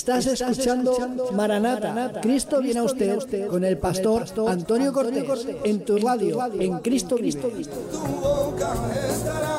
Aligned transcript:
Estás 0.00 0.26
escuchando 0.28 0.96
Maranata, 1.34 2.22
Cristo 2.22 2.62
viene 2.62 2.80
a 2.80 2.84
usted 2.84 3.18
con 3.48 3.64
el 3.64 3.76
pastor 3.76 4.24
Antonio 4.48 4.94
Cortés 4.94 5.46
en 5.62 5.84
tu 5.84 5.98
radio, 5.98 6.38
en 6.58 6.78
Cristo 6.78 7.16
Cristo. 7.16 7.48
Tu 7.92 7.98
boca 7.98 8.72
estará. 9.10 9.49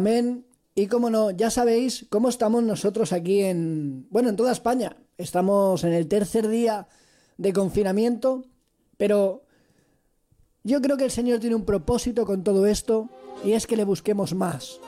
Amén. 0.00 0.46
Y 0.74 0.86
como 0.86 1.10
no, 1.10 1.30
ya 1.30 1.50
sabéis 1.50 2.06
cómo 2.08 2.30
estamos 2.30 2.62
nosotros 2.62 3.12
aquí 3.12 3.42
en, 3.42 4.06
bueno, 4.08 4.30
en 4.30 4.36
toda 4.36 4.50
España. 4.50 4.96
Estamos 5.18 5.84
en 5.84 5.92
el 5.92 6.08
tercer 6.08 6.48
día 6.48 6.88
de 7.36 7.52
confinamiento, 7.52 8.46
pero 8.96 9.42
yo 10.64 10.80
creo 10.80 10.96
que 10.96 11.04
el 11.04 11.10
Señor 11.10 11.38
tiene 11.38 11.54
un 11.54 11.66
propósito 11.66 12.24
con 12.24 12.42
todo 12.44 12.64
esto 12.64 13.10
y 13.44 13.52
es 13.52 13.66
que 13.66 13.76
le 13.76 13.84
busquemos 13.84 14.32
más. 14.32 14.80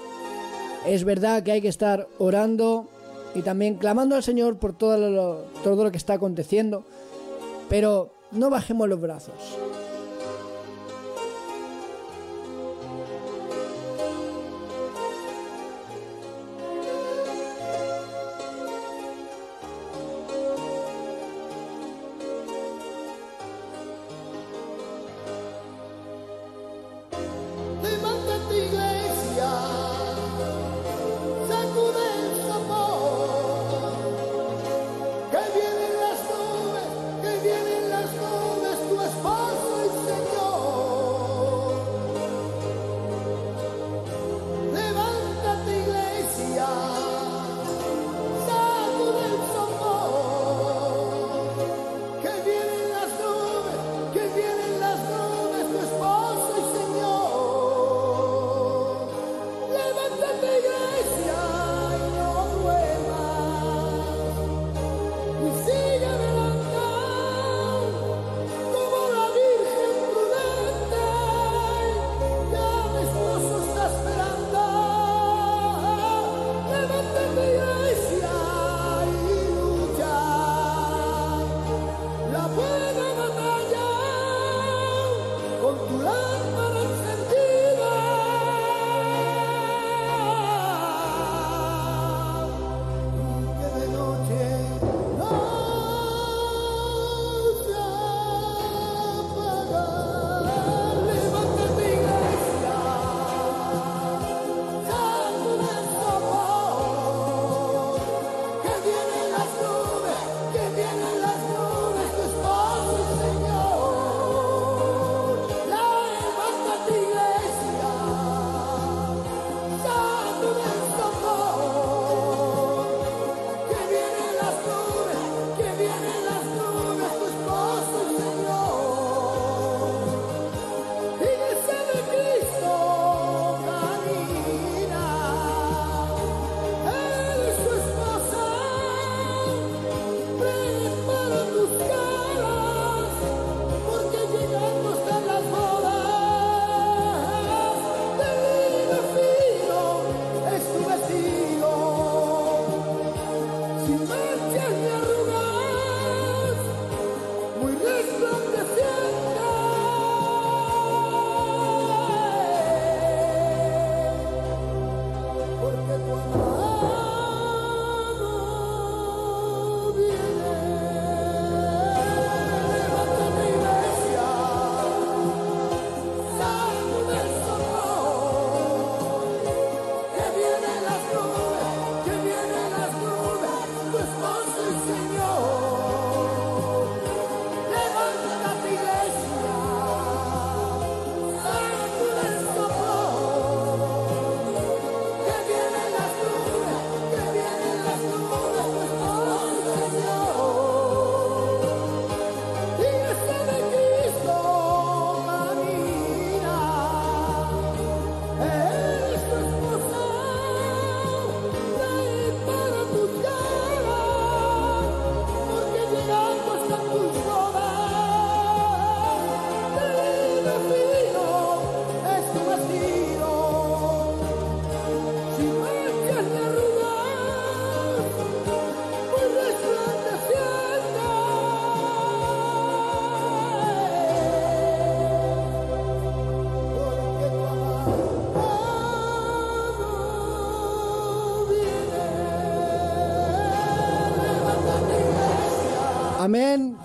Es 0.87 1.05
verdad 1.05 1.43
que 1.43 1.53
hay 1.53 1.61
que 1.61 1.69
estar 1.69 2.09
orando 2.17 2.89
y 3.35 3.43
también 3.43 3.75
clamando 3.75 4.17
al 4.17 4.23
Señor 4.23 4.59
por 4.59 4.73
todo 4.79 4.97
lo, 4.97 5.45
todo 5.63 5.85
lo 5.85 5.91
que 5.91 5.99
está 5.99 6.15
aconteciendo, 6.15 6.87
pero 7.69 8.15
no 8.31 8.49
bajemos 8.49 8.89
los 8.89 8.99
brazos. 8.99 9.59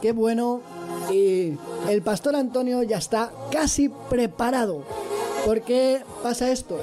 Qué 0.01 0.11
bueno. 0.11 0.61
Y 1.11 1.53
el 1.89 2.01
pastor 2.01 2.35
Antonio 2.35 2.83
ya 2.83 2.97
está 2.97 3.31
casi 3.51 3.89
preparado. 3.89 4.83
¿Por 5.45 5.61
qué 5.61 6.01
pasa 6.23 6.51
esto? 6.51 6.77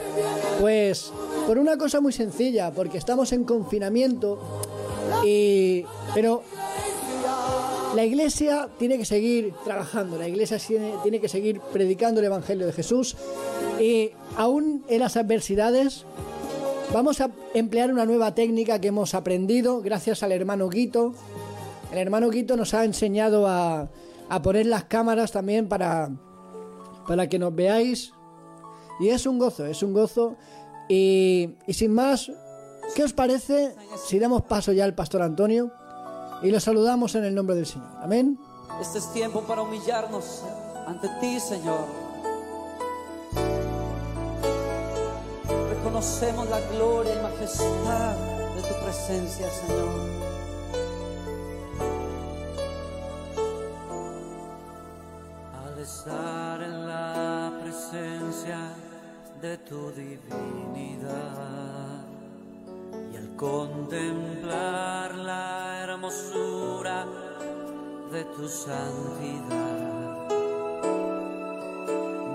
Pues 0.61 1.12
por 1.46 1.58
una 1.58 1.76
cosa 1.76 2.00
muy 2.00 2.12
sencilla, 2.12 2.72
porque 2.72 2.96
estamos 2.96 3.32
en 3.32 3.44
confinamiento 3.44 4.38
y 5.25 5.84
pero 6.14 6.43
la 7.94 8.05
iglesia 8.05 8.69
tiene 8.78 8.99
que 8.99 9.05
seguir 9.05 9.52
trabajando, 9.64 10.16
la 10.19 10.26
iglesia 10.26 10.58
tiene, 10.58 10.94
tiene 11.02 11.20
que 11.20 11.28
seguir 11.28 11.61
predicando 11.61 12.20
el 12.20 12.26
evangelio 12.26 12.66
de 12.66 12.72
Jesús 12.72 13.16
y 13.78 14.11
aún 14.37 14.84
en 14.88 15.00
las 15.00 15.16
adversidades 15.16 16.05
vamos 16.93 17.20
a 17.20 17.31
emplear 17.55 17.93
una 17.93 18.06
nueva 18.06 18.34
técnica 18.34 18.81
que 18.81 18.88
hemos 18.88 19.14
aprendido 19.14 19.81
gracias 19.81 20.22
al 20.22 20.32
hermano 20.32 20.69
Guito. 20.69 21.14
El 21.94 22.00
hermano 22.00 22.29
Guito 22.29 22.56
nos 22.56 22.75
ha 22.75 22.85
enseñado 22.85 23.46
a, 23.46 23.88
a 24.29 24.43
poner 24.43 24.67
las 24.67 24.82
cámaras 24.87 25.31
también 25.31 25.69
para, 25.69 26.11
para 27.06 27.29
que 27.29 27.38
nos 27.38 27.55
veáis. 27.55 28.12
Y 28.99 29.11
es 29.11 29.26
un 29.26 29.38
gozo, 29.38 29.64
es 29.64 29.81
un 29.81 29.93
gozo. 29.93 30.35
Y, 30.88 31.55
y 31.69 31.73
sin 31.73 31.94
más, 31.94 32.32
¿qué 32.96 33.05
os 33.05 33.12
parece 33.12 33.76
si 34.08 34.19
damos 34.19 34.43
paso 34.43 34.73
ya 34.73 34.85
al 34.85 34.96
pastor 34.96 35.23
Antonio 35.23 35.70
y 36.43 36.50
lo 36.50 36.58
saludamos 36.58 37.14
en 37.14 37.26
el 37.26 37.35
nombre 37.35 37.55
del 37.55 37.67
Señor? 37.67 37.87
Amén. 38.02 38.40
Este 38.81 38.99
es 38.99 39.12
tiempo 39.12 39.43
para 39.43 39.62
humillarnos 39.62 40.43
ante 40.88 41.08
ti, 41.20 41.38
Señor. 41.38 41.87
Reconocemos 45.70 46.50
la 46.50 46.58
gloria 46.73 47.14
y 47.14 47.23
majestad 47.23 48.17
de 48.56 48.62
tu 48.62 48.85
presencia, 48.85 49.49
Señor. 49.49 50.34
Estar 56.05 56.62
en 56.62 56.87
la 56.87 57.51
presencia 57.62 58.59
de 59.41 59.56
tu 59.59 59.91
divinidad 59.93 61.09
y 63.11 63.17
al 63.17 63.35
contemplar 63.37 65.15
la 65.15 65.81
hermosura 65.83 67.06
de 68.12 68.25
tu 68.37 68.47
santidad, 68.47 70.29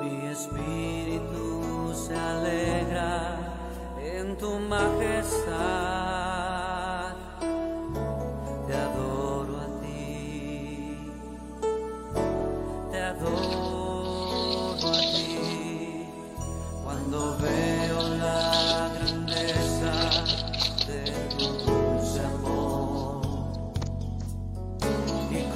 mi 0.02 0.28
espíritu 0.28 1.94
se 1.94 2.16
alegra 2.16 3.38
en 4.02 4.36
tu 4.36 4.50
majestad. 4.62 6.29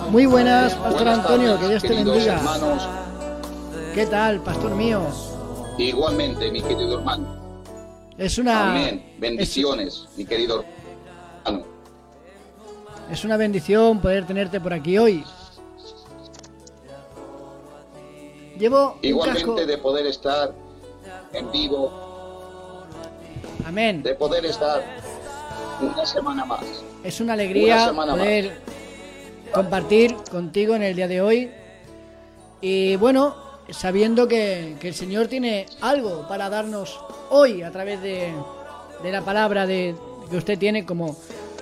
Muy 0.09 0.25
buenas, 0.25 0.73
Pastor 0.75 0.93
Buenas 1.03 1.19
Antonio, 1.19 1.55
tardes, 1.55 1.61
que 1.61 1.69
Dios 1.69 1.81
te 1.83 2.03
bendiga. 2.11 2.35
hermanos. 2.37 2.87
¿Qué 3.93 4.05
tal, 4.05 4.39
Pastor 4.41 4.75
mío? 4.75 5.01
Igualmente, 5.77 6.51
mi 6.51 6.61
querido 6.61 6.99
hermano. 6.99 7.27
Es 8.17 8.37
una, 8.37 8.71
Amén. 8.71 9.03
es, 9.15 9.19
Bendiciones, 9.19 10.07
mi 10.15 10.25
querido 10.25 10.63
hermano. 11.45 11.65
es 13.11 13.23
una 13.25 13.37
bendición 13.37 13.99
poder 13.99 14.25
tenerte 14.27 14.59
por 14.61 14.73
aquí 14.73 14.97
hoy. 14.97 15.23
Llevo 18.57 18.83
un 18.85 18.91
casco. 18.91 19.01
Igualmente 19.07 19.65
de 19.65 19.77
poder 19.79 20.05
estar 20.07 20.53
en 21.33 21.51
vivo, 21.51 21.91
Amén. 23.65 24.03
de 24.03 24.13
poder 24.13 24.45
estar 24.45 24.83
una 25.81 26.05
semana 26.05 26.45
más. 26.45 26.61
Es 27.03 27.19
una 27.19 27.33
alegría 27.33 27.91
Una 27.91 28.13
poder 28.13 28.61
compartir 29.53 30.15
contigo 30.31 30.75
en 30.75 30.83
el 30.83 30.95
día 30.95 31.07
de 31.07 31.21
hoy. 31.21 31.51
Y 32.61 32.95
bueno, 32.95 33.35
sabiendo 33.69 34.27
que, 34.27 34.75
que 34.79 34.87
el 34.89 34.93
Señor 34.93 35.27
tiene 35.27 35.65
algo 35.81 36.27
para 36.27 36.49
darnos 36.49 36.99
hoy 37.29 37.61
a 37.61 37.71
través 37.71 38.01
de, 38.01 38.33
de 39.03 39.11
la 39.11 39.21
palabra 39.21 39.65
de, 39.67 39.95
que 40.29 40.37
usted 40.37 40.57
tiene 40.57 40.85
como, 40.85 41.15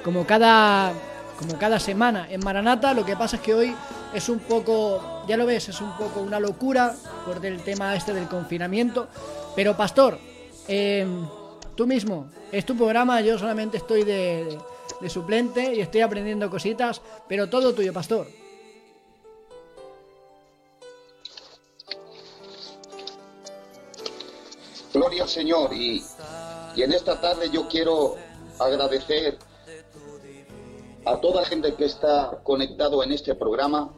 como, 0.04 0.26
cada, 0.26 0.94
como 1.40 1.58
cada 1.58 1.80
semana 1.80 2.28
en 2.30 2.44
Maranata. 2.44 2.94
Lo 2.94 3.06
que 3.06 3.16
pasa 3.16 3.38
es 3.38 3.42
que 3.42 3.54
hoy 3.54 3.76
es 4.14 4.30
un 4.30 4.40
poco, 4.40 5.24
ya 5.28 5.38
lo 5.38 5.46
ves, 5.46 5.70
es 5.70 5.82
un 5.82 5.92
poco 5.98 6.22
una 6.22 6.40
locura 6.40 6.96
por 7.26 7.44
el 7.46 7.62
tema 7.62 7.96
este 7.96 8.14
del 8.14 8.28
confinamiento. 8.28 9.08
Pero 9.56 9.76
pastor, 9.76 10.18
eh, 10.68 11.06
tú 11.76 11.88
mismo, 11.88 12.28
es 12.52 12.66
tu 12.66 12.76
programa, 12.76 13.22
yo 13.22 13.38
solamente 13.40 13.78
estoy 13.78 14.04
de, 14.04 14.46
de- 14.46 14.58
de 15.02 15.10
suplente 15.10 15.74
y 15.76 15.82
estoy 15.82 16.02
aprendiendo 16.02 16.50
cositas, 16.50 17.02
pero 17.28 17.50
todo 17.50 17.74
tuyo, 17.74 17.92
pastor. 17.92 18.28
Gloria 24.94 25.24
al 25.24 25.30
Señor. 25.30 25.74
Y, 25.74 26.04
y 26.76 26.84
en 26.84 26.94
esta 26.94 27.20
tarde 27.20 27.50
yo 27.50 27.68
quiero 27.68 28.16
agradecer 28.60 29.38
a 31.06 31.20
toda 31.20 31.42
la 31.42 31.48
gente 31.48 31.74
que 31.76 31.86
está 31.86 32.42
conectado 32.44 33.04
en 33.04 33.12
este 33.12 33.34
programa, 33.36 33.92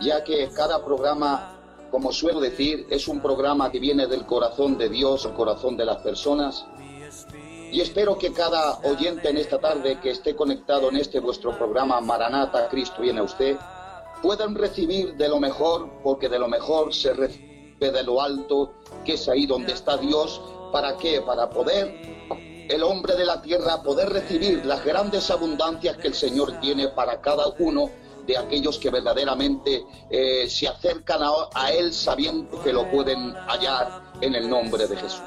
ya 0.00 0.24
que 0.24 0.48
cada 0.54 0.82
programa, 0.84 1.58
como 1.90 2.12
suelo 2.12 2.40
decir, 2.40 2.86
es 2.88 3.06
un 3.06 3.20
programa 3.20 3.70
que 3.70 3.80
viene 3.80 4.06
del 4.06 4.24
corazón 4.24 4.78
de 4.78 4.88
Dios, 4.88 5.26
el 5.26 5.34
corazón 5.34 5.76
de 5.76 5.84
las 5.84 5.98
personas. 5.98 6.64
Y 7.72 7.80
espero 7.80 8.18
que 8.18 8.32
cada 8.32 8.78
oyente 8.78 9.28
en 9.28 9.36
esta 9.36 9.58
tarde 9.58 10.00
que 10.00 10.10
esté 10.10 10.34
conectado 10.34 10.88
en 10.88 10.96
este 10.96 11.20
vuestro 11.20 11.56
programa 11.56 12.00
Maranata, 12.00 12.68
Cristo 12.68 13.02
viene 13.02 13.20
a 13.20 13.24
usted, 13.24 13.56
puedan 14.22 14.56
recibir 14.56 15.14
de 15.14 15.28
lo 15.28 15.38
mejor, 15.38 15.88
porque 16.02 16.28
de 16.28 16.40
lo 16.40 16.48
mejor 16.48 16.92
se 16.92 17.12
recibe 17.14 17.92
de 17.92 18.02
lo 18.02 18.20
alto, 18.20 18.74
que 19.04 19.14
es 19.14 19.28
ahí 19.28 19.46
donde 19.46 19.72
está 19.72 19.96
Dios. 19.96 20.40
¿Para 20.72 20.96
qué? 20.96 21.20
Para 21.20 21.48
poder 21.48 21.94
el 22.68 22.82
hombre 22.82 23.14
de 23.14 23.24
la 23.24 23.40
tierra 23.42 23.82
poder 23.82 24.10
recibir 24.10 24.64
las 24.64 24.84
grandes 24.84 25.30
abundancias 25.30 25.96
que 25.96 26.08
el 26.08 26.14
Señor 26.14 26.60
tiene 26.60 26.88
para 26.88 27.20
cada 27.20 27.46
uno 27.58 27.90
de 28.26 28.36
aquellos 28.36 28.78
que 28.78 28.90
verdaderamente 28.90 29.84
eh, 30.08 30.48
se 30.48 30.68
acercan 30.68 31.22
a, 31.22 31.30
a 31.54 31.72
Él 31.72 31.92
sabiendo 31.92 32.62
que 32.62 32.72
lo 32.72 32.88
pueden 32.90 33.32
hallar 33.48 34.12
en 34.20 34.34
el 34.34 34.48
nombre 34.48 34.86
de 34.86 34.96
Jesús. 34.96 35.22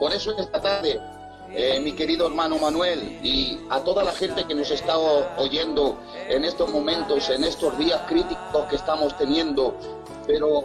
Por 0.00 0.14
eso 0.14 0.34
esta 0.38 0.58
tarde, 0.58 0.98
eh, 1.50 1.78
mi 1.78 1.92
querido 1.92 2.26
hermano 2.26 2.58
Manuel 2.58 3.20
y 3.22 3.60
a 3.68 3.84
toda 3.84 4.02
la 4.02 4.12
gente 4.12 4.44
que 4.44 4.54
nos 4.54 4.70
está 4.70 4.96
oyendo 4.96 5.98
en 6.26 6.42
estos 6.46 6.70
momentos, 6.70 7.28
en 7.28 7.44
estos 7.44 7.76
días 7.76 8.00
críticos 8.08 8.64
que 8.70 8.76
estamos 8.76 9.14
teniendo, 9.18 9.74
pero 10.26 10.64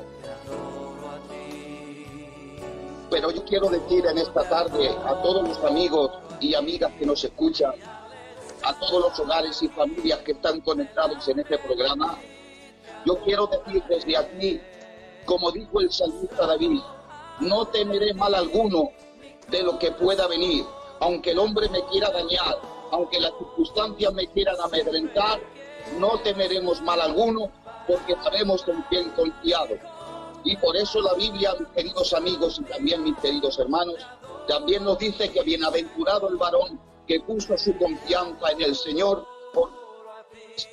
pero 3.09 3.29
yo 3.29 3.43
quiero 3.43 3.69
decir 3.69 4.05
en 4.05 4.19
esta 4.19 4.47
tarde 4.47 4.89
a 5.05 5.21
todos 5.21 5.45
los 5.45 5.57
amigos 5.65 6.11
y 6.39 6.55
amigas 6.55 6.93
que 6.97 7.05
nos 7.05 7.21
escuchan, 7.21 7.73
a 8.63 8.73
todos 8.79 9.09
los 9.09 9.19
hogares 9.19 9.61
y 9.61 9.67
familias 9.67 10.19
que 10.19 10.31
están 10.31 10.61
conectados 10.61 11.27
en 11.27 11.39
este 11.39 11.57
programa, 11.57 12.17
yo 13.05 13.19
quiero 13.19 13.47
decir 13.47 13.83
desde 13.89 14.15
aquí, 14.15 14.61
como 15.25 15.51
dijo 15.51 15.81
el 15.81 15.91
salmista 15.91 16.47
David, 16.47 16.79
no 17.41 17.65
temeré 17.65 18.13
mal 18.13 18.33
alguno 18.33 18.91
de 19.49 19.63
lo 19.63 19.77
que 19.79 19.91
pueda 19.91 20.27
venir, 20.27 20.65
aunque 20.99 21.31
el 21.31 21.39
hombre 21.39 21.69
me 21.69 21.83
quiera 21.85 22.09
dañar, 22.09 22.57
aunque 22.91 23.19
las 23.19 23.31
circunstancias 23.37 24.13
me 24.13 24.27
quieran 24.27 24.59
amedrentar, 24.59 25.39
no 25.99 26.19
temeremos 26.19 26.81
mal 26.81 27.01
alguno, 27.01 27.51
porque 27.87 28.15
sabemos 28.23 28.65
en 28.67 28.81
quién 28.89 29.09
confiado. 29.11 29.75
Y 30.43 30.55
por 30.57 30.75
eso 30.75 31.01
la 31.01 31.13
Biblia, 31.13 31.55
mis 31.59 31.69
queridos 31.69 32.13
amigos 32.13 32.59
y 32.59 32.63
también 32.63 33.03
mis 33.03 33.17
queridos 33.17 33.57
hermanos, 33.59 33.95
también 34.47 34.83
nos 34.83 34.99
dice 34.99 35.31
que 35.31 35.41
bienaventurado 35.41 36.29
el 36.29 36.37
varón 36.37 36.79
que 37.07 37.19
puso 37.19 37.57
su 37.57 37.77
confianza 37.77 38.51
en 38.51 38.61
el 38.61 38.75
Señor, 38.75 39.25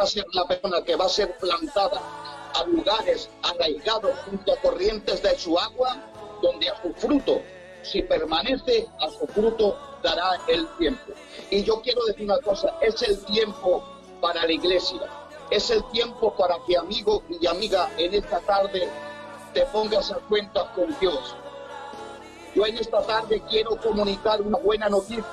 va 0.00 0.04
a 0.04 0.06
ser 0.06 0.24
la 0.32 0.46
persona 0.46 0.82
que 0.82 0.96
va 0.96 1.06
a 1.06 1.08
ser 1.08 1.36
plantada 1.38 2.00
a 2.54 2.64
lugares 2.64 3.28
arraigados 3.42 4.12
junto 4.26 4.52
a 4.52 4.56
corrientes 4.56 5.22
de 5.22 5.38
su 5.38 5.58
agua, 5.58 5.96
donde 6.42 6.68
a 6.68 6.80
su 6.82 6.92
fruto, 6.94 7.40
si 7.82 8.02
permanece, 8.02 8.88
a 9.00 9.08
su 9.10 9.26
fruto 9.26 9.76
dará 10.02 10.40
el 10.48 10.66
tiempo. 10.78 11.12
Y 11.50 11.62
yo 11.62 11.80
quiero 11.80 12.04
decir 12.04 12.24
una 12.24 12.38
cosa, 12.38 12.74
es 12.80 13.00
el 13.02 13.24
tiempo 13.24 13.84
para 14.20 14.44
la 14.46 14.52
iglesia, 14.52 15.00
es 15.50 15.70
el 15.70 15.84
tiempo 15.90 16.34
para 16.36 16.56
que 16.66 16.76
amigo 16.76 17.22
y 17.40 17.46
amiga 17.46 17.90
en 17.98 18.14
esta 18.14 18.40
tarde 18.40 18.88
te 19.52 19.66
pongas 19.66 20.10
a 20.12 20.16
cuentas 20.16 20.64
con 20.74 20.98
Dios. 20.98 21.36
Yo 22.54 22.66
en 22.66 22.78
esta 22.78 23.02
tarde 23.02 23.42
quiero 23.48 23.76
comunicar 23.76 24.40
una 24.42 24.58
buena 24.58 24.88
noticia 24.88 25.24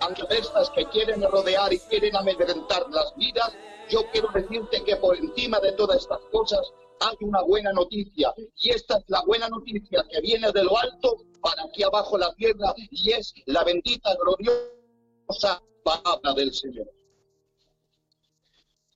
ante 0.00 0.38
estas 0.38 0.70
que 0.70 0.86
quieren 0.86 1.22
rodear 1.22 1.72
y 1.72 1.78
quieren 1.78 2.16
amedrentar 2.16 2.88
las 2.90 3.14
vidas, 3.16 3.52
yo 3.88 4.00
quiero 4.12 4.28
decirte 4.32 4.82
que 4.84 4.96
por 4.96 5.16
encima 5.16 5.60
de 5.60 5.72
todas 5.72 5.98
estas 5.98 6.20
cosas 6.32 6.60
hay 7.00 7.16
una 7.20 7.42
buena 7.42 7.72
noticia. 7.72 8.32
Y 8.56 8.70
esta 8.70 8.98
es 8.98 9.04
la 9.08 9.22
buena 9.24 9.48
noticia 9.48 10.04
que 10.10 10.20
viene 10.20 10.52
de 10.52 10.64
lo 10.64 10.78
alto 10.78 11.24
para 11.40 11.64
aquí 11.64 11.82
abajo 11.82 12.18
la 12.18 12.32
tierra 12.34 12.74
y 12.76 13.10
es 13.12 13.34
la 13.46 13.64
bendita, 13.64 14.14
gloriosa 14.16 15.62
palabra 15.82 16.34
del 16.34 16.52
Señor. 16.52 16.90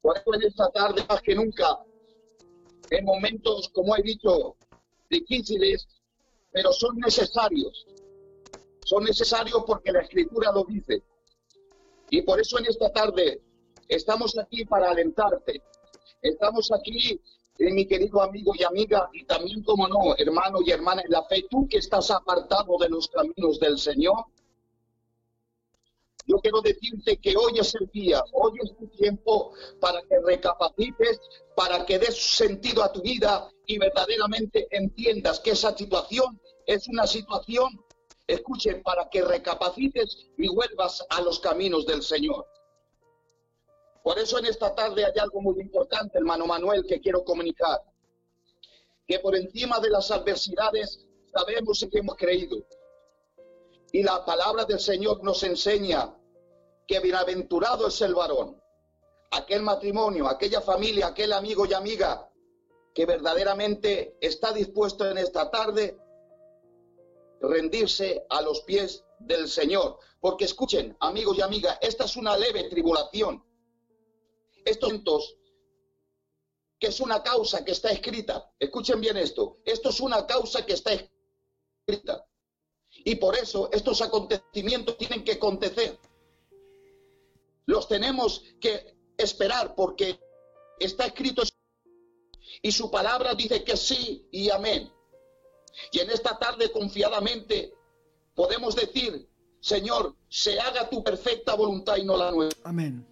Por 0.02 0.16
eso 0.18 0.34
en 0.34 0.42
esta 0.42 0.70
tarde, 0.70 1.02
más 1.08 1.22
que 1.22 1.34
nunca, 1.34 1.78
en 2.90 3.04
momentos, 3.06 3.70
como 3.70 3.96
he 3.96 4.02
dicho, 4.02 4.56
difíciles, 5.08 5.88
pero 6.52 6.72
son 6.72 6.98
necesarios. 6.98 7.86
Son 8.84 9.02
necesarios 9.02 9.64
porque 9.66 9.92
la 9.92 10.02
Escritura 10.02 10.52
lo 10.52 10.64
dice. 10.64 11.02
Y 12.10 12.20
por 12.20 12.38
eso 12.38 12.58
en 12.58 12.66
esta 12.66 12.92
tarde 12.92 13.40
estamos 13.88 14.36
aquí 14.36 14.66
para 14.66 14.90
alentarte. 14.90 15.62
Estamos 16.20 16.70
aquí, 16.70 17.18
eh, 17.58 17.72
mi 17.72 17.86
querido 17.86 18.20
amigo 18.20 18.52
y 18.58 18.64
amiga, 18.64 19.08
y 19.12 19.24
también, 19.24 19.62
como 19.62 19.86
no, 19.88 20.16
hermano 20.16 20.58
y 20.64 20.70
hermana 20.70 21.02
en 21.02 21.10
la 21.10 21.22
fe, 21.24 21.46
tú 21.48 21.66
que 21.68 21.78
estás 21.78 22.10
apartado 22.10 22.76
de 22.78 22.88
los 22.88 23.08
caminos 23.08 23.60
del 23.60 23.78
Señor, 23.78 24.24
yo 26.26 26.38
quiero 26.38 26.62
decirte 26.62 27.18
que 27.18 27.36
hoy 27.36 27.58
es 27.58 27.74
el 27.74 27.86
día, 27.92 28.22
hoy 28.32 28.52
es 28.62 28.74
tu 28.76 28.88
tiempo 28.88 29.52
para 29.78 30.00
que 30.02 30.18
recapacites, 30.24 31.20
para 31.54 31.84
que 31.84 31.98
des 31.98 32.16
sentido 32.18 32.82
a 32.82 32.90
tu 32.90 33.02
vida 33.02 33.50
y 33.66 33.78
verdaderamente 33.78 34.66
entiendas 34.70 35.40
que 35.40 35.50
esa 35.50 35.76
situación 35.76 36.40
es 36.66 36.88
una 36.88 37.06
situación, 37.06 37.78
escuche, 38.26 38.76
para 38.76 39.08
que 39.10 39.22
recapacites 39.22 40.30
y 40.38 40.48
vuelvas 40.48 41.04
a 41.10 41.20
los 41.20 41.40
caminos 41.40 41.84
del 41.86 42.02
Señor. 42.02 42.46
Por 44.04 44.18
eso 44.18 44.38
en 44.38 44.44
esta 44.44 44.74
tarde 44.74 45.02
hay 45.02 45.18
algo 45.18 45.40
muy 45.40 45.58
importante, 45.62 46.18
hermano 46.18 46.46
Manuel, 46.46 46.84
que 46.86 47.00
quiero 47.00 47.24
comunicar. 47.24 47.80
Que 49.08 49.18
por 49.18 49.34
encima 49.34 49.80
de 49.80 49.88
las 49.88 50.10
adversidades 50.10 51.06
sabemos 51.32 51.82
en 51.82 51.90
que 51.90 52.00
hemos 52.00 52.14
creído. 52.16 52.58
Y 53.92 54.02
la 54.02 54.22
palabra 54.26 54.66
del 54.66 54.78
Señor 54.78 55.24
nos 55.24 55.42
enseña 55.42 56.14
que 56.86 57.00
bienaventurado 57.00 57.86
es 57.86 57.98
el 58.02 58.14
varón, 58.14 58.60
aquel 59.30 59.62
matrimonio, 59.62 60.28
aquella 60.28 60.60
familia, 60.60 61.06
aquel 61.06 61.32
amigo 61.32 61.64
y 61.64 61.72
amiga 61.72 62.30
que 62.92 63.06
verdaderamente 63.06 64.18
está 64.20 64.52
dispuesto 64.52 65.08
en 65.08 65.16
esta 65.16 65.50
tarde 65.50 65.96
rendirse 67.40 68.26
a 68.28 68.42
los 68.42 68.60
pies 68.60 69.02
del 69.18 69.48
Señor. 69.48 69.98
Porque 70.20 70.44
escuchen, 70.44 70.94
amigos 71.00 71.38
y 71.38 71.40
amigas, 71.40 71.78
esta 71.80 72.04
es 72.04 72.16
una 72.16 72.36
leve 72.36 72.68
tribulación. 72.68 73.42
Estos 74.64 74.90
eventos, 74.90 75.36
que 76.78 76.88
es 76.88 77.00
una 77.00 77.22
causa 77.22 77.64
que 77.64 77.72
está 77.72 77.90
escrita, 77.90 78.52
escuchen 78.58 79.00
bien 79.00 79.16
esto, 79.16 79.58
esto 79.64 79.90
es 79.90 80.00
una 80.00 80.26
causa 80.26 80.64
que 80.64 80.74
está 80.74 80.92
escrita. 80.92 82.26
Y 83.04 83.16
por 83.16 83.36
eso 83.36 83.68
estos 83.72 84.00
acontecimientos 84.02 84.96
tienen 84.96 85.24
que 85.24 85.32
acontecer. 85.32 85.98
Los 87.66 87.88
tenemos 87.88 88.44
que 88.60 88.96
esperar 89.16 89.74
porque 89.74 90.20
está 90.78 91.06
escrito 91.06 91.42
y 92.62 92.72
su 92.72 92.90
palabra 92.90 93.34
dice 93.34 93.64
que 93.64 93.76
sí 93.76 94.26
y 94.30 94.50
amén. 94.50 94.90
Y 95.90 96.00
en 96.00 96.10
esta 96.10 96.38
tarde 96.38 96.70
confiadamente 96.70 97.74
podemos 98.34 98.76
decir, 98.76 99.28
Señor, 99.60 100.14
se 100.28 100.60
haga 100.60 100.88
tu 100.88 101.02
perfecta 101.02 101.54
voluntad 101.54 101.96
y 101.96 102.04
no 102.04 102.16
la 102.16 102.30
nuestra. 102.30 102.68
Amén. 102.68 103.06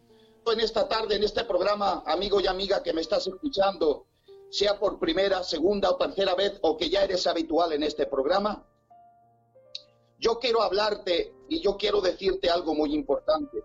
En 0.44 0.60
esta 0.60 0.88
tarde, 0.88 1.16
en 1.16 1.22
este 1.22 1.44
programa, 1.44 2.02
amigo 2.04 2.40
y 2.40 2.46
amiga 2.46 2.82
que 2.82 2.92
me 2.92 3.00
estás 3.00 3.26
escuchando, 3.26 4.06
sea 4.50 4.78
por 4.78 4.98
primera, 4.98 5.42
segunda 5.42 5.90
o 5.90 5.96
tercera 5.96 6.34
vez 6.34 6.58
o 6.62 6.76
que 6.76 6.90
ya 6.90 7.04
eres 7.04 7.26
habitual 7.26 7.72
en 7.72 7.84
este 7.84 8.06
programa, 8.06 8.66
yo 10.18 10.38
quiero 10.38 10.62
hablarte 10.62 11.34
y 11.48 11.60
yo 11.60 11.76
quiero 11.76 12.00
decirte 12.00 12.50
algo 12.50 12.74
muy 12.74 12.94
importante. 12.94 13.62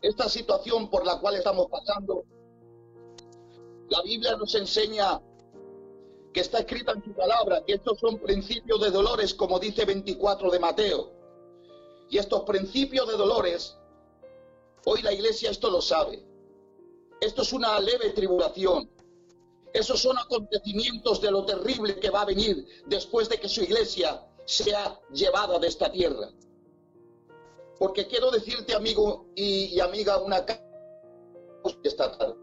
Esta 0.00 0.28
situación 0.28 0.90
por 0.90 1.06
la 1.06 1.18
cual 1.20 1.36
estamos 1.36 1.68
pasando, 1.68 2.24
la 3.88 4.02
Biblia 4.02 4.36
nos 4.36 4.54
enseña 4.54 5.20
que 6.32 6.40
está 6.40 6.58
escrita 6.58 6.92
en 6.92 7.04
su 7.04 7.12
palabra, 7.12 7.62
que 7.64 7.74
estos 7.74 7.98
son 8.00 8.18
principios 8.18 8.80
de 8.80 8.90
dolores, 8.90 9.34
como 9.34 9.58
dice 9.58 9.84
24 9.84 10.50
de 10.50 10.58
Mateo. 10.58 11.12
Y 12.10 12.18
estos 12.18 12.42
principios 12.42 13.08
de 13.08 13.16
dolores, 13.16 13.78
hoy 14.86 15.02
la 15.02 15.12
iglesia 15.12 15.50
esto 15.50 15.70
lo 15.70 15.80
sabe. 15.80 16.24
Esto 17.20 17.42
es 17.42 17.52
una 17.52 17.78
leve 17.78 18.10
tribulación. 18.10 18.90
Esos 19.72 20.00
son 20.00 20.18
acontecimientos 20.18 21.20
de 21.20 21.30
lo 21.30 21.44
terrible 21.44 21.98
que 21.98 22.10
va 22.10 22.22
a 22.22 22.26
venir 22.26 22.66
después 22.86 23.28
de 23.28 23.38
que 23.38 23.48
su 23.48 23.62
iglesia 23.62 24.26
sea 24.44 25.00
llevada 25.12 25.58
de 25.58 25.68
esta 25.68 25.90
tierra. 25.90 26.30
Porque 27.78 28.06
quiero 28.06 28.30
decirte, 28.30 28.74
amigo 28.74 29.26
y, 29.34 29.80
amiga, 29.80 30.18
una 30.18 30.44
esta 31.82 32.16
tarde. 32.18 32.34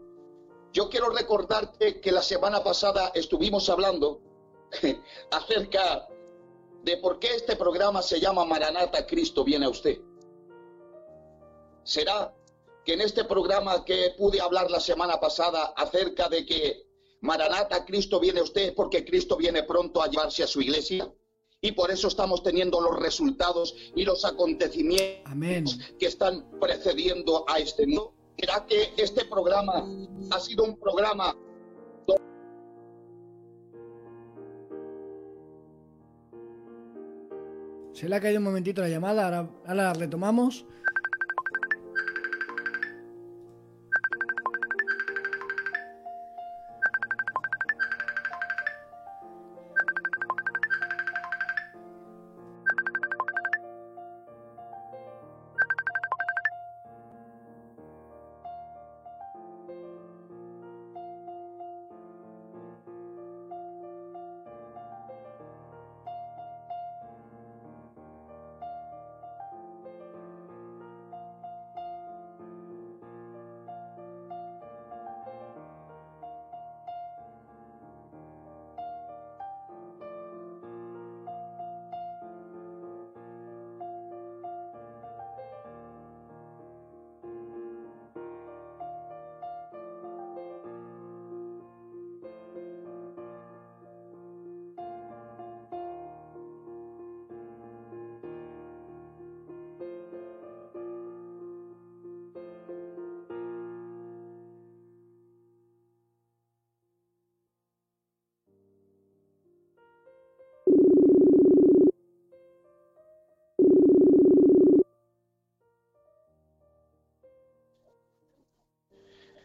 Yo 0.72 0.88
quiero 0.88 1.10
recordarte 1.10 2.00
que 2.00 2.12
la 2.12 2.22
semana 2.22 2.62
pasada 2.62 3.12
estuvimos 3.14 3.68
hablando 3.68 4.20
acerca 5.30 6.08
de 6.82 6.96
por 6.96 7.18
qué 7.18 7.34
este 7.34 7.56
programa 7.56 8.02
se 8.02 8.20
llama 8.20 8.44
Maranata, 8.44 9.06
Cristo 9.06 9.44
viene 9.44 9.66
a 9.66 9.68
usted. 9.68 10.00
¿Será 11.90 12.32
que 12.84 12.92
en 12.92 13.00
este 13.00 13.24
programa 13.24 13.84
que 13.84 14.14
pude 14.16 14.40
hablar 14.40 14.70
la 14.70 14.78
semana 14.78 15.18
pasada 15.18 15.74
acerca 15.76 16.28
de 16.28 16.46
que 16.46 16.86
Maranata, 17.20 17.84
Cristo 17.84 18.20
viene 18.20 18.40
usted 18.40 18.74
porque 18.76 19.04
Cristo 19.04 19.36
viene 19.36 19.64
pronto 19.64 20.00
a 20.00 20.06
llevarse 20.08 20.44
a 20.44 20.46
su 20.46 20.60
iglesia? 20.60 21.12
Y 21.60 21.72
por 21.72 21.90
eso 21.90 22.06
estamos 22.06 22.44
teniendo 22.44 22.80
los 22.80 22.96
resultados 23.00 23.74
y 23.96 24.04
los 24.04 24.24
acontecimientos 24.24 25.24
Amén. 25.24 25.64
que 25.98 26.06
están 26.06 26.48
precediendo 26.60 27.44
a 27.48 27.58
este 27.58 27.88
mundo. 27.88 28.14
¿Será 28.38 28.64
que 28.66 28.94
este 28.96 29.24
programa 29.24 29.84
ha 30.30 30.38
sido 30.38 30.62
un 30.62 30.78
programa 30.78 31.34
Se 37.92 38.08
le 38.08 38.16
ha 38.16 38.20
caído 38.20 38.38
un 38.38 38.44
momentito 38.44 38.80
la 38.80 38.88
llamada, 38.88 39.24
ahora, 39.24 39.50
ahora 39.66 39.82
la 39.82 39.92
retomamos. 39.92 40.64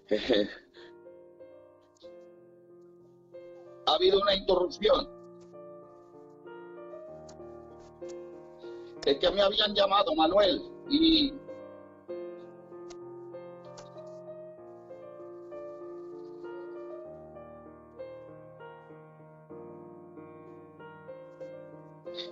ha 3.86 3.94
habido 3.96 4.20
una 4.22 4.36
interrupción. 4.36 5.10
Es 9.06 9.18
que 9.20 9.32
me 9.32 9.42
habían 9.42 9.74
llamado, 9.76 10.16
Manuel, 10.16 10.62
y 10.90 11.34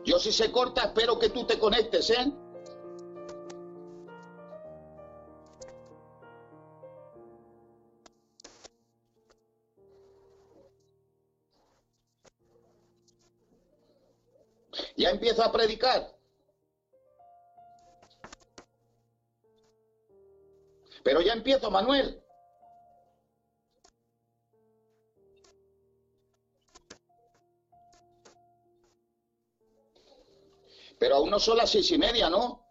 Yo 0.06 0.20
si 0.20 0.32
se 0.32 0.52
corta, 0.52 0.84
espero 0.84 1.18
que 1.18 1.30
tú 1.30 1.46
te 1.46 1.58
conectes, 1.58 2.10
¿eh? 2.10 2.32
Ya 15.34 15.38
empiezo 15.38 15.50
a 15.50 15.52
predicar. 15.52 16.14
Pero 21.04 21.22
ya 21.22 21.34
empiezo, 21.34 21.72
Manuel. 21.72 22.22
Pero 31.00 31.16
aún 31.16 31.32
no 31.32 31.40
son 31.40 31.58
las 31.58 31.72
seis 31.72 31.90
y 31.92 31.98
media, 31.98 32.30
¿no? 32.30 32.63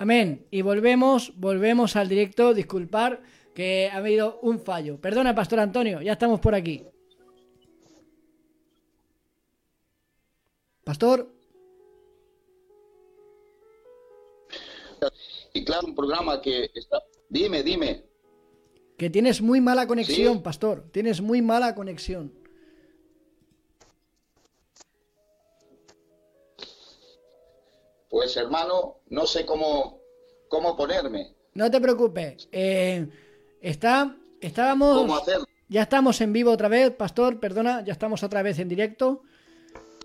Amén. 0.00 0.46
Y 0.50 0.62
volvemos, 0.62 1.34
volvemos 1.36 1.94
al 1.94 2.08
directo. 2.08 2.54
Disculpar 2.54 3.20
que 3.54 3.90
ha 3.92 3.98
habido 3.98 4.40
un 4.40 4.58
fallo. 4.58 4.98
Perdona, 4.98 5.34
Pastor 5.34 5.60
Antonio, 5.60 6.00
ya 6.00 6.12
estamos 6.12 6.40
por 6.40 6.54
aquí. 6.54 6.82
Pastor, 10.84 11.30
Y 15.52 15.64
claro, 15.64 15.86
un 15.88 15.94
programa 15.94 16.40
que 16.40 16.70
está... 16.74 17.02
Dime, 17.28 17.62
dime. 17.62 18.04
que 18.96 19.10
tienes 19.10 19.42
muy 19.42 19.60
mala 19.60 19.86
conexión, 19.86 20.34
Sí. 20.36 20.40
Pastor. 20.42 20.84
Tienes 20.92 21.20
muy 21.20 21.42
mala 21.42 21.74
conexión. 21.74 22.32
Pues 28.10 28.36
hermano, 28.36 28.96
no 29.08 29.26
sé 29.26 29.46
cómo, 29.46 30.00
cómo 30.48 30.76
ponerme, 30.76 31.32
No 31.54 31.70
te 31.70 31.80
preocupes. 31.80 32.48
Eh, 32.50 33.06
está, 33.60 34.16
estábamos, 34.40 34.98
cómo 34.98 35.16
hacerlo. 35.16 35.46
ya 35.68 35.82
estamos 35.82 36.20
en 36.20 36.32
vivo 36.32 36.50
otra 36.50 36.68
vez, 36.68 36.90
Pastor. 36.90 37.38
Perdona, 37.38 37.84
ya 37.84 37.92
estamos 37.92 38.22
otra 38.24 38.42
vez 38.42 38.58
en 38.58 38.68
directo. 38.68 39.22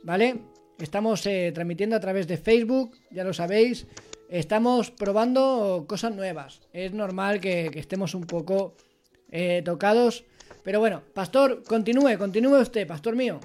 ¿Vale? 0.03 0.39
Estamos 0.77 1.25
eh, 1.25 1.51
transmitiendo 1.53 1.95
a 1.95 1.99
través 1.99 2.27
de 2.27 2.37
Facebook, 2.37 2.95
ya 3.09 3.23
lo 3.23 3.33
sabéis. 3.33 3.87
Estamos 4.29 4.91
probando 4.91 5.85
cosas 5.87 6.13
nuevas. 6.13 6.61
Es 6.73 6.93
normal 6.93 7.41
que, 7.41 7.71
que 7.71 7.79
estemos 7.79 8.13
un 8.13 8.25
poco 8.27 8.75
eh, 9.31 9.63
tocados. 9.65 10.25
Pero 10.63 10.79
bueno, 10.79 11.01
Pastor, 11.13 11.63
continúe, 11.63 12.17
continúe 12.19 12.59
usted, 12.61 12.85
Pastor 12.85 13.15
mío. 13.15 13.39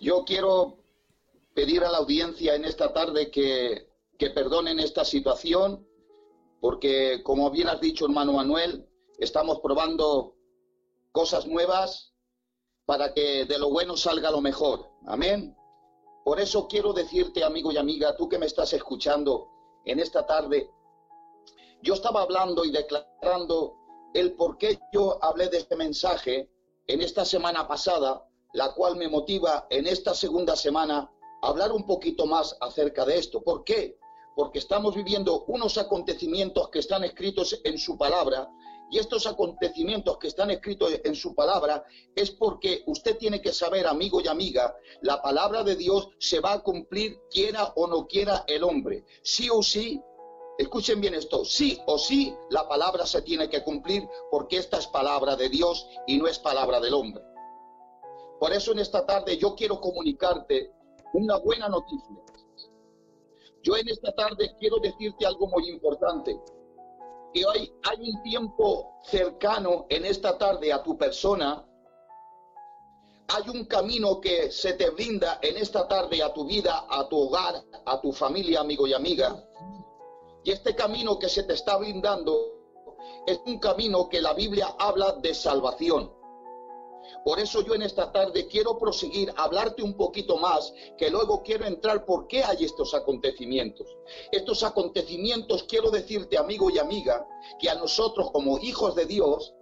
Yo 0.00 0.24
quiero 0.24 0.79
pedir 1.60 1.84
a 1.84 1.90
la 1.90 1.98
audiencia 1.98 2.54
en 2.54 2.64
esta 2.64 2.90
tarde 2.94 3.30
que, 3.30 3.86
que 4.18 4.30
perdonen 4.30 4.80
esta 4.80 5.04
situación, 5.04 5.86
porque 6.58 7.22
como 7.22 7.50
bien 7.50 7.68
has 7.68 7.82
dicho, 7.82 8.06
hermano 8.06 8.32
Manuel, 8.32 8.88
estamos 9.18 9.60
probando 9.60 10.36
cosas 11.12 11.46
nuevas 11.46 12.14
para 12.86 13.12
que 13.12 13.44
de 13.44 13.58
lo 13.58 13.68
bueno 13.68 13.94
salga 13.98 14.30
lo 14.30 14.40
mejor. 14.40 14.88
Amén. 15.06 15.54
Por 16.24 16.40
eso 16.40 16.66
quiero 16.66 16.94
decirte, 16.94 17.44
amigo 17.44 17.70
y 17.72 17.76
amiga, 17.76 18.16
tú 18.16 18.26
que 18.26 18.38
me 18.38 18.46
estás 18.46 18.72
escuchando 18.72 19.50
en 19.84 20.00
esta 20.00 20.24
tarde, 20.24 20.70
yo 21.82 21.92
estaba 21.92 22.22
hablando 22.22 22.64
y 22.64 22.70
declarando 22.70 23.76
el 24.14 24.32
por 24.32 24.56
qué 24.56 24.78
yo 24.94 25.22
hablé 25.22 25.50
de 25.50 25.58
este 25.58 25.76
mensaje 25.76 26.50
en 26.86 27.02
esta 27.02 27.26
semana 27.26 27.68
pasada, 27.68 28.26
la 28.54 28.72
cual 28.72 28.96
me 28.96 29.08
motiva 29.08 29.66
en 29.68 29.86
esta 29.86 30.14
segunda 30.14 30.56
semana 30.56 31.10
hablar 31.42 31.72
un 31.72 31.86
poquito 31.86 32.26
más 32.26 32.56
acerca 32.60 33.04
de 33.04 33.18
esto. 33.18 33.42
¿Por 33.42 33.64
qué? 33.64 33.98
Porque 34.34 34.58
estamos 34.58 34.94
viviendo 34.94 35.44
unos 35.46 35.78
acontecimientos 35.78 36.68
que 36.70 36.78
están 36.78 37.04
escritos 37.04 37.60
en 37.64 37.78
su 37.78 37.96
palabra 37.98 38.48
y 38.90 38.98
estos 38.98 39.26
acontecimientos 39.26 40.18
que 40.18 40.26
están 40.26 40.50
escritos 40.50 40.92
en 41.04 41.14
su 41.14 41.34
palabra 41.34 41.84
es 42.14 42.32
porque 42.32 42.82
usted 42.86 43.16
tiene 43.18 43.40
que 43.40 43.52
saber, 43.52 43.86
amigo 43.86 44.20
y 44.20 44.26
amiga, 44.26 44.74
la 45.02 45.22
palabra 45.22 45.62
de 45.62 45.76
Dios 45.76 46.08
se 46.18 46.40
va 46.40 46.54
a 46.54 46.62
cumplir 46.62 47.20
quiera 47.30 47.72
o 47.76 47.86
no 47.86 48.08
quiera 48.08 48.44
el 48.48 48.64
hombre. 48.64 49.04
Sí 49.22 49.48
o 49.48 49.62
sí, 49.62 50.02
escuchen 50.58 51.00
bien 51.00 51.14
esto, 51.14 51.44
sí 51.44 51.80
o 51.86 51.98
sí 51.98 52.34
la 52.50 52.68
palabra 52.68 53.06
se 53.06 53.22
tiene 53.22 53.48
que 53.48 53.62
cumplir 53.62 54.08
porque 54.28 54.56
esta 54.56 54.78
es 54.78 54.88
palabra 54.88 55.36
de 55.36 55.48
Dios 55.48 55.86
y 56.08 56.18
no 56.18 56.26
es 56.26 56.40
palabra 56.40 56.80
del 56.80 56.94
hombre. 56.94 57.22
Por 58.40 58.52
eso 58.52 58.72
en 58.72 58.80
esta 58.80 59.06
tarde 59.06 59.38
yo 59.38 59.54
quiero 59.54 59.80
comunicarte 59.80 60.72
una 61.12 61.38
buena 61.38 61.68
noticia. 61.68 62.16
Yo 63.62 63.76
en 63.76 63.88
esta 63.88 64.12
tarde 64.12 64.54
quiero 64.58 64.78
decirte 64.78 65.26
algo 65.26 65.46
muy 65.48 65.68
importante. 65.68 66.40
Que 67.32 67.44
hoy 67.44 67.72
hay 67.84 68.10
un 68.10 68.22
tiempo 68.22 68.98
cercano 69.02 69.86
en 69.88 70.04
esta 70.04 70.36
tarde 70.38 70.72
a 70.72 70.82
tu 70.82 70.96
persona. 70.96 71.64
Hay 73.28 73.48
un 73.48 73.66
camino 73.66 74.20
que 74.20 74.50
se 74.50 74.72
te 74.72 74.90
brinda 74.90 75.38
en 75.42 75.56
esta 75.56 75.86
tarde 75.86 76.22
a 76.22 76.32
tu 76.32 76.46
vida, 76.46 76.86
a 76.88 77.08
tu 77.08 77.18
hogar, 77.18 77.62
a 77.84 78.00
tu 78.00 78.12
familia, 78.12 78.60
amigo 78.60 78.86
y 78.86 78.94
amiga. 78.94 79.44
Y 80.42 80.50
este 80.50 80.74
camino 80.74 81.18
que 81.18 81.28
se 81.28 81.44
te 81.44 81.52
está 81.52 81.76
brindando 81.76 82.60
es 83.26 83.38
un 83.46 83.58
camino 83.58 84.08
que 84.08 84.20
la 84.20 84.32
Biblia 84.32 84.74
habla 84.78 85.12
de 85.12 85.34
salvación. 85.34 86.19
Por 87.24 87.38
eso 87.38 87.62
yo 87.62 87.74
en 87.74 87.82
esta 87.82 88.12
tarde 88.12 88.46
quiero 88.46 88.78
proseguir, 88.78 89.32
hablarte 89.36 89.82
un 89.82 89.96
poquito 89.96 90.38
más, 90.38 90.72
que 90.96 91.10
luego 91.10 91.42
quiero 91.42 91.66
entrar 91.66 92.04
por 92.04 92.26
qué 92.26 92.42
hay 92.42 92.64
estos 92.64 92.94
acontecimientos. 92.94 93.86
Estos 94.32 94.62
acontecimientos, 94.62 95.64
quiero 95.64 95.90
decirte, 95.90 96.38
amigo 96.38 96.70
y 96.70 96.78
amiga, 96.78 97.26
que 97.58 97.68
a 97.68 97.74
nosotros 97.74 98.30
como 98.30 98.58
hijos 98.58 98.94
de 98.94 99.06
Dios, 99.06 99.54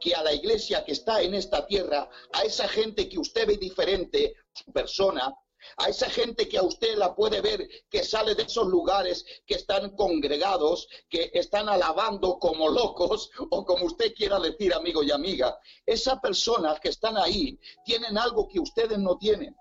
que 0.00 0.14
a 0.14 0.22
la 0.22 0.32
iglesia 0.32 0.84
que 0.84 0.92
está 0.92 1.22
en 1.22 1.34
esta 1.34 1.66
tierra, 1.66 2.08
a 2.32 2.42
esa 2.42 2.66
gente 2.66 3.08
que 3.08 3.18
usted 3.18 3.46
ve 3.46 3.56
diferente, 3.56 4.34
su 4.52 4.72
persona, 4.72 5.32
a 5.76 5.88
esa 5.88 6.08
gente 6.08 6.48
que 6.48 6.58
a 6.58 6.62
usted 6.62 6.96
la 6.96 7.14
puede 7.14 7.40
ver 7.40 7.68
que 7.90 8.04
sale 8.04 8.34
de 8.34 8.44
esos 8.44 8.66
lugares 8.66 9.24
que 9.46 9.54
están 9.54 9.96
congregados, 9.96 10.88
que 11.08 11.30
están 11.34 11.68
alabando 11.68 12.38
como 12.38 12.68
locos 12.68 13.30
o 13.50 13.64
como 13.64 13.86
usted 13.86 14.14
quiera 14.14 14.38
decir, 14.38 14.74
amigo 14.74 15.02
y 15.02 15.10
amiga. 15.10 15.58
Esas 15.86 16.20
personas 16.20 16.80
que 16.80 16.88
están 16.88 17.16
ahí 17.16 17.58
tienen 17.84 18.18
algo 18.18 18.48
que 18.48 18.60
ustedes 18.60 18.98
no 18.98 19.18
tienen. 19.18 19.56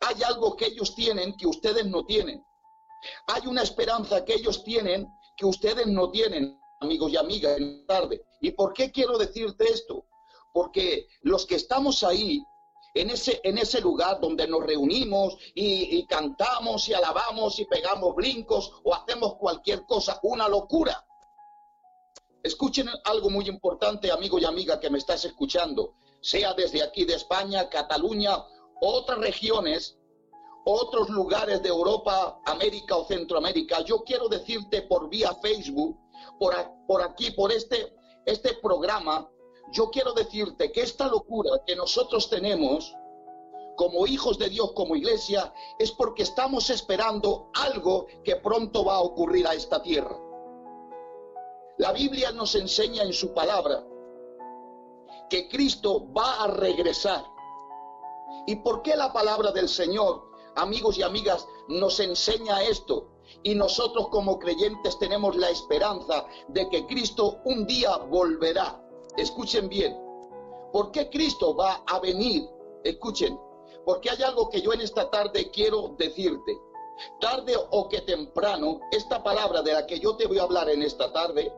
Hay 0.00 0.22
algo 0.22 0.56
que 0.56 0.66
ellos 0.66 0.94
tienen 0.94 1.36
que 1.36 1.46
ustedes 1.46 1.86
no 1.86 2.04
tienen. 2.06 2.42
Hay 3.26 3.46
una 3.46 3.62
esperanza 3.62 4.24
que 4.24 4.34
ellos 4.34 4.64
tienen 4.64 5.08
que 5.36 5.46
ustedes 5.46 5.86
no 5.86 6.10
tienen, 6.10 6.60
amigos 6.80 7.12
y 7.12 7.16
amigas, 7.16 7.58
en 7.58 7.86
tarde. 7.86 8.22
¿Y 8.40 8.50
por 8.50 8.74
qué 8.74 8.92
quiero 8.92 9.16
decirte 9.16 9.64
esto? 9.64 10.06
Porque 10.52 11.06
los 11.22 11.46
que 11.46 11.54
estamos 11.54 12.04
ahí 12.04 12.42
en 12.94 13.10
ese, 13.10 13.40
en 13.44 13.58
ese 13.58 13.80
lugar 13.80 14.20
donde 14.20 14.46
nos 14.48 14.64
reunimos 14.64 15.36
y, 15.54 16.04
cantamos 16.06 16.88
y 16.88 16.94
alabamos 16.94 17.58
y 17.58 17.64
pegamos 17.64 18.14
brincos 18.14 18.72
o 18.84 18.94
hacemos 18.94 19.36
cualquier 19.36 19.84
cosa, 19.86 20.18
una 20.22 20.48
locura. 20.48 21.04
Escuchen 22.42 22.88
algo 23.04 23.30
muy 23.30 23.46
importante, 23.48 24.10
amigo 24.10 24.38
y 24.38 24.44
amiga 24.44 24.80
que 24.80 24.90
me 24.90 24.98
estás 24.98 25.24
escuchando, 25.24 25.94
sea 26.20 26.54
desde 26.54 26.82
aquí 26.82 27.04
de 27.04 27.14
España, 27.14 27.68
Cataluña, 27.68 28.44
otras 28.80 29.18
regiones. 29.18 29.96
otros 30.66 31.08
lugares 31.08 31.62
de 31.62 31.70
Europa, 31.70 32.38
América 32.44 32.94
o 32.94 33.06
Centroamérica, 33.06 33.80
yo 33.80 34.04
quiero 34.04 34.28
decirte 34.28 34.82
por 34.82 35.08
vía 35.08 35.34
Facebook, 35.42 35.98
por, 36.38 36.54
por 36.86 37.02
aquí, 37.02 37.30
por 37.30 37.50
este, 37.50 37.96
este 38.26 38.52
programa, 38.62 39.26
yo 39.72 39.90
quiero 39.90 40.12
decirte 40.12 40.72
que 40.72 40.82
esta 40.82 41.08
locura 41.08 41.50
que 41.66 41.76
nosotros 41.76 42.28
tenemos 42.28 42.94
como 43.76 44.06
hijos 44.06 44.38
de 44.38 44.50
Dios, 44.50 44.72
como 44.72 44.96
iglesia, 44.96 45.54
es 45.78 45.90
porque 45.90 46.22
estamos 46.22 46.68
esperando 46.68 47.50
algo 47.54 48.06
que 48.24 48.36
pronto 48.36 48.84
va 48.84 48.96
a 48.96 49.00
ocurrir 49.00 49.46
a 49.46 49.54
esta 49.54 49.80
tierra. 49.82 50.18
La 51.78 51.92
Biblia 51.92 52.30
nos 52.32 52.54
enseña 52.56 53.04
en 53.04 53.14
su 53.14 53.32
palabra 53.32 53.82
que 55.30 55.48
Cristo 55.48 56.12
va 56.12 56.42
a 56.44 56.48
regresar. 56.48 57.24
¿Y 58.46 58.56
por 58.56 58.82
qué 58.82 58.96
la 58.96 59.12
palabra 59.12 59.50
del 59.52 59.68
Señor, 59.68 60.30
amigos 60.56 60.98
y 60.98 61.02
amigas, 61.02 61.46
nos 61.68 62.00
enseña 62.00 62.62
esto? 62.62 63.12
Y 63.42 63.54
nosotros 63.54 64.08
como 64.08 64.38
creyentes 64.38 64.98
tenemos 64.98 65.36
la 65.36 65.48
esperanza 65.48 66.26
de 66.48 66.68
que 66.68 66.86
Cristo 66.86 67.38
un 67.44 67.66
día 67.66 67.96
volverá. 67.96 68.78
Escuchen 69.16 69.68
bien. 69.68 69.96
¿Por 70.72 70.92
qué 70.92 71.10
Cristo 71.10 71.54
va 71.54 71.82
a 71.86 71.98
venir? 72.00 72.48
Escuchen. 72.84 73.38
Porque 73.84 74.10
hay 74.10 74.22
algo 74.22 74.48
que 74.48 74.60
yo 74.62 74.72
en 74.72 74.80
esta 74.80 75.10
tarde 75.10 75.50
quiero 75.50 75.94
decirte. 75.98 76.58
Tarde 77.20 77.54
o 77.70 77.88
que 77.88 78.02
temprano, 78.02 78.80
esta 78.92 79.22
palabra 79.22 79.62
de 79.62 79.72
la 79.72 79.86
que 79.86 79.98
yo 79.98 80.16
te 80.16 80.26
voy 80.26 80.38
a 80.38 80.42
hablar 80.42 80.68
en 80.68 80.82
esta 80.82 81.12
tarde, 81.12 81.52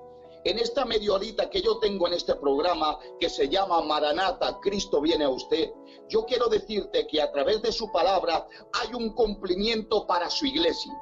en 0.45 0.59
esta 0.59 0.85
media 0.85 1.13
horita 1.13 1.51
que 1.51 1.63
yo 1.63 1.79
tengo 1.79 2.07
en 2.07 2.15
este 2.15 2.35
programa 2.37 2.99
que 3.19 3.29
se 3.29 3.49
llama 3.49 3.81
Maranata, 3.83 4.59
Cristo 4.61 5.01
viene 5.01 5.25
a 5.25 5.29
usted, 5.29 5.73
yo 6.09 6.25
quiero 6.25 6.49
decirte 6.49 7.07
que 7.07 7.21
a 7.21 7.31
través 7.33 7.61
de 7.63 7.73
su 7.73 7.91
palabra 7.93 8.47
hay 8.81 8.95
un 8.95 9.11
cumplimiento 9.11 10.07
para 10.07 10.31
su 10.31 10.47
iglesia. 10.47 10.93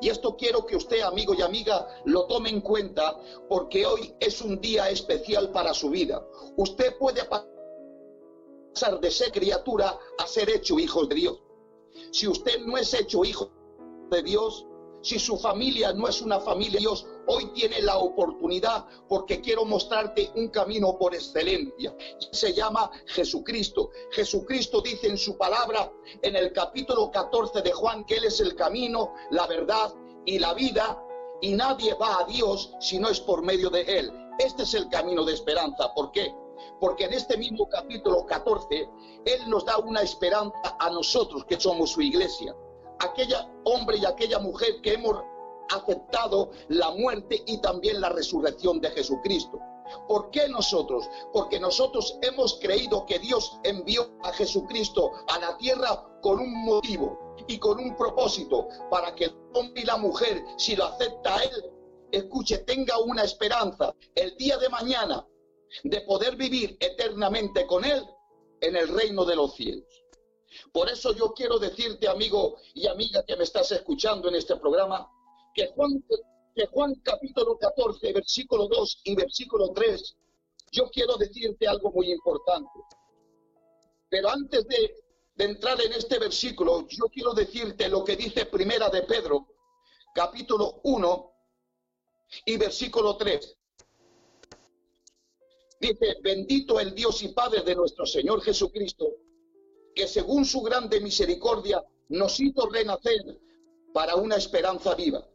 Y 0.00 0.08
esto 0.10 0.36
quiero 0.36 0.66
que 0.66 0.76
usted, 0.76 1.00
amigo 1.00 1.34
y 1.34 1.42
amiga, 1.42 1.86
lo 2.04 2.26
tome 2.26 2.50
en 2.50 2.60
cuenta 2.60 3.18
porque 3.48 3.86
hoy 3.86 4.14
es 4.20 4.42
un 4.42 4.60
día 4.60 4.90
especial 4.90 5.50
para 5.50 5.72
su 5.72 5.90
vida. 5.90 6.26
Usted 6.56 6.96
puede 6.98 7.24
pasar 7.24 9.00
de 9.00 9.10
ser 9.10 9.32
criatura 9.32 9.98
a 10.18 10.26
ser 10.26 10.50
hecho 10.50 10.78
hijo 10.78 11.06
de 11.06 11.14
Dios. 11.14 11.38
Si 12.10 12.28
usted 12.28 12.60
no 12.60 12.76
es 12.76 12.92
hecho 12.92 13.24
hijo 13.24 13.50
de 14.10 14.22
Dios, 14.22 14.65
si 15.06 15.20
su 15.20 15.36
familia 15.36 15.92
no 15.92 16.08
es 16.08 16.20
una 16.20 16.40
familia 16.40 16.80
Dios, 16.80 17.06
hoy 17.28 17.52
tiene 17.54 17.80
la 17.80 17.96
oportunidad 17.96 18.86
porque 19.08 19.40
quiero 19.40 19.64
mostrarte 19.64 20.32
un 20.34 20.48
camino 20.48 20.98
por 20.98 21.14
excelencia. 21.14 21.96
Se 22.32 22.52
llama 22.52 22.90
Jesucristo. 23.06 23.90
Jesucristo 24.10 24.80
dice 24.80 25.06
en 25.06 25.16
su 25.16 25.38
palabra 25.38 25.92
en 26.22 26.34
el 26.34 26.52
capítulo 26.52 27.08
14 27.12 27.62
de 27.62 27.70
Juan 27.70 28.04
que 28.04 28.16
Él 28.16 28.24
es 28.24 28.40
el 28.40 28.56
camino, 28.56 29.14
la 29.30 29.46
verdad 29.46 29.94
y 30.24 30.40
la 30.40 30.54
vida 30.54 31.00
y 31.40 31.52
nadie 31.52 31.94
va 31.94 32.22
a 32.22 32.24
Dios 32.24 32.74
si 32.80 32.98
no 32.98 33.08
es 33.08 33.20
por 33.20 33.42
medio 33.42 33.70
de 33.70 33.82
Él. 33.82 34.12
Este 34.40 34.64
es 34.64 34.74
el 34.74 34.88
camino 34.88 35.24
de 35.24 35.34
esperanza. 35.34 35.94
¿Por 35.94 36.10
qué? 36.10 36.34
Porque 36.80 37.04
en 37.04 37.12
este 37.12 37.36
mismo 37.36 37.68
capítulo 37.68 38.26
14, 38.26 38.90
Él 39.24 39.48
nos 39.48 39.64
da 39.64 39.78
una 39.78 40.02
esperanza 40.02 40.76
a 40.80 40.90
nosotros 40.90 41.44
que 41.44 41.60
somos 41.60 41.92
su 41.92 42.02
iglesia. 42.02 42.56
Aquella 43.00 43.50
hombre 43.64 43.98
y 43.98 44.04
aquella 44.04 44.38
mujer 44.38 44.80
que 44.82 44.94
hemos 44.94 45.22
aceptado 45.70 46.50
la 46.68 46.90
muerte 46.92 47.42
y 47.46 47.58
también 47.60 48.00
la 48.00 48.08
resurrección 48.10 48.80
de 48.80 48.90
Jesucristo. 48.90 49.58
¿Por 50.08 50.30
qué 50.30 50.48
nosotros? 50.48 51.08
Porque 51.32 51.60
nosotros 51.60 52.18
hemos 52.22 52.58
creído 52.60 53.06
que 53.06 53.18
Dios 53.18 53.58
envió 53.62 54.10
a 54.22 54.32
Jesucristo 54.32 55.12
a 55.28 55.38
la 55.38 55.56
tierra 55.58 56.04
con 56.22 56.40
un 56.40 56.64
motivo 56.64 57.34
y 57.46 57.58
con 57.58 57.78
un 57.78 57.96
propósito 57.96 58.68
para 58.90 59.14
que 59.14 59.26
el 59.26 59.36
hombre 59.54 59.82
y 59.82 59.84
la 59.84 59.96
mujer, 59.96 60.44
si 60.56 60.74
lo 60.74 60.86
acepta 60.86 61.36
Él, 61.44 61.70
escuche, 62.10 62.58
tenga 62.58 62.98
una 62.98 63.22
esperanza 63.22 63.94
el 64.14 64.36
día 64.36 64.58
de 64.58 64.68
mañana 64.68 65.26
de 65.84 66.00
poder 66.02 66.36
vivir 66.36 66.76
eternamente 66.80 67.66
con 67.66 67.84
Él 67.84 68.04
en 68.60 68.76
el 68.76 68.88
reino 68.88 69.24
de 69.24 69.36
los 69.36 69.54
cielos. 69.54 69.84
Por 70.72 70.88
eso 70.88 71.14
yo 71.14 71.32
quiero 71.32 71.58
decirte, 71.58 72.08
amigo 72.08 72.56
y 72.74 72.86
amiga 72.86 73.24
que 73.24 73.36
me 73.36 73.44
estás 73.44 73.70
escuchando 73.72 74.28
en 74.28 74.36
este 74.36 74.56
programa, 74.56 75.10
que 75.54 75.68
Juan, 75.68 76.94
capítulo 77.02 77.58
14, 77.58 78.12
versículo 78.12 78.68
2 78.68 79.00
y 79.04 79.14
versículo 79.14 79.72
3, 79.72 80.16
yo 80.72 80.90
quiero 80.90 81.16
decirte 81.16 81.66
algo 81.66 81.90
muy 81.92 82.12
importante. 82.12 82.80
Pero 84.08 84.28
antes 84.28 84.66
de, 84.66 84.94
de 85.34 85.44
entrar 85.44 85.80
en 85.80 85.92
este 85.92 86.18
versículo, 86.18 86.86
yo 86.88 87.04
quiero 87.06 87.32
decirte 87.32 87.88
lo 87.88 88.04
que 88.04 88.16
dice 88.16 88.46
Primera 88.46 88.88
de 88.88 89.02
Pedro, 89.02 89.46
capítulo 90.14 90.80
1 90.84 91.32
y 92.46 92.56
versículo 92.56 93.16
3. 93.16 93.56
Dice, 95.78 96.16
bendito 96.22 96.80
el 96.80 96.94
Dios 96.94 97.22
y 97.22 97.28
Padre 97.28 97.62
de 97.62 97.74
nuestro 97.74 98.06
Señor 98.06 98.42
Jesucristo, 98.42 99.06
que 99.96 100.06
según 100.06 100.44
su 100.44 100.60
grande 100.60 101.00
misericordia 101.00 101.82
nos 102.10 102.38
hizo 102.38 102.68
renacer 102.68 103.40
para 103.94 104.14
una 104.14 104.36
esperanza 104.36 104.94
viva, 104.94 105.26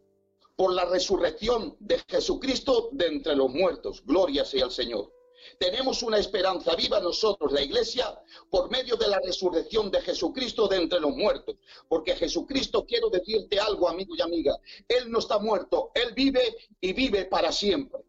por 0.56 0.72
la 0.72 0.86
resurrección 0.86 1.76
de 1.80 2.00
Jesucristo 2.08 2.90
de 2.92 3.08
entre 3.08 3.36
los 3.36 3.50
muertos. 3.50 4.04
Gloria 4.06 4.46
sea 4.46 4.66
al 4.66 4.72
Señor. 4.72 5.12
Tenemos 5.58 6.04
una 6.04 6.20
esperanza 6.20 6.76
viva 6.76 7.00
nosotros, 7.00 7.52
la 7.52 7.64
iglesia, 7.64 8.22
por 8.52 8.70
medio 8.70 8.96
de 8.98 9.08
la 9.08 9.20
resurrección 9.26 9.90
de 9.90 10.00
Jesucristo 10.02 10.68
de 10.68 10.78
entre 10.78 11.00
los 11.00 11.16
muertos. 11.16 11.56
Porque 11.90 12.16
Jesucristo, 12.16 12.86
quiero 12.86 13.10
decirte 13.10 13.60
algo, 13.60 13.90
amigo 13.90 14.16
y 14.16 14.22
amiga, 14.22 14.56
Él 14.88 15.10
no 15.10 15.18
está 15.18 15.40
muerto, 15.40 15.90
Él 15.96 16.14
vive 16.14 16.56
y 16.80 16.94
vive 16.94 17.26
para 17.26 17.52
siempre. 17.52 18.02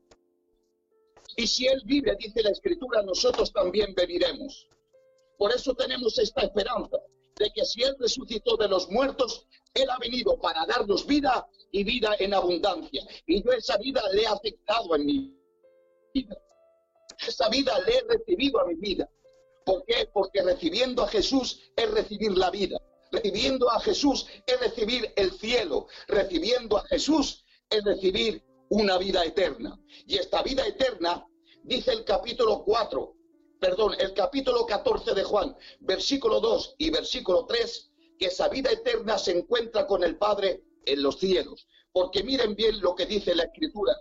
Y 1.34 1.46
si 1.46 1.66
Él 1.66 1.80
vive, 1.86 2.14
dice 2.18 2.42
la 2.42 2.50
Escritura, 2.50 3.02
nosotros 3.02 3.50
también 3.50 3.94
viviremos. 3.94 4.68
Por 5.42 5.52
eso 5.52 5.74
tenemos 5.74 6.16
esta 6.20 6.42
esperanza 6.42 6.98
de 7.36 7.50
que 7.50 7.64
si 7.64 7.82
Él 7.82 7.96
resucitó 7.98 8.56
de 8.56 8.68
los 8.68 8.88
muertos, 8.88 9.48
Él 9.74 9.90
ha 9.90 9.98
venido 9.98 10.40
para 10.40 10.64
darnos 10.66 11.04
vida 11.04 11.48
y 11.72 11.82
vida 11.82 12.14
en 12.20 12.32
abundancia. 12.32 13.04
Y 13.26 13.42
yo 13.42 13.50
esa 13.50 13.76
vida 13.78 14.00
le 14.12 14.22
he 14.22 14.26
aceptado 14.28 14.94
en 14.94 15.04
mi. 15.04 15.36
Esa 17.26 17.48
vida 17.48 17.76
le 17.80 17.92
he 17.92 18.02
recibido 18.02 18.60
a 18.60 18.66
mi 18.66 18.76
vida. 18.76 19.10
¿Por 19.66 19.84
qué? 19.84 20.08
Porque 20.12 20.42
recibiendo 20.42 21.02
a 21.02 21.08
Jesús 21.08 21.58
es 21.74 21.90
recibir 21.90 22.38
la 22.38 22.48
vida. 22.50 22.80
Recibiendo 23.10 23.68
a 23.68 23.80
Jesús 23.80 24.28
es 24.46 24.60
recibir 24.60 25.12
el 25.16 25.32
cielo. 25.32 25.88
Recibiendo 26.06 26.78
a 26.78 26.84
Jesús 26.84 27.44
es 27.68 27.82
recibir 27.82 28.44
una 28.68 28.96
vida 28.96 29.24
eterna. 29.24 29.76
Y 30.06 30.18
esta 30.18 30.40
vida 30.44 30.64
eterna, 30.64 31.26
dice 31.64 31.90
el 31.90 32.04
capítulo 32.04 32.62
4, 32.62 33.16
perdón, 33.62 33.94
el 34.00 34.12
capítulo 34.12 34.66
14 34.66 35.14
de 35.14 35.22
Juan, 35.22 35.56
versículo 35.78 36.40
2 36.40 36.74
y 36.78 36.90
versículo 36.90 37.46
3, 37.46 37.92
que 38.18 38.26
esa 38.26 38.48
vida 38.48 38.72
eterna 38.72 39.16
se 39.18 39.38
encuentra 39.38 39.86
con 39.86 40.02
el 40.02 40.18
Padre 40.18 40.64
en 40.84 41.00
los 41.00 41.20
cielos. 41.20 41.68
Porque 41.92 42.24
miren 42.24 42.56
bien 42.56 42.80
lo 42.80 42.96
que 42.96 43.06
dice 43.06 43.36
la 43.36 43.44
Escritura. 43.44 43.94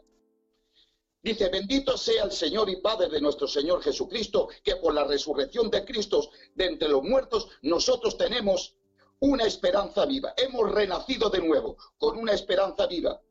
Dice, 1.21 1.49
bendito 1.49 1.95
sea 1.95 2.23
el 2.23 2.31
Señor 2.31 2.71
y 2.71 2.77
Padre 2.77 3.07
de 3.09 3.21
nuestro 3.21 3.47
Señor 3.47 3.83
Jesucristo, 3.83 4.47
que 4.63 4.77
por 4.77 4.95
la 4.95 5.03
resurrección 5.03 5.69
de 5.69 5.85
Cristo 5.85 6.31
de 6.55 6.65
entre 6.65 6.89
los 6.89 7.03
muertos, 7.03 7.47
nosotros 7.61 8.17
tenemos 8.17 8.75
una 9.19 9.45
esperanza 9.45 10.07
viva. 10.07 10.33
Hemos 10.37 10.71
renacido 10.71 11.29
de 11.29 11.39
nuevo 11.39 11.77
con 11.99 12.17
una 12.17 12.33
esperanza 12.33 12.87
viva. 12.87 13.21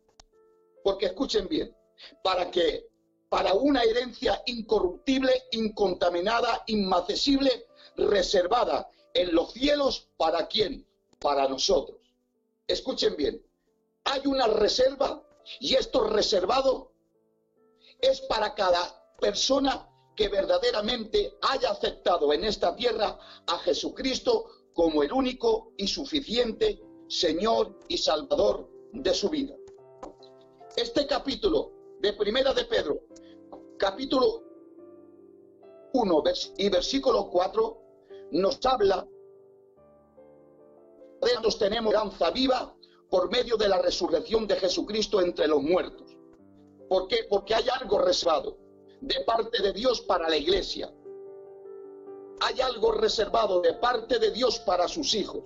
Porque 0.84 1.06
escuchen 1.06 1.48
bien, 1.48 1.74
para 2.22 2.52
que 2.52 2.89
para 3.30 3.54
una 3.54 3.82
herencia 3.84 4.42
incorruptible, 4.46 5.32
incontaminada, 5.52 6.64
inmacesible, 6.66 7.68
reservada 7.96 8.90
en 9.14 9.32
los 9.34 9.52
cielos, 9.52 10.08
¿para 10.16 10.48
quién? 10.48 10.84
Para 11.20 11.48
nosotros. 11.48 11.98
Escuchen 12.66 13.14
bien, 13.16 13.40
hay 14.04 14.26
una 14.26 14.48
reserva 14.48 15.22
y 15.60 15.76
esto 15.76 16.08
reservado 16.08 16.92
es 18.00 18.20
para 18.22 18.54
cada 18.54 19.14
persona 19.20 19.88
que 20.16 20.28
verdaderamente 20.28 21.34
haya 21.42 21.70
aceptado 21.70 22.32
en 22.32 22.44
esta 22.44 22.74
tierra 22.74 23.16
a 23.46 23.58
Jesucristo 23.58 24.46
como 24.74 25.04
el 25.04 25.12
único 25.12 25.72
y 25.76 25.86
suficiente 25.86 26.82
Señor 27.08 27.78
y 27.86 27.96
Salvador 27.96 28.68
de 28.92 29.14
su 29.14 29.28
vida. 29.28 29.54
Este 30.76 31.06
capítulo 31.06 31.72
de 32.00 32.12
Primera 32.14 32.54
de 32.54 32.64
Pedro, 32.64 33.02
capítulo 33.80 34.42
1 35.94 36.22
y 36.58 36.68
versículo 36.68 37.30
4, 37.30 37.82
nos 38.32 38.64
habla 38.66 39.08
de 41.22 41.28
nosotros 41.28 41.58
tenemos 41.58 41.94
esperanza 41.94 42.30
viva 42.30 42.76
por 43.08 43.30
medio 43.30 43.56
de 43.56 43.68
la 43.68 43.80
resurrección 43.80 44.46
de 44.46 44.56
Jesucristo 44.56 45.22
entre 45.22 45.48
los 45.48 45.62
muertos. 45.62 46.14
¿Por 46.88 47.08
qué? 47.08 47.24
Porque 47.28 47.54
hay 47.54 47.64
algo 47.80 47.98
reservado 47.98 48.58
de 49.00 49.20
parte 49.24 49.62
de 49.62 49.72
Dios 49.72 50.02
para 50.02 50.28
la 50.28 50.36
iglesia. 50.36 50.92
hay 52.42 52.60
algo 52.60 52.92
reservado 52.92 53.60
de 53.60 53.74
parte 53.74 54.18
de 54.18 54.30
Dios 54.30 54.60
para 54.60 54.88
sus 54.88 55.14
hijos. 55.14 55.42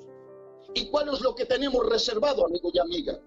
¿Y 0.75 0.91
cuál 0.91 1.09
es 1.13 1.21
lo 1.21 1.35
que 1.35 1.45
tenemos 1.45 1.85
reservado, 1.87 2.45
amigo 2.47 2.71
y 2.73 2.79
amiga? 2.79 3.21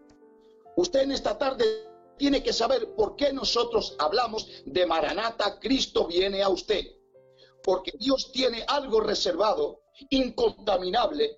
Usted 0.76 1.02
en 1.02 1.12
esta 1.12 1.38
tarde 1.38 1.87
tiene 2.18 2.44
que 2.44 2.54
saber 2.54 2.96
por 2.96 3.16
qué 3.16 3.32
nosotros 3.32 3.96
hablamos 4.00 4.48
de 4.66 4.86
Maranata, 4.86 5.60
Cristo 5.60 6.08
viene 6.08 6.42
a 6.42 6.50
usted. 6.50 6.86
Porque 7.64 7.92
Dios 8.00 8.32
tiene 8.32 8.64
algo 8.68 9.02
reservado, 9.02 9.82
incontaminable, 10.10 11.38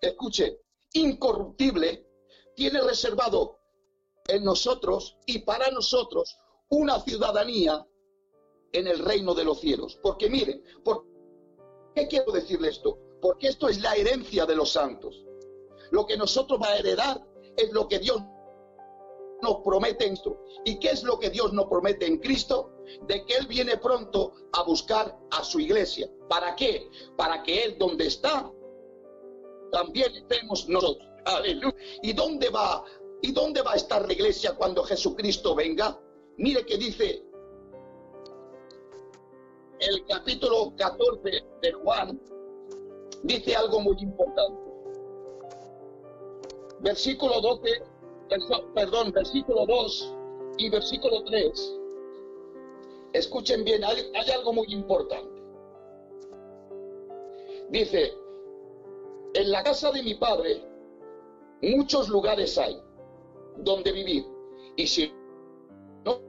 escuche, 0.00 0.60
incorruptible, 0.94 2.06
tiene 2.54 2.80
reservado 2.80 3.58
en 4.28 4.44
nosotros 4.44 5.16
y 5.26 5.40
para 5.40 5.70
nosotros 5.70 6.38
una 6.68 7.00
ciudadanía 7.00 7.86
en 8.72 8.86
el 8.86 8.98
reino 8.98 9.34
de 9.34 9.44
los 9.44 9.60
cielos. 9.60 9.98
Porque 10.02 10.30
mire, 10.30 10.62
¿por 10.84 11.04
qué 11.94 12.06
quiero 12.08 12.32
decirle 12.32 12.68
esto? 12.68 12.98
Porque 13.20 13.48
esto 13.48 13.68
es 13.68 13.80
la 13.80 13.94
herencia 13.94 14.46
de 14.46 14.56
los 14.56 14.72
santos. 14.72 15.24
Lo 15.90 16.06
que 16.06 16.16
nosotros 16.16 16.60
va 16.60 16.68
a 16.68 16.78
heredar 16.78 17.22
es 17.56 17.70
lo 17.72 17.86
que 17.88 17.98
Dios 17.98 18.22
nos 19.42 19.56
promete 19.64 20.06
en 20.06 20.14
esto. 20.14 20.40
¿Y 20.64 20.78
qué 20.78 20.90
es 20.90 21.02
lo 21.02 21.18
que 21.18 21.30
Dios 21.30 21.52
nos 21.52 21.66
promete 21.66 22.06
en 22.06 22.18
Cristo? 22.18 22.72
De 23.06 23.24
que 23.24 23.36
Él 23.36 23.46
viene 23.46 23.76
pronto 23.76 24.32
a 24.52 24.62
buscar 24.62 25.18
a 25.30 25.44
su 25.44 25.58
iglesia. 25.60 26.08
¿Para 26.28 26.54
qué? 26.56 26.88
Para 27.16 27.42
que 27.42 27.64
Él 27.64 27.76
donde 27.78 28.06
está, 28.06 28.50
también 29.72 30.14
estemos 30.14 30.68
nosotros. 30.68 31.06
Aleluya. 31.24 31.74
¿Y 32.02 32.12
dónde 32.12 32.48
va? 32.50 32.84
¿Y 33.20 33.32
dónde 33.32 33.62
va 33.62 33.72
a 33.72 33.76
estar 33.76 34.06
la 34.06 34.12
iglesia 34.12 34.54
cuando 34.56 34.82
Jesucristo 34.84 35.54
venga? 35.54 35.98
Mire 36.38 36.64
que 36.64 36.76
dice 36.76 37.22
el 39.80 40.04
capítulo 40.06 40.74
14 40.76 41.30
de 41.62 41.72
Juan, 41.72 42.20
dice 43.24 43.54
algo 43.56 43.80
muy 43.80 43.96
importante. 44.00 44.60
Versículo 46.80 47.40
12, 47.40 47.62
verso- 47.70 47.91
perdón, 48.74 49.12
versículo 49.12 49.66
2 49.66 50.16
y 50.58 50.70
versículo 50.70 51.24
3. 51.24 51.78
Escuchen 53.12 53.64
bien, 53.64 53.84
hay, 53.84 54.10
hay 54.14 54.30
algo 54.30 54.52
muy 54.52 54.66
importante. 54.72 55.42
Dice, 57.70 58.12
en 59.34 59.50
la 59.50 59.62
casa 59.62 59.90
de 59.90 60.02
mi 60.02 60.14
padre 60.14 60.62
muchos 61.62 62.08
lugares 62.08 62.58
hay 62.58 62.82
donde 63.58 63.92
vivir. 63.92 64.26
Y 64.76 64.86
si 64.86 65.12
no 66.04 66.20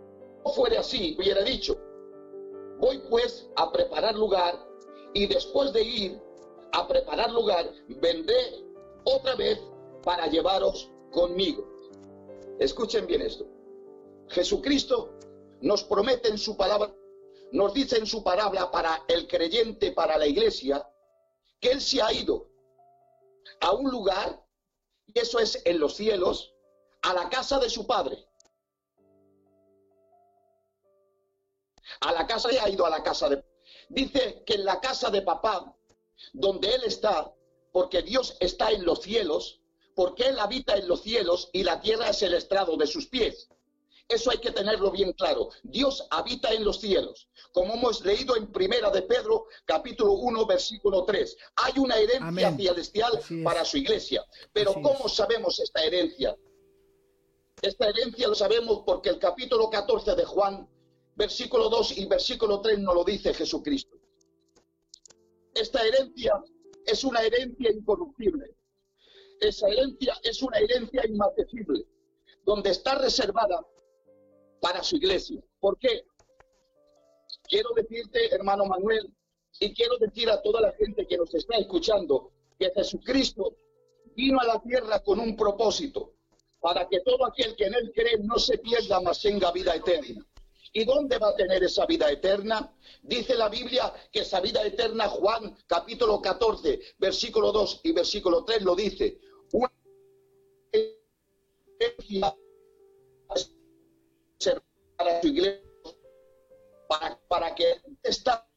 fuera 0.53 0.79
así, 0.81 1.15
hubiera 1.17 1.41
dicho, 1.43 1.77
voy 2.79 3.01
pues 3.09 3.49
a 3.55 3.71
preparar 3.71 4.15
lugar 4.15 4.55
y 5.13 5.27
después 5.27 5.73
de 5.73 5.83
ir 5.83 6.21
a 6.71 6.87
preparar 6.87 7.31
lugar, 7.31 7.69
vendré 7.87 8.63
otra 9.05 9.35
vez 9.35 9.59
para 10.03 10.27
llevaros 10.27 10.89
conmigo. 11.11 11.72
Escuchen 12.63 13.05
bien 13.05 13.21
esto. 13.21 13.45
Jesucristo 14.29 15.19
nos 15.59 15.83
promete 15.83 16.29
en 16.29 16.37
su 16.37 16.55
palabra, 16.55 16.95
nos 17.51 17.73
dice 17.73 17.97
en 17.97 18.07
su 18.07 18.23
palabra 18.23 18.71
para 18.71 19.03
el 19.09 19.27
creyente, 19.27 19.91
para 19.91 20.17
la 20.17 20.25
iglesia, 20.25 20.89
que 21.59 21.71
Él 21.71 21.81
se 21.81 22.01
ha 22.01 22.13
ido 22.13 22.49
a 23.59 23.73
un 23.73 23.91
lugar, 23.91 24.41
y 25.07 25.19
eso 25.19 25.39
es 25.39 25.61
en 25.65 25.77
los 25.77 25.95
cielos, 25.95 26.53
a 27.01 27.13
la 27.13 27.29
casa 27.29 27.59
de 27.59 27.69
su 27.69 27.85
Padre. 27.85 28.25
A 31.99 32.13
la 32.13 32.25
casa 32.25 32.47
de 32.47 32.61
ha 32.61 32.69
ido 32.69 32.85
a 32.85 32.89
la 32.89 33.03
casa 33.03 33.27
de 33.27 33.43
dice 33.89 34.41
que 34.45 34.53
en 34.53 34.63
la 34.63 34.79
casa 34.79 35.09
de 35.09 35.21
papá, 35.21 35.75
donde 36.31 36.73
él 36.73 36.83
está, 36.85 37.29
porque 37.73 38.01
Dios 38.03 38.37
está 38.39 38.71
en 38.71 38.85
los 38.85 39.01
cielos, 39.01 39.62
porque 39.95 40.23
él 40.23 40.39
habita 40.39 40.75
en 40.75 40.87
los 40.87 41.01
cielos 41.01 41.49
y 41.53 41.63
la 41.63 41.81
tierra 41.81 42.09
es 42.09 42.21
el 42.23 42.33
estrado 42.33 42.77
de 42.77 42.87
sus 42.87 43.07
pies. 43.07 43.47
Eso 44.07 44.31
hay 44.31 44.37
que 44.39 44.51
tenerlo 44.51 44.91
bien 44.91 45.13
claro. 45.13 45.49
Dios 45.63 46.05
habita 46.11 46.51
en 46.51 46.65
los 46.65 46.79
cielos. 46.79 47.27
Como 47.53 47.75
hemos 47.75 48.03
leído 48.03 48.35
en 48.35 48.51
Primera 48.51 48.89
de 48.89 49.01
Pedro, 49.03 49.45
capítulo 49.65 50.13
1, 50.13 50.45
versículo 50.45 51.05
3. 51.05 51.37
Hay 51.55 51.79
una 51.79 51.95
herencia 51.95 52.27
Amén. 52.27 52.57
celestial 52.57 53.19
para 53.43 53.63
su 53.63 53.77
iglesia. 53.77 54.25
Pero 54.51 54.71
Así 54.71 54.81
¿cómo 54.81 55.05
es. 55.05 55.13
sabemos 55.13 55.59
esta 55.59 55.83
herencia? 55.83 56.35
Esta 57.61 57.87
herencia 57.87 58.27
lo 58.27 58.35
sabemos 58.35 58.83
porque 58.85 59.09
el 59.09 59.19
capítulo 59.19 59.69
14 59.69 60.15
de 60.15 60.25
Juan, 60.25 60.67
versículo 61.15 61.69
2 61.69 61.97
y 61.97 62.05
versículo 62.05 62.59
3 62.59 62.79
nos 62.79 62.93
lo 62.95 63.03
dice 63.05 63.33
Jesucristo. 63.33 63.95
Esta 65.53 65.81
herencia 65.85 66.33
es 66.85 67.03
una 67.03 67.21
herencia 67.21 67.71
incorruptible. 67.71 68.53
Esa 69.43 69.67
herencia 69.67 70.17
es 70.23 70.41
una 70.41 70.57
herencia 70.57 71.05
inmarcesible, 71.05 71.85
donde 72.45 72.69
está 72.69 72.95
reservada 72.95 73.59
para 74.61 74.81
su 74.81 74.95
iglesia. 74.95 75.43
¿Por 75.59 75.77
qué? 75.77 76.05
Quiero 77.49 77.71
decirte, 77.75 78.33
hermano 78.33 78.65
Manuel, 78.65 79.13
y 79.59 79.73
quiero 79.73 79.97
decir 79.97 80.29
a 80.29 80.41
toda 80.41 80.61
la 80.61 80.71
gente 80.71 81.05
que 81.05 81.17
nos 81.17 81.33
está 81.35 81.57
escuchando, 81.57 82.31
que 82.57 82.71
Jesucristo 82.73 83.57
vino 84.15 84.39
a 84.39 84.45
la 84.45 84.61
tierra 84.61 85.03
con 85.03 85.19
un 85.19 85.35
propósito, 85.35 86.13
para 86.61 86.87
que 86.87 87.01
todo 87.01 87.25
aquel 87.25 87.53
que 87.57 87.65
en 87.65 87.73
él 87.73 87.91
cree 87.93 88.19
no 88.19 88.39
se 88.39 88.59
pierda, 88.59 89.01
mas 89.01 89.21
tenga 89.21 89.51
vida 89.51 89.75
eterna. 89.75 90.25
¿Y 90.71 90.85
dónde 90.85 91.17
va 91.17 91.29
a 91.29 91.35
tener 91.35 91.61
esa 91.63 91.85
vida 91.85 92.09
eterna? 92.09 92.73
Dice 93.01 93.35
la 93.35 93.49
Biblia 93.49 93.93
que 94.09 94.21
esa 94.21 94.39
vida 94.39 94.65
eterna, 94.65 95.09
Juan 95.09 95.57
capítulo 95.67 96.21
14, 96.21 96.79
versículo 96.97 97.51
2 97.51 97.81
y 97.83 97.91
versículo 97.91 98.45
3 98.45 98.61
lo 98.61 98.73
dice. 98.73 99.19
Una 99.53 99.71
para 104.97 105.21
su 105.21 105.27
iglesia, 105.27 105.61
para, 107.29 107.55
que 107.55 107.81
está 108.01 108.47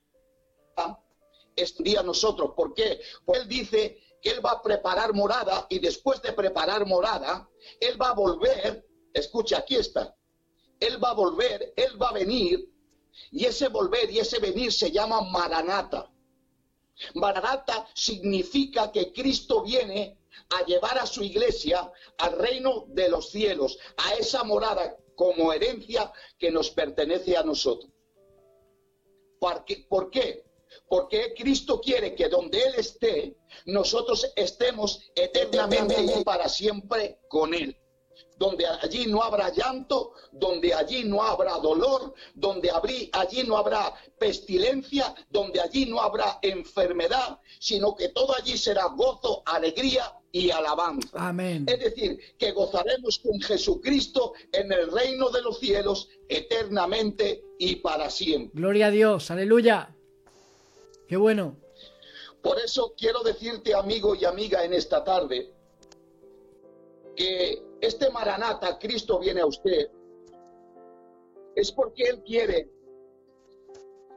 este 1.55 1.99
a 1.99 2.03
nosotros. 2.03 2.53
¿Por 2.57 2.75
qué? 2.75 3.01
Porque 3.25 3.43
él 3.43 3.49
dice 3.49 3.99
que 4.23 4.31
él 4.31 4.45
va 4.45 4.53
a 4.53 4.63
preparar 4.63 5.13
morada 5.13 5.67
y 5.69 5.79
después 5.79 6.21
de 6.23 6.33
preparar 6.33 6.87
morada, 6.87 7.49
él 7.81 8.01
va 8.01 8.11
a 8.11 8.15
volver, 8.15 8.87
escucha, 9.13 9.59
aquí 9.59 9.77
está, 9.77 10.17
él 10.81 11.03
va 11.03 11.11
a 11.11 11.15
volver, 11.15 11.75
él 11.77 12.01
va 12.01 12.09
a 12.09 12.15
venir, 12.15 12.73
y 13.31 13.45
ese 13.45 13.69
volver 13.69 14.11
y 14.11 14.19
ese 14.19 14.39
venir 14.39 14.73
se 14.73 14.91
llama 14.91 15.21
Maranata. 15.21 16.11
Maranata 17.15 17.87
significa 17.95 18.91
que 18.91 19.13
Cristo 19.13 19.63
viene 19.63 20.19
a 20.51 20.65
llevar 20.65 20.99
a 20.99 21.07
su 21.07 21.23
iglesia 21.23 21.91
al 22.19 22.39
reino 22.39 22.85
de 22.89 23.09
los 23.09 23.31
cielos, 23.31 23.79
a 23.97 24.15
esa 24.15 24.45
morada 24.45 24.97
como 25.17 25.53
herencia 25.53 26.13
que 26.39 26.51
nos 26.51 26.71
pertenece 26.71 27.37
a 27.37 27.43
nosotros. 27.43 27.91
¿Por 29.41 29.65
qué? 29.65 29.87
¿Por 29.89 30.11
qué? 30.11 30.45
Porque 30.89 31.35
Cristo 31.35 31.81
quiere 31.81 32.15
que 32.15 32.29
donde 32.29 32.63
Él 32.63 32.75
esté, 32.77 33.37
nosotros 33.65 34.31
estemos 34.37 35.01
eternamente 35.15 36.03
y 36.03 36.25
para 36.25 36.49
siempre 36.49 37.21
con 37.29 37.55
Él. 37.55 37.77
Donde 38.39 38.67
allí 38.67 39.07
no 39.07 39.23
habrá 39.23 39.51
llanto, 39.51 40.13
donde 40.33 40.75
allí 40.75 41.05
no 41.05 41.23
habrá 41.23 41.55
dolor, 41.59 42.15
donde 42.35 42.71
allí 43.13 43.43
no 43.45 43.57
habrá 43.57 43.95
pestilencia, 44.19 45.15
donde 45.31 45.61
allí 45.61 45.87
no 45.87 46.01
habrá 46.01 46.39
enfermedad, 46.43 47.41
sino 47.61 47.95
que 47.95 48.11
todo 48.11 48.35
allí 48.35 48.59
será 48.59 48.87
gozo, 48.89 49.43
alegría 49.47 50.13
y 50.37 50.51
alabanza. 50.51 51.29
Amén. 51.29 51.65
Es 51.67 51.81
decir, 51.81 52.21
que 52.37 52.53
gozaremos 52.53 53.19
con 53.21 53.41
Jesucristo 53.41 54.35
en 54.53 54.71
el 54.71 54.93
reino 54.93 55.31
de 55.31 55.41
los 55.41 55.59
cielos 55.59 56.11
eternamente 56.29 57.43
y 57.59 57.77
para 57.77 58.11
siempre. 58.11 58.61
Gloria 58.61 58.89
a 58.89 58.91
Dios, 58.91 59.31
aleluya. 59.31 59.97
Qué 61.09 61.17
bueno. 61.17 61.57
Por 62.43 62.59
eso 62.59 62.93
quiero 62.99 63.23
decirte, 63.23 63.75
amigo 63.75 64.15
y 64.15 64.27
amiga, 64.27 64.63
en 64.63 64.75
esta 64.75 65.03
tarde, 65.03 65.51
que 67.17 67.63
este 67.81 68.11
Maranata, 68.11 68.79
Cristo 68.79 69.19
viene 69.19 69.41
a 69.41 69.47
usted, 69.47 69.89
es 71.55 71.73
porque 71.73 72.03
Él 72.05 72.23
quiere 72.25 72.69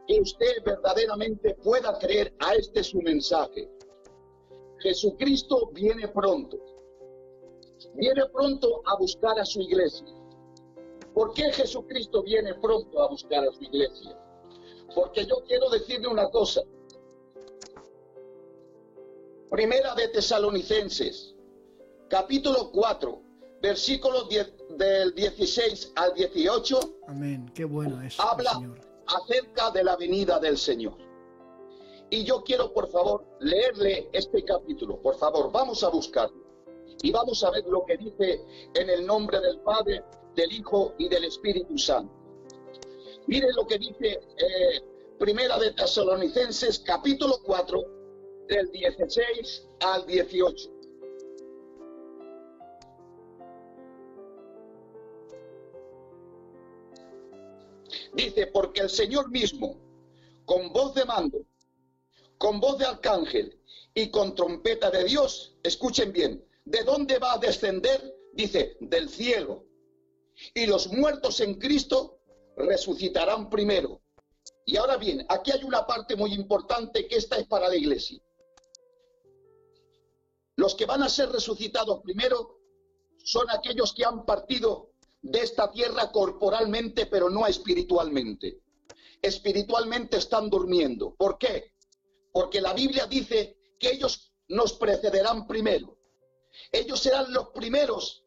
que 0.06 0.20
usted 0.20 0.64
verdaderamente 0.66 1.56
pueda 1.64 1.98
creer 1.98 2.34
a 2.40 2.56
este 2.56 2.84
su 2.84 3.02
mensaje. 3.02 3.70
Jesucristo 4.80 5.70
viene 5.74 6.08
pronto. 6.08 6.58
Viene 7.96 8.26
pronto 8.34 8.82
a 8.86 8.98
buscar 8.98 9.40
a 9.40 9.46
su 9.46 9.62
iglesia. 9.62 10.06
¿Por 11.14 11.34
qué 11.34 11.52
Jesucristo 11.52 12.24
viene 12.24 12.54
pronto 12.56 13.02
a 13.02 13.08
buscar 13.10 13.44
a 13.48 13.52
su 13.52 13.64
iglesia? 13.64 14.18
Porque 14.96 15.26
yo 15.26 15.38
quiero 15.48 15.70
decirle 15.70 16.08
una 16.08 16.30
cosa. 16.30 16.62
Primera 19.50 19.96
de 19.96 20.08
Tesalonicenses, 20.10 21.36
capítulo 22.08 22.72
4, 22.72 23.22
versículos 23.62 24.30
10 24.30 24.54
del 24.78 25.14
16 25.16 25.94
al 25.96 26.14
18, 26.14 26.80
Amén. 27.08 27.52
Qué 27.56 27.66
bueno 27.66 28.00
es. 28.04 28.20
habla 28.20 28.52
Señor. 28.54 28.80
acerca 29.08 29.72
de 29.72 29.84
la 29.84 29.96
venida 29.96 30.40
del 30.40 30.58
Señor. 30.58 30.96
Y 32.12 32.24
yo 32.24 32.44
quiero, 32.44 32.74
por 32.74 32.90
favor, 32.90 33.24
leerle 33.40 34.10
este 34.14 34.44
capítulo. 34.44 35.00
Por 35.02 35.16
favor, 35.16 35.52
vamos 35.52 35.84
a 35.84 35.90
buscarlo. 35.90 36.44
Y 37.02 37.12
vamos 37.12 37.44
a 37.44 37.52
ver 37.52 37.66
lo 37.68 37.86
que 37.86 37.98
dice 37.98 38.42
en 38.74 38.90
el 38.90 39.06
nombre 39.06 39.40
del 39.40 39.60
Padre, 39.60 40.04
del 40.36 40.52
Hijo 40.52 40.94
y 40.98 41.08
del 41.08 41.26
Espíritu 41.26 41.78
Santo. 41.78 42.12
Mire 43.28 43.48
lo 43.54 43.68
que 43.68 43.78
dice 43.78 44.20
eh, 44.38 44.82
Primera 45.20 45.60
de 45.60 45.72
Tesalonicenses, 45.72 46.80
capítulo 46.80 47.38
4, 47.44 47.84
del 48.48 48.72
16 48.72 49.68
al 49.82 50.06
18. 50.08 50.70
Dice, 58.16 58.48
porque 58.48 58.82
el 58.82 58.90
Señor 58.90 59.30
mismo, 59.30 59.78
con 60.46 60.74
voz 60.74 60.96
de 60.96 61.06
mando, 61.06 61.46
con 62.40 62.62
voz 62.62 62.80
de 62.80 62.86
arcángel 62.86 63.60
y 63.94 64.10
con 64.10 64.34
trompeta 64.34 64.90
de 64.90 65.04
Dios, 65.04 65.58
escuchen 65.62 66.14
bien, 66.14 66.44
¿de 66.64 66.84
dónde 66.84 67.20
va 67.20 67.34
a 67.34 67.38
descender? 67.38 68.16
Dice, 68.34 68.78
del 68.80 69.10
cielo. 69.10 69.66
Y 70.54 70.66
los 70.66 70.88
muertos 70.88 71.42
en 71.42 71.56
Cristo 71.56 72.22
resucitarán 72.56 73.50
primero. 73.50 74.02
Y 74.66 74.78
ahora 74.78 74.96
bien, 74.96 75.26
aquí 75.28 75.52
hay 75.52 75.64
una 75.66 75.86
parte 75.86 76.16
muy 76.16 76.34
importante 76.34 77.08
que 77.08 77.18
esta 77.18 77.38
es 77.38 77.46
para 77.46 77.68
la 77.68 77.76
iglesia. 77.76 78.22
Los 80.56 80.76
que 80.76 80.86
van 80.86 81.04
a 81.04 81.10
ser 81.10 81.30
resucitados 81.30 82.02
primero 82.02 82.58
son 83.18 83.50
aquellos 83.50 83.94
que 83.94 84.06
han 84.06 84.26
partido 84.26 84.92
de 85.22 85.40
esta 85.40 85.72
tierra 85.72 86.10
corporalmente, 86.12 87.06
pero 87.06 87.30
no 87.30 87.46
espiritualmente. 87.48 88.62
Espiritualmente 89.22 90.18
están 90.18 90.50
durmiendo. 90.50 91.14
¿Por 91.16 91.38
qué? 91.38 91.74
Porque 92.32 92.62
la 92.62 92.74
Biblia 92.74 93.08
dice 93.08 93.58
que 93.80 93.92
ellos 93.92 94.34
nos 94.48 94.74
precederán 94.74 95.48
primero. 95.48 95.98
Ellos 96.72 97.00
serán 97.00 97.32
los 97.34 97.50
primeros 97.50 98.24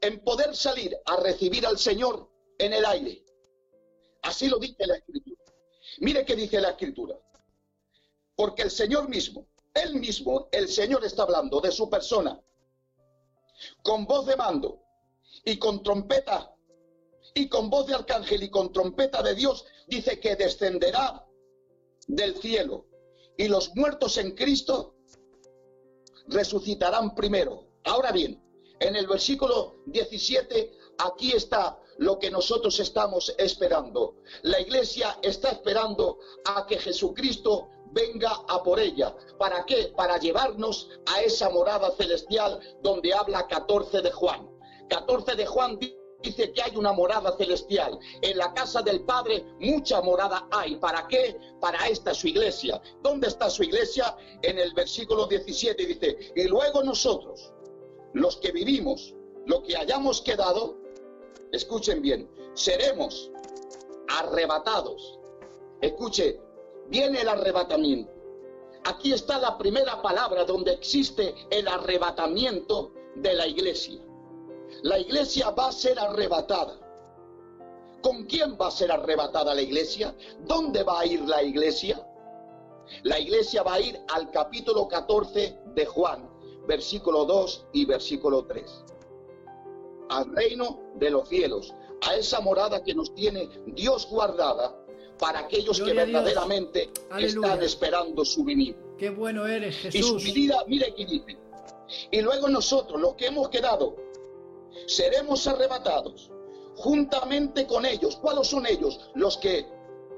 en 0.00 0.22
poder 0.22 0.54
salir 0.54 0.96
a 1.06 1.16
recibir 1.16 1.66
al 1.66 1.78
Señor 1.78 2.30
en 2.58 2.72
el 2.72 2.84
aire. 2.84 3.24
Así 4.22 4.48
lo 4.48 4.58
dice 4.58 4.86
la 4.86 4.96
Escritura. 4.96 5.42
Mire 5.98 6.24
qué 6.24 6.36
dice 6.36 6.60
la 6.60 6.70
Escritura. 6.70 7.18
Porque 8.36 8.62
el 8.62 8.70
Señor 8.70 9.08
mismo, 9.08 9.46
él 9.74 9.94
mismo, 9.94 10.48
el 10.52 10.68
Señor 10.68 11.04
está 11.04 11.22
hablando 11.22 11.60
de 11.60 11.72
su 11.72 11.88
persona, 11.88 12.40
con 13.82 14.06
voz 14.06 14.26
de 14.26 14.36
mando 14.36 14.82
y 15.44 15.58
con 15.58 15.82
trompeta, 15.82 16.54
y 17.34 17.48
con 17.48 17.70
voz 17.70 17.86
de 17.86 17.94
arcángel 17.94 18.42
y 18.42 18.50
con 18.50 18.72
trompeta 18.72 19.22
de 19.22 19.34
Dios, 19.34 19.64
dice 19.88 20.20
que 20.20 20.36
descenderá 20.36 21.24
del 22.06 22.36
cielo. 22.36 22.86
Y 23.36 23.48
los 23.48 23.74
muertos 23.74 24.18
en 24.18 24.32
Cristo 24.32 24.94
resucitarán 26.28 27.14
primero. 27.14 27.66
Ahora 27.84 28.12
bien, 28.12 28.42
en 28.80 28.96
el 28.96 29.06
versículo 29.06 29.76
17, 29.86 30.72
aquí 30.98 31.32
está 31.32 31.78
lo 31.98 32.18
que 32.18 32.30
nosotros 32.30 32.78
estamos 32.80 33.34
esperando. 33.38 34.16
La 34.42 34.60
iglesia 34.60 35.18
está 35.22 35.50
esperando 35.50 36.18
a 36.44 36.66
que 36.66 36.78
Jesucristo 36.78 37.68
venga 37.92 38.32
a 38.48 38.62
por 38.62 38.80
ella. 38.80 39.14
¿Para 39.38 39.64
qué? 39.64 39.92
Para 39.96 40.18
llevarnos 40.18 40.90
a 41.06 41.22
esa 41.22 41.48
morada 41.50 41.90
celestial 41.92 42.60
donde 42.82 43.14
habla 43.14 43.46
14 43.46 44.02
de 44.02 44.10
Juan. 44.10 44.50
14 44.88 45.36
de 45.36 45.46
Juan 45.46 45.78
dice 46.24 46.52
que 46.52 46.62
hay 46.62 46.76
una 46.76 46.92
morada 46.92 47.36
celestial. 47.36 47.98
En 48.22 48.38
la 48.38 48.52
casa 48.54 48.82
del 48.82 49.02
Padre 49.02 49.44
mucha 49.60 50.00
morada 50.00 50.48
hay. 50.50 50.76
¿Para 50.76 51.06
qué? 51.06 51.36
Para 51.60 51.86
esta 51.88 52.14
su 52.14 52.28
iglesia. 52.28 52.80
¿Dónde 53.02 53.28
está 53.28 53.50
su 53.50 53.62
iglesia? 53.62 54.16
En 54.42 54.58
el 54.58 54.72
versículo 54.74 55.26
17 55.26 55.86
dice, 55.86 56.32
y 56.34 56.44
luego 56.44 56.82
nosotros, 56.82 57.52
los 58.14 58.36
que 58.38 58.52
vivimos, 58.52 59.14
lo 59.46 59.62
que 59.62 59.76
hayamos 59.76 60.20
quedado, 60.22 60.76
escuchen 61.52 62.00
bien, 62.00 62.28
seremos 62.54 63.30
arrebatados. 64.08 65.18
Escuche, 65.80 66.40
viene 66.88 67.20
el 67.20 67.28
arrebatamiento. 67.28 68.12
Aquí 68.84 69.12
está 69.12 69.38
la 69.38 69.56
primera 69.56 70.02
palabra 70.02 70.44
donde 70.44 70.72
existe 70.72 71.34
el 71.50 71.66
arrebatamiento 71.68 72.92
de 73.16 73.34
la 73.34 73.46
iglesia. 73.46 74.03
La 74.84 74.98
iglesia 74.98 75.48
va 75.48 75.68
a 75.68 75.72
ser 75.72 75.98
arrebatada. 75.98 76.78
¿Con 78.02 78.24
quién 78.24 78.58
va 78.60 78.66
a 78.66 78.70
ser 78.70 78.92
arrebatada 78.92 79.54
la 79.54 79.62
iglesia? 79.62 80.14
¿Dónde 80.40 80.82
va 80.82 81.00
a 81.00 81.06
ir 81.06 81.22
la 81.22 81.42
iglesia? 81.42 82.06
La 83.02 83.18
iglesia 83.18 83.62
va 83.62 83.74
a 83.74 83.80
ir 83.80 83.98
al 84.12 84.30
capítulo 84.30 84.86
14 84.86 85.58
de 85.74 85.86
Juan, 85.86 86.28
versículo 86.68 87.24
2 87.24 87.68
y 87.72 87.86
versículo 87.86 88.44
3. 88.44 88.84
Al 90.10 90.36
reino 90.36 90.82
de 90.96 91.10
los 91.12 91.30
cielos, 91.30 91.72
a 92.06 92.16
esa 92.16 92.40
morada 92.40 92.84
que 92.84 92.94
nos 92.94 93.14
tiene 93.14 93.48
Dios 93.68 94.06
guardada 94.10 94.78
para 95.18 95.38
aquellos 95.38 95.78
Gloria 95.78 96.04
que 96.04 96.12
verdaderamente 96.12 96.90
están 97.20 97.62
esperando 97.62 98.22
su 98.22 98.44
venida. 98.44 98.76
Qué 98.98 99.08
bueno 99.08 99.46
eres, 99.46 99.76
Y 99.86 100.02
su 100.02 100.18
Jesús. 100.18 100.24
venida, 100.24 100.62
mire 100.66 100.90
aquí 100.90 101.06
dice. 101.06 101.38
Y 102.10 102.20
luego 102.20 102.48
nosotros, 102.48 103.00
los 103.00 103.14
que 103.14 103.28
hemos 103.28 103.48
quedado, 103.48 104.03
seremos 104.86 105.46
arrebatados 105.46 106.30
juntamente 106.76 107.66
con 107.66 107.86
ellos. 107.86 108.16
¿Cuáles 108.16 108.48
son 108.48 108.66
ellos? 108.66 109.10
Los 109.14 109.36
que 109.38 109.66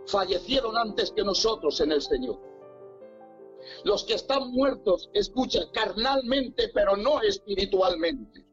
fallecieron 0.07 0.77
antes 0.77 1.11
que 1.11 1.25
nosotros 1.25 1.81
en 1.81 1.93
el 1.93 2.03
Señor. 2.03 2.41
Los 3.85 4.05
que 4.05 4.15
están 4.15 4.51
muertos, 4.53 5.11
escucha, 5.13 5.71
carnalmente, 5.73 6.71
pero 6.73 6.97
no 6.97 7.21
espiritualmente. 7.23 8.45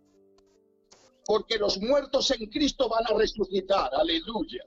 Porque 1.26 1.58
los 1.58 1.80
muertos 1.80 2.32
en 2.32 2.50
Cristo 2.50 2.90
van 2.90 3.06
a 3.08 3.18
resucitar, 3.18 3.94
aleluya. 3.94 4.64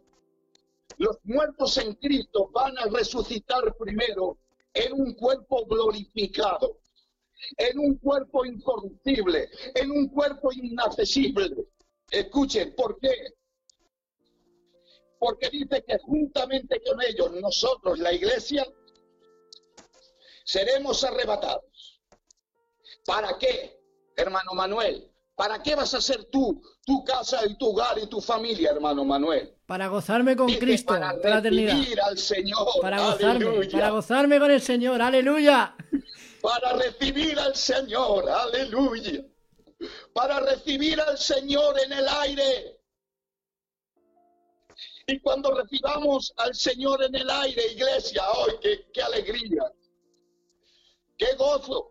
Los 0.99 1.19
muertos 1.25 1.77
en 1.79 1.95
Cristo 1.95 2.49
van 2.53 2.79
a 2.79 2.87
resucitar 2.87 3.77
primero 3.77 4.39
en 4.73 4.93
un 4.95 5.15
cuerpo 5.15 5.67
glorificado, 5.67 6.79
en 7.57 7.79
un 7.79 7.97
cuerpo 7.99 8.45
incorruptible, 8.45 9.49
en 9.75 9.91
un 9.91 10.09
cuerpo 10.09 10.53
inaccesible. 10.53 11.51
Escuchen, 12.11 12.75
¿por 12.75 12.99
qué? 12.99 13.15
Porque 15.19 15.51
dice 15.51 15.85
que 15.87 15.99
juntamente 15.99 16.81
con 16.87 17.01
ellos, 17.03 17.33
nosotros, 17.41 17.99
la 17.99 18.13
iglesia, 18.13 18.67
seremos 20.45 21.03
arrebatados. 21.05 22.01
¿Para 23.05 23.37
qué, 23.39 23.81
hermano 24.17 24.53
Manuel? 24.55 25.11
¿Para 25.35 25.63
qué 25.63 25.75
vas 25.75 25.93
a 25.93 26.01
ser 26.01 26.25
tú, 26.25 26.63
tu 26.87 27.05
casa 27.05 27.41
y 27.47 27.59
tu 27.59 27.69
hogar 27.69 27.99
y 27.99 28.07
tu 28.07 28.23
familia, 28.23 28.71
hermano 28.71 29.05
Manuel? 29.05 29.55
Para 29.67 29.89
gozarme 29.89 30.35
con 30.35 30.47
Dice, 30.47 30.61
Cristo, 30.61 30.95
para 30.95 31.13
la 31.13 31.39
eternidad. 31.39 31.77
al 32.05 32.17
Señor. 32.17 32.67
Para 32.81 32.99
gozarme, 33.03 33.47
aleluya. 33.47 33.71
para 33.71 33.91
gozarme 33.91 34.39
con 34.39 34.51
el 34.51 34.63
Señor. 34.63 35.03
Aleluya. 35.03 35.77
Para 36.47 36.75
recibir 36.75 37.37
al 37.41 37.57
Señor, 37.57 38.31
aleluya, 38.31 39.21
para 40.15 40.39
recibir 40.39 41.01
al 41.01 41.19
Señor 41.19 41.77
en 41.81 41.93
el 41.93 42.07
aire. 42.07 42.81
Y 45.09 45.19
cuando 45.19 45.51
recibamos 45.51 46.33
al 46.37 46.55
Señor 46.55 47.03
en 47.03 47.17
el 47.17 47.29
aire, 47.29 47.73
iglesia, 47.73 48.23
¡ay, 48.25 48.55
qué, 48.63 48.87
qué 48.95 49.03
alegría! 49.03 49.73
¡Qué 51.19 51.35
gozo 51.35 51.91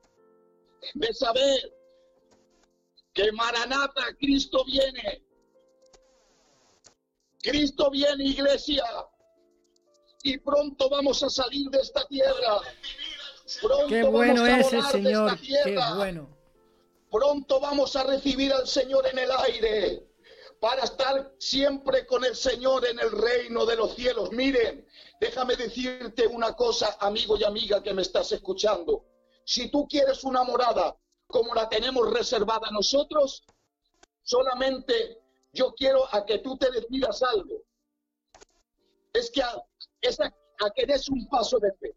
de 0.94 1.14
saber 1.14 1.74
que 3.14 3.34
Maranata, 3.34 4.16
Cristo 4.18 4.64
viene! 4.64 5.22
Cristo 7.40 7.92
viene, 7.92 8.24
iglesia, 8.24 8.86
y 10.24 10.38
pronto 10.38 10.90
vamos 10.90 11.22
a 11.24 11.30
salir 11.30 11.70
de 11.72 11.80
esta 11.80 12.08
tierra. 12.08 12.62
Pronto 13.62 13.88
Qué 13.88 14.04
vamos 14.04 14.12
bueno 14.12 14.44
a 14.44 14.60
es 14.60 14.74
el 14.74 14.80
volar 14.80 14.92
de 14.92 15.04
Señor. 15.04 15.40
Qué 15.40 15.78
bueno. 15.96 16.30
Pronto 17.12 17.60
vamos 17.60 17.96
a 17.96 18.04
recibir 18.04 18.52
al 18.52 18.68
Señor 18.68 19.08
en 19.08 19.20
el 19.20 19.30
aire 19.32 20.08
para 20.60 20.84
estar 20.84 21.32
siempre 21.38 22.06
con 22.06 22.26
el 22.26 22.36
Señor 22.36 22.86
en 22.86 23.00
el 23.00 23.12
reino 23.12 23.66
de 23.66 23.76
los 23.76 23.96
cielos. 23.96 24.32
Miren, 24.32 24.88
déjame 25.20 25.56
decirte 25.56 26.26
una 26.26 26.56
cosa, 26.56 26.98
amigo 27.00 27.38
y 27.38 27.44
amiga 27.44 27.84
que 27.84 27.94
me 27.94 28.02
estás 28.02 28.32
escuchando. 28.32 29.06
Si 29.46 29.70
tú 29.70 29.88
quieres 29.88 30.24
una 30.24 30.44
morada 30.44 30.98
como 31.28 31.54
la 31.54 31.70
tenemos 31.70 32.12
reservada 32.12 32.70
nosotros, 32.72 33.44
solamente 34.24 35.22
yo 35.54 35.74
quiero 35.76 36.08
a 36.14 36.26
que 36.26 36.40
tú 36.40 36.58
te 36.58 36.72
decidas 36.72 37.22
algo. 37.22 37.62
Es 39.14 39.30
que 39.30 39.44
a, 39.44 39.56
es 40.02 40.20
a, 40.20 40.26
a 40.26 40.70
que 40.76 40.86
des 40.86 41.08
un 41.10 41.28
paso 41.30 41.60
de 41.60 41.72
fe. 41.74 41.96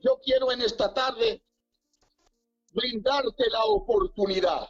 Yo 0.00 0.20
quiero 0.22 0.52
en 0.52 0.62
esta 0.62 0.92
tarde 0.94 1.42
brindarte 2.72 3.50
la 3.50 3.64
oportunidad. 3.64 4.68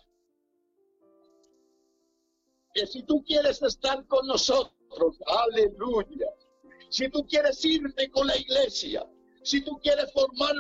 Que 2.75 2.87
si 2.87 3.03
tú 3.03 3.23
quieres 3.25 3.63
estar 3.63 4.07
con 4.07 4.27
nosotros, 4.27 5.19
aleluya, 5.27 6.29
si 6.89 7.09
tú 7.09 7.27
quieres 7.27 7.63
irte 7.65 8.11
con 8.11 8.27
la 8.27 8.37
iglesia, 8.37 9.07
si 9.43 9.63
tú 9.63 9.79
quieres 9.81 10.13
formar 10.13 10.55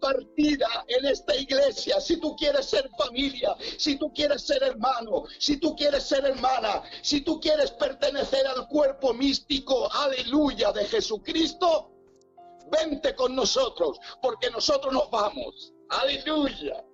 partida 0.00 0.84
en 0.88 1.06
esta 1.06 1.34
iglesia, 1.34 1.98
si 2.00 2.18
tú 2.18 2.36
quieres 2.36 2.66
ser 2.66 2.88
familia, 2.98 3.56
si 3.78 3.96
tú 3.96 4.12
quieres 4.12 4.42
ser 4.42 4.62
hermano, 4.62 5.24
si 5.38 5.56
tú 5.56 5.74
quieres 5.74 6.04
ser 6.04 6.26
hermana, 6.26 6.82
si 7.02 7.22
tú 7.22 7.40
quieres 7.40 7.70
pertenecer 7.70 8.46
al 8.46 8.68
cuerpo 8.68 9.14
místico, 9.14 9.90
aleluya, 9.92 10.72
de 10.72 10.84
Jesucristo, 10.84 11.93
vente 12.70 13.14
con 13.14 13.34
nosotros, 13.34 13.98
porque 14.22 14.50
nosotros 14.50 14.92
nos 14.92 15.10
vamos. 15.10 15.72
Aleluya. 15.88 16.84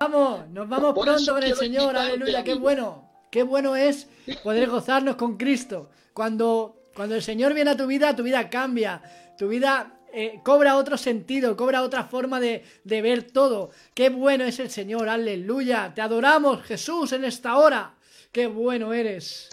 Vamos, 0.00 0.48
nos 0.48 0.68
vamos 0.68 0.94
Por 0.94 1.04
pronto 1.04 1.32
con 1.32 1.42
el 1.42 1.54
Señor, 1.54 1.96
aleluya, 1.96 2.42
qué 2.42 2.54
bueno, 2.54 3.10
qué 3.30 3.42
bueno 3.42 3.76
es 3.76 4.08
poder 4.42 4.68
gozarnos 4.68 5.16
con 5.16 5.36
Cristo. 5.36 5.90
Cuando, 6.12 6.88
cuando 6.94 7.14
el 7.14 7.22
Señor 7.22 7.54
viene 7.54 7.70
a 7.70 7.76
tu 7.76 7.86
vida, 7.86 8.14
tu 8.14 8.22
vida 8.22 8.50
cambia, 8.50 9.02
tu 9.38 9.48
vida 9.48 10.00
eh, 10.12 10.40
cobra 10.44 10.76
otro 10.76 10.96
sentido, 10.96 11.56
cobra 11.56 11.82
otra 11.82 12.04
forma 12.04 12.40
de, 12.40 12.64
de 12.84 13.02
ver 13.02 13.30
todo. 13.30 13.70
Qué 13.94 14.10
bueno 14.10 14.44
es 14.44 14.58
el 14.58 14.70
Señor, 14.70 15.08
aleluya, 15.08 15.92
te 15.94 16.02
adoramos 16.02 16.62
Jesús 16.62 17.12
en 17.12 17.24
esta 17.24 17.56
hora, 17.56 17.94
qué 18.32 18.46
bueno 18.46 18.92
eres. 18.92 19.48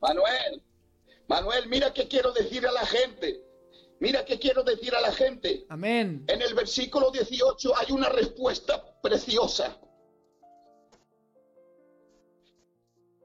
Manuel, 0.00 0.62
Manuel, 1.26 1.68
mira 1.68 1.92
qué 1.92 2.06
quiero 2.06 2.32
decir 2.32 2.66
a 2.66 2.72
la 2.72 2.86
gente. 2.86 3.43
Mira 4.04 4.22
qué 4.22 4.38
quiero 4.38 4.62
decir 4.62 4.94
a 4.94 5.00
la 5.00 5.12
gente. 5.12 5.64
Amén. 5.70 6.26
En 6.28 6.42
el 6.42 6.52
versículo 6.52 7.10
18 7.10 7.72
hay 7.74 7.90
una 7.90 8.10
respuesta 8.10 9.00
preciosa. 9.00 9.80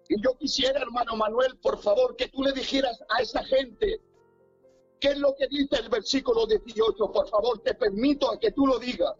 Y 0.08 0.24
yo 0.24 0.38
quisiera, 0.38 0.80
hermano 0.80 1.18
Manuel, 1.18 1.58
por 1.58 1.82
favor, 1.82 2.16
que 2.16 2.30
tú 2.30 2.44
le 2.44 2.54
dijeras 2.54 2.98
a 3.10 3.22
esa 3.22 3.44
gente 3.44 4.00
qué 5.02 5.10
es 5.10 5.18
lo 5.18 5.36
que 5.36 5.48
dice 5.50 5.76
el 5.84 5.90
versículo 5.90 6.48
18. 6.48 7.12
Por 7.12 7.28
favor, 7.28 7.60
te 7.60 7.74
permito 7.74 8.32
a 8.32 8.40
que 8.40 8.52
tú 8.52 8.66
lo 8.66 8.80
digas. 8.80 9.18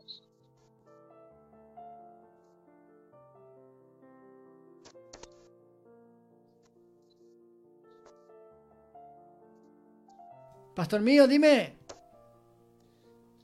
Pastor 10.80 11.02
mío, 11.02 11.28
dime. 11.28 11.76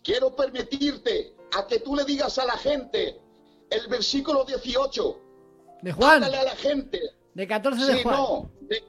Quiero 0.06 0.34
permitirte 0.34 1.36
a 1.60 1.68
que 1.68 1.80
tú 1.82 1.94
le 1.94 2.06
digas 2.06 2.40
a 2.40 2.46
la 2.46 2.54
gente 2.58 3.20
el 3.70 3.88
versículo 3.90 4.46
18. 4.46 5.20
De 5.82 5.92
Juan, 5.92 6.24
Háblale 6.24 6.38
a 6.38 6.44
la 6.46 6.56
gente. 6.56 7.02
de 7.34 7.46
14 7.46 7.86
de 7.88 7.94
Sí, 7.98 8.04
Juan. 8.04 8.16
no, 8.16 8.52
de, 8.62 8.82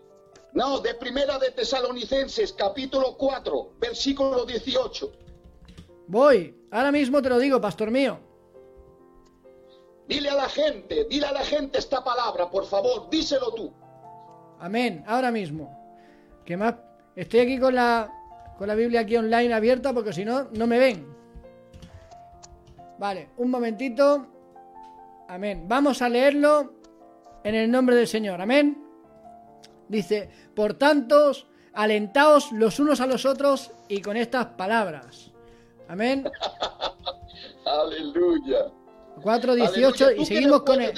no, 0.53 0.79
de 0.79 0.95
Primera 0.95 1.41
de 1.41 1.51
Tesalonicenses, 1.51 2.53
capítulo 2.53 3.17
4, 3.17 3.73
versículo 3.81 4.45
18. 4.47 5.11
Voy, 6.07 6.55
ahora 6.71 6.93
mismo 6.93 7.21
te 7.21 7.29
lo 7.31 7.41
digo, 7.41 7.61
pastor 7.61 7.91
mío. 7.91 8.21
Dile 10.07 10.31
a 10.31 10.37
la 10.37 10.49
gente, 10.49 11.05
dile 11.11 11.27
a 11.27 11.33
la 11.33 11.43
gente 11.45 11.81
esta 11.81 12.05
palabra, 12.05 12.49
por 12.49 12.65
favor, 12.65 13.11
díselo 13.11 13.53
tú. 13.53 13.73
Amén, 14.61 15.03
ahora 15.09 15.33
mismo. 15.33 15.77
Que 16.45 16.57
más 16.57 16.77
estoy 17.17 17.41
aquí 17.41 17.59
con 17.59 17.75
la 17.75 18.13
con 18.59 18.69
la 18.69 18.75
Biblia 18.75 19.01
aquí 19.01 19.17
online 19.17 19.53
abierta 19.53 19.93
porque 19.93 20.13
si 20.13 20.25
no 20.25 20.49
no 20.53 20.67
me 20.67 20.79
ven. 20.79 21.07
Vale, 22.99 23.31
un 23.37 23.51
momentito. 23.51 24.27
Amén. 25.29 25.65
Vamos 25.69 26.01
a 26.03 26.09
leerlo 26.09 26.75
en 27.45 27.55
el 27.55 27.71
nombre 27.71 27.95
del 27.97 28.09
Señor. 28.09 28.41
Amén. 28.41 28.83
Dice, 29.89 30.31
"Por 30.55 30.75
tanto, 30.75 31.33
alentaos 31.75 32.53
los 32.53 32.81
unos 32.81 33.01
a 33.01 33.07
los 33.07 33.27
otros 33.27 33.73
y 33.89 34.01
con 34.01 34.17
estas 34.17 34.47
palabras." 34.47 35.33
Amén. 35.89 36.25
Aleluya. 37.67 38.67
4:18 39.23 39.69
Aleluya. 39.69 40.13
y 40.13 40.17
¿Tú 40.17 40.21
qué 40.21 40.27
seguimos 40.27 40.63
con 40.63 40.81
él. 40.81 40.93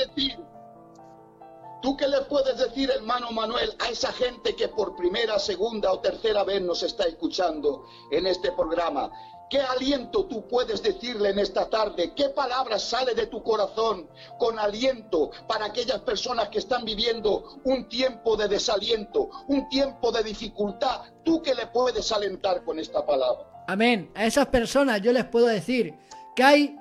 ¿Tú 1.80 1.96
qué 1.96 2.08
le 2.08 2.22
puedes 2.22 2.58
decir, 2.58 2.90
hermano 2.90 3.30
Manuel, 3.30 3.74
a 3.78 3.88
esa 3.88 4.12
gente 4.12 4.56
que 4.56 4.68
por 4.68 4.96
primera, 4.96 5.38
segunda 5.38 5.92
o 5.92 6.00
tercera 6.00 6.42
vez 6.42 6.60
nos 6.60 6.82
está 6.82 7.04
escuchando 7.04 7.86
en 8.10 8.26
este 8.26 8.50
programa? 8.52 9.10
¿Qué 9.48 9.60
aliento 9.60 10.26
tú 10.26 10.46
puedes 10.46 10.82
decirle 10.82 11.30
en 11.30 11.38
esta 11.38 11.70
tarde? 11.70 12.12
¿Qué 12.14 12.28
palabras 12.30 12.82
sale 12.82 13.14
de 13.14 13.28
tu 13.28 13.42
corazón 13.42 14.08
con 14.38 14.58
aliento 14.58 15.30
para 15.46 15.66
aquellas 15.66 16.00
personas 16.00 16.48
que 16.48 16.58
están 16.58 16.84
viviendo 16.84 17.60
un 17.64 17.88
tiempo 17.88 18.36
de 18.36 18.48
desaliento, 18.48 19.30
un 19.46 19.68
tiempo 19.68 20.12
de 20.12 20.22
dificultad? 20.22 21.02
¿Tú 21.24 21.40
qué 21.40 21.54
le 21.54 21.66
puedes 21.68 22.12
alentar 22.12 22.62
con 22.64 22.78
esta 22.78 23.06
palabra? 23.06 23.64
Amén. 23.68 24.10
A 24.14 24.26
esas 24.26 24.46
personas 24.46 25.00
yo 25.00 25.12
les 25.12 25.24
puedo 25.24 25.46
decir 25.46 25.94
que 26.36 26.42
hay 26.42 26.76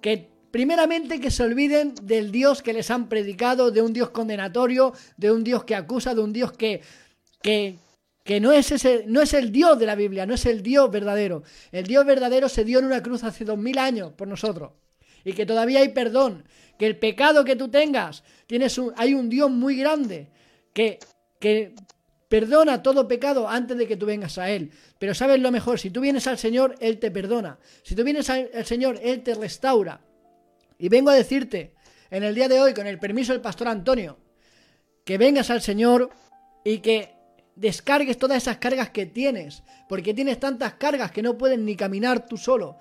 que 0.00 0.30
primeramente 0.50 1.20
que 1.20 1.30
se 1.30 1.42
olviden 1.42 1.94
del 2.02 2.32
Dios 2.32 2.62
que 2.62 2.72
les 2.72 2.90
han 2.90 3.08
predicado, 3.08 3.70
de 3.70 3.82
un 3.82 3.92
Dios 3.92 4.10
condenatorio, 4.10 4.92
de 5.16 5.30
un 5.30 5.44
Dios 5.44 5.64
que 5.64 5.74
acusa, 5.74 6.14
de 6.14 6.20
un 6.20 6.32
Dios 6.32 6.52
que 6.52 6.80
que 7.42 7.78
que 8.22 8.38
no 8.40 8.52
es 8.52 8.70
ese 8.70 9.04
no 9.06 9.22
es 9.22 9.34
el 9.34 9.50
Dios 9.50 9.78
de 9.78 9.86
la 9.86 9.94
Biblia, 9.94 10.26
no 10.26 10.34
es 10.34 10.46
el 10.46 10.62
Dios 10.62 10.90
verdadero. 10.90 11.42
El 11.72 11.86
Dios 11.86 12.04
verdadero 12.04 12.48
se 12.48 12.64
dio 12.64 12.78
en 12.78 12.86
una 12.86 13.02
cruz 13.02 13.24
hace 13.24 13.44
dos 13.44 13.58
mil 13.58 13.78
años 13.78 14.12
por 14.12 14.28
nosotros 14.28 14.72
y 15.24 15.32
que 15.32 15.46
todavía 15.46 15.80
hay 15.80 15.90
perdón, 15.90 16.44
que 16.78 16.86
el 16.86 16.96
pecado 16.96 17.44
que 17.44 17.56
tú 17.56 17.68
tengas 17.68 18.24
tienes 18.46 18.80
hay 18.96 19.14
un 19.14 19.28
Dios 19.28 19.50
muy 19.50 19.76
grande 19.76 20.28
que 20.72 20.98
que 21.38 21.74
Perdona 22.30 22.80
todo 22.80 23.08
pecado 23.08 23.48
antes 23.48 23.76
de 23.76 23.88
que 23.88 23.96
tú 23.96 24.06
vengas 24.06 24.38
a 24.38 24.48
Él. 24.50 24.70
Pero 25.00 25.14
sabes 25.14 25.40
lo 25.40 25.50
mejor, 25.50 25.80
si 25.80 25.90
tú 25.90 26.00
vienes 26.00 26.28
al 26.28 26.38
Señor, 26.38 26.76
Él 26.78 27.00
te 27.00 27.10
perdona. 27.10 27.58
Si 27.82 27.96
tú 27.96 28.04
vienes 28.04 28.30
al 28.30 28.64
Señor, 28.64 29.00
Él 29.02 29.24
te 29.24 29.34
restaura. 29.34 30.00
Y 30.80 30.88
vengo 30.88 31.10
a 31.10 31.14
decirte, 31.14 31.74
en 32.10 32.24
el 32.24 32.34
día 32.34 32.48
de 32.48 32.58
hoy, 32.58 32.72
con 32.72 32.86
el 32.86 32.98
permiso 32.98 33.32
del 33.32 33.42
pastor 33.42 33.68
Antonio, 33.68 34.18
que 35.04 35.18
vengas 35.18 35.50
al 35.50 35.60
Señor 35.60 36.08
y 36.64 36.78
que 36.78 37.14
descargues 37.54 38.16
todas 38.16 38.38
esas 38.38 38.56
cargas 38.56 38.88
que 38.88 39.04
tienes. 39.04 39.62
Porque 39.90 40.14
tienes 40.14 40.40
tantas 40.40 40.74
cargas 40.74 41.12
que 41.12 41.22
no 41.22 41.36
puedes 41.36 41.58
ni 41.58 41.76
caminar 41.76 42.26
tú 42.26 42.38
solo. 42.38 42.78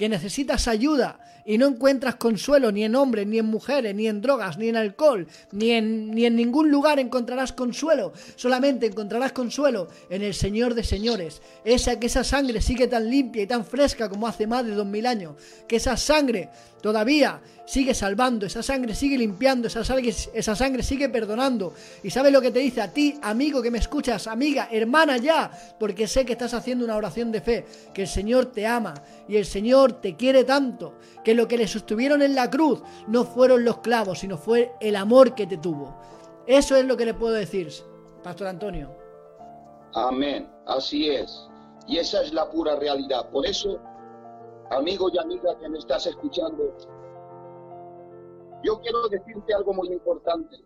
Que 0.00 0.08
necesitas 0.08 0.66
ayuda 0.66 1.18
y 1.44 1.58
no 1.58 1.66
encuentras 1.66 2.14
consuelo 2.14 2.72
ni 2.72 2.84
en 2.84 2.96
hombres, 2.96 3.26
ni 3.26 3.38
en 3.38 3.44
mujeres, 3.44 3.94
ni 3.94 4.08
en 4.08 4.22
drogas, 4.22 4.56
ni 4.56 4.68
en 4.68 4.76
alcohol, 4.76 5.26
ni 5.52 5.72
en, 5.72 6.10
ni 6.12 6.24
en 6.24 6.36
ningún 6.36 6.70
lugar 6.70 6.98
encontrarás 6.98 7.52
consuelo. 7.52 8.14
Solamente 8.34 8.86
encontrarás 8.86 9.32
consuelo 9.32 9.88
en 10.08 10.22
el 10.22 10.32
Señor 10.32 10.72
de 10.72 10.84
señores. 10.84 11.42
Esa 11.66 12.00
que 12.00 12.06
esa 12.06 12.24
sangre 12.24 12.62
sigue 12.62 12.86
tan 12.86 13.10
limpia 13.10 13.42
y 13.42 13.46
tan 13.46 13.66
fresca 13.66 14.08
como 14.08 14.26
hace 14.26 14.46
más 14.46 14.64
de 14.64 14.74
dos 14.74 14.86
mil 14.86 15.04
años. 15.04 15.34
Que 15.68 15.76
esa 15.76 15.98
sangre 15.98 16.48
todavía 16.80 17.40
sigue 17.66 17.94
salvando, 17.94 18.46
esa 18.46 18.64
sangre 18.64 18.96
sigue 18.96 19.16
limpiando, 19.16 19.68
esa 19.68 19.84
sangre, 19.84 20.12
esa 20.34 20.56
sangre 20.56 20.82
sigue 20.82 21.08
perdonando. 21.08 21.72
Y 22.02 22.10
sabes 22.10 22.32
lo 22.32 22.40
que 22.40 22.50
te 22.50 22.58
dice 22.58 22.80
a 22.80 22.92
ti, 22.92 23.16
amigo 23.22 23.62
que 23.62 23.70
me 23.70 23.78
escuchas, 23.78 24.26
amiga, 24.26 24.68
hermana 24.72 25.18
ya, 25.18 25.50
porque 25.78 26.08
sé 26.08 26.24
que 26.24 26.32
estás 26.32 26.52
haciendo 26.54 26.84
una 26.84 26.96
oración 26.96 27.30
de 27.30 27.40
fe, 27.40 27.64
que 27.94 28.02
el 28.02 28.08
Señor 28.08 28.46
te 28.46 28.66
ama 28.66 28.94
y 29.28 29.36
el 29.36 29.46
Señor 29.46 29.89
te 29.94 30.16
quiere 30.16 30.44
tanto, 30.44 30.94
que 31.24 31.34
lo 31.34 31.48
que 31.48 31.58
le 31.58 31.66
sostuvieron 31.66 32.22
en 32.22 32.34
la 32.34 32.50
cruz 32.50 32.82
no 33.06 33.24
fueron 33.24 33.64
los 33.64 33.78
clavos, 33.78 34.20
sino 34.20 34.36
fue 34.36 34.74
el 34.80 34.96
amor 34.96 35.34
que 35.34 35.46
te 35.46 35.58
tuvo. 35.58 35.96
Eso 36.46 36.76
es 36.76 36.84
lo 36.84 36.96
que 36.96 37.04
le 37.04 37.14
puedo 37.14 37.34
decir, 37.34 37.70
Pastor 38.22 38.48
Antonio. 38.48 38.90
Amén, 39.94 40.50
así 40.66 41.10
es. 41.10 41.48
Y 41.86 41.98
esa 41.98 42.22
es 42.22 42.32
la 42.32 42.48
pura 42.50 42.76
realidad. 42.76 43.28
Por 43.30 43.46
eso, 43.46 43.78
amigo 44.70 45.10
y 45.12 45.18
amiga 45.18 45.58
que 45.58 45.68
me 45.68 45.78
estás 45.78 46.06
escuchando, 46.06 46.76
yo 48.62 48.80
quiero 48.80 49.08
decirte 49.08 49.54
algo 49.54 49.72
muy 49.72 49.88
importante. 49.88 50.56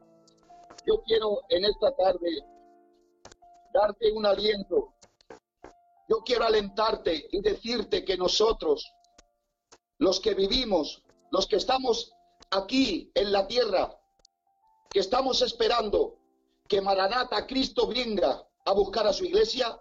Yo 0.87 1.01
quiero 1.07 1.41
en 1.49 1.65
esta 1.65 1.95
tarde 1.97 2.29
darte 3.73 4.13
un 4.13 4.27
aliento. 4.27 4.95
Yo 6.09 6.19
quiero 6.25 6.45
alentarte 6.45 7.27
y 7.31 7.41
decirte 7.41 8.05
que 8.05 8.17
nosotros, 8.17 8.93
los 9.99 10.21
que 10.21 10.35
vivimos, 10.35 11.03
los 11.31 11.47
que 11.47 11.57
estamos 11.57 12.13
aquí 12.51 13.11
en 13.15 13.33
la 13.33 13.47
tierra, 13.47 13.99
que 14.91 15.01
estamos 15.01 15.43
esperando 15.43 16.19
que 16.69 16.81
Maranata, 16.81 17.47
Cristo 17.47 17.87
venga 17.87 18.47
a 18.65 18.73
buscar 18.73 19.07
a 19.07 19.13
su 19.13 19.25
iglesia, 19.25 19.79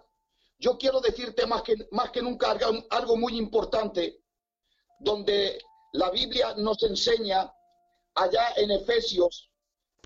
yo 0.58 0.78
quiero 0.78 1.00
decirte 1.00 1.46
más 1.46 1.62
que, 1.62 1.88
más 1.90 2.10
que 2.10 2.22
nunca 2.22 2.56
algo, 2.90 3.16
muy 3.16 3.36
importante, 3.36 4.22
donde 4.98 5.58
la 5.92 6.10
Biblia 6.10 6.54
nos 6.56 6.82
enseña 6.82 7.52
allá 8.14 8.54
en 8.56 8.70
Efesios 8.70 9.50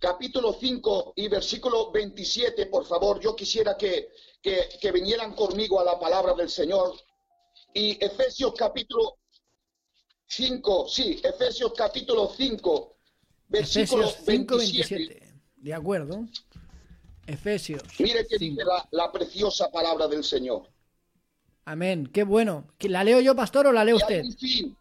capítulo 0.00 0.52
5 0.52 1.14
y 1.16 1.28
versículo 1.28 1.90
27, 1.90 2.66
por 2.66 2.86
favor, 2.86 3.18
yo 3.20 3.34
quisiera 3.34 3.76
que, 3.76 4.10
que, 4.40 4.68
que 4.80 4.92
vinieran 4.92 5.34
conmigo 5.34 5.80
a 5.80 5.84
la 5.84 5.98
palabra 5.98 6.34
del 6.34 6.48
Señor. 6.48 6.94
Y 7.74 8.02
Efesios 8.02 8.54
capítulo 8.56 9.17
5, 10.38 10.86
sí, 10.88 11.20
Efesios 11.24 11.72
capítulo 11.74 12.30
5, 12.36 12.96
versículo 13.48 14.04
Efesios 14.04 14.26
5, 14.26 14.56
27. 14.58 14.94
27. 14.94 15.34
De 15.56 15.74
acuerdo. 15.74 16.26
Efesios. 17.26 17.82
Mire 17.98 18.26
que 18.26 18.38
5. 18.38 18.38
dice 18.38 18.64
la, 18.64 18.88
la 18.90 19.10
preciosa 19.12 19.70
palabra 19.70 20.06
del 20.06 20.22
Señor. 20.24 20.62
Amén. 21.64 22.08
Qué 22.12 22.22
bueno. 22.24 22.66
¿Que 22.78 22.88
¿La 22.88 23.04
leo 23.04 23.20
yo, 23.20 23.34
pastor, 23.34 23.66
o 23.66 23.72
la 23.72 23.84
lee 23.84 23.92
usted? 23.94 24.22
fin. 24.38 24.76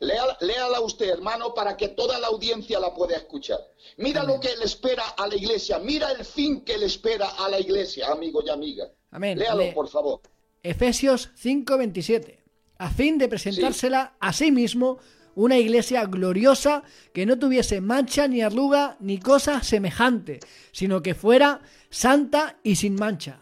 Lea- 0.00 0.36
léala 0.40 0.80
usted, 0.80 1.08
hermano, 1.10 1.52
para 1.54 1.76
que 1.76 1.88
toda 1.88 2.18
la 2.20 2.28
audiencia 2.28 2.78
la 2.78 2.94
pueda 2.94 3.16
escuchar. 3.16 3.58
Mira 3.96 4.20
Amén. 4.22 4.36
lo 4.36 4.40
que 4.40 4.56
le 4.56 4.64
espera 4.64 5.02
a 5.08 5.26
la 5.26 5.34
iglesia. 5.36 5.78
Mira 5.80 6.10
el 6.12 6.24
fin 6.24 6.64
que 6.64 6.78
le 6.78 6.86
espera 6.86 7.28
a 7.30 7.48
la 7.48 7.58
iglesia, 7.58 8.08
amigo 8.08 8.40
y 8.44 8.50
amiga. 8.50 8.88
Amén. 9.10 9.38
Léalo, 9.38 9.72
por 9.74 9.88
favor. 9.88 10.20
Efesios 10.62 11.30
5:27, 11.36 12.37
a 12.78 12.90
fin 12.90 13.18
de 13.18 13.28
presentársela 13.28 14.16
a 14.20 14.32
sí 14.32 14.50
mismo 14.52 14.98
una 15.34 15.58
iglesia 15.58 16.04
gloriosa 16.06 16.82
que 17.12 17.26
no 17.26 17.38
tuviese 17.38 17.80
mancha 17.80 18.26
ni 18.26 18.42
arruga 18.42 18.96
ni 19.00 19.18
cosa 19.18 19.62
semejante, 19.62 20.40
sino 20.72 21.02
que 21.02 21.14
fuera 21.14 21.60
santa 21.90 22.58
y 22.62 22.76
sin 22.76 22.96
mancha. 22.96 23.40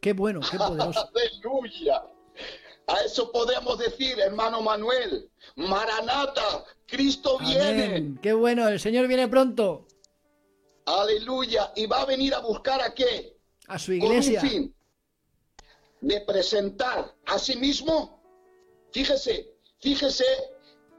Qué 0.00 0.12
bueno, 0.12 0.40
qué 0.50 0.56
poderoso. 0.56 1.10
Aleluya. 1.14 2.02
A 2.86 3.00
eso 3.04 3.30
podemos 3.30 3.78
decir, 3.78 4.18
hermano 4.18 4.62
Manuel, 4.62 5.28
Maranata, 5.56 6.64
Cristo 6.86 7.38
viene. 7.38 7.84
Amén. 7.84 8.18
Qué 8.22 8.32
bueno, 8.32 8.66
el 8.68 8.80
Señor 8.80 9.06
viene 9.06 9.28
pronto 9.28 9.86
Aleluya. 10.86 11.72
Y 11.76 11.86
va 11.86 12.02
a 12.02 12.06
venir 12.06 12.34
a 12.34 12.40
buscar 12.40 12.80
a 12.80 12.94
qué? 12.94 13.36
a 13.66 13.78
su 13.78 13.92
Con 13.98 14.10
un 14.10 14.16
iglesia. 14.16 14.40
fin 14.40 14.74
de 16.00 16.20
presentar 16.22 17.14
a 17.26 17.38
sí 17.38 17.56
mismo. 17.56 18.17
Fíjese, 18.90 19.54
fíjese 19.80 20.24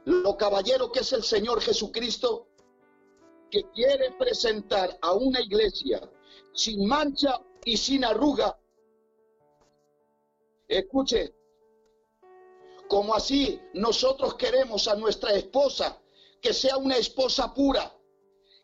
lo 0.04 0.36
caballero 0.36 0.90
que 0.92 1.00
es 1.00 1.12
el 1.12 1.22
Señor 1.22 1.60
Jesucristo, 1.60 2.48
que 3.50 3.64
quiere 3.72 4.12
presentar 4.12 4.96
a 5.02 5.12
una 5.12 5.40
iglesia 5.40 6.00
sin 6.52 6.86
mancha 6.86 7.40
y 7.64 7.76
sin 7.76 8.04
arruga. 8.04 8.56
Escuche, 10.68 11.34
como 12.88 13.14
así 13.14 13.60
nosotros 13.74 14.34
queremos 14.34 14.86
a 14.86 14.94
nuestra 14.94 15.32
esposa 15.32 16.00
que 16.40 16.54
sea 16.54 16.76
una 16.76 16.96
esposa 16.96 17.52
pura, 17.52 17.92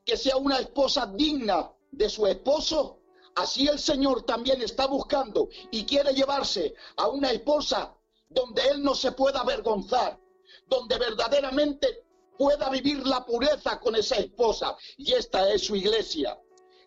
que 0.04 0.16
sea 0.16 0.36
una 0.36 0.58
esposa 0.58 1.06
digna 1.06 1.72
de 1.90 2.08
su 2.08 2.26
esposo, 2.26 3.00
así 3.34 3.66
el 3.66 3.78
Señor 3.78 4.22
también 4.22 4.62
está 4.62 4.86
buscando 4.86 5.48
y 5.70 5.84
quiere 5.84 6.12
llevarse 6.14 6.74
a 6.96 7.08
una 7.08 7.32
esposa 7.32 7.95
donde 8.36 8.62
Él 8.68 8.82
no 8.82 8.94
se 8.94 9.12
pueda 9.12 9.40
avergonzar, 9.40 10.20
donde 10.66 10.98
verdaderamente 10.98 12.04
pueda 12.36 12.68
vivir 12.68 13.04
la 13.06 13.24
pureza 13.24 13.80
con 13.80 13.96
esa 13.96 14.16
esposa. 14.16 14.76
Y 14.98 15.14
esta 15.14 15.50
es 15.50 15.64
su 15.64 15.74
iglesia. 15.74 16.38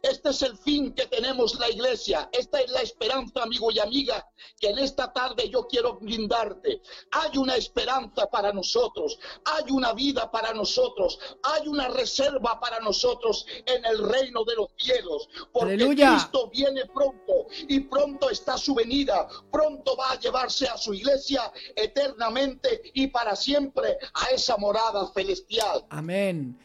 Este 0.01 0.29
es 0.29 0.41
el 0.43 0.57
fin 0.57 0.93
que 0.93 1.07
tenemos 1.07 1.59
la 1.59 1.69
iglesia. 1.69 2.29
Esta 2.31 2.59
es 2.61 2.71
la 2.71 2.81
esperanza, 2.81 3.43
amigo 3.43 3.69
y 3.71 3.79
amiga, 3.79 4.25
que 4.59 4.69
en 4.69 4.79
esta 4.79 5.11
tarde 5.11 5.49
yo 5.49 5.67
quiero 5.67 5.95
brindarte. 5.95 6.81
Hay 7.11 7.37
una 7.37 7.55
esperanza 7.55 8.27
para 8.27 8.53
nosotros. 8.53 9.19
Hay 9.45 9.71
una 9.71 9.93
vida 9.93 10.31
para 10.31 10.53
nosotros. 10.53 11.19
Hay 11.43 11.67
una 11.67 11.89
reserva 11.89 12.59
para 12.59 12.79
nosotros 12.79 13.45
en 13.65 13.85
el 13.85 14.09
reino 14.09 14.45
de 14.45 14.55
los 14.55 14.69
cielos. 14.77 15.29
Porque 15.51 15.73
Aleluya. 15.73 16.11
Cristo 16.11 16.49
viene 16.49 16.85
pronto 16.85 17.47
y 17.67 17.81
pronto 17.81 18.29
está 18.29 18.57
su 18.57 18.73
venida. 18.75 19.27
Pronto 19.51 19.97
va 19.97 20.11
a 20.11 20.19
llevarse 20.19 20.67
a 20.67 20.77
su 20.77 20.93
iglesia 20.93 21.51
eternamente 21.75 22.91
y 22.93 23.07
para 23.07 23.35
siempre 23.35 23.97
a 24.13 24.27
esa 24.27 24.55
morada 24.57 25.11
celestial. 25.13 25.85
Amén. 25.89 26.57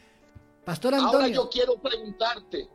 Pastor 0.63 0.95
Ahora 0.95 1.05
Antonio, 1.07 1.43
yo 1.43 1.49
quiero 1.49 1.75
preguntarte 1.79 2.74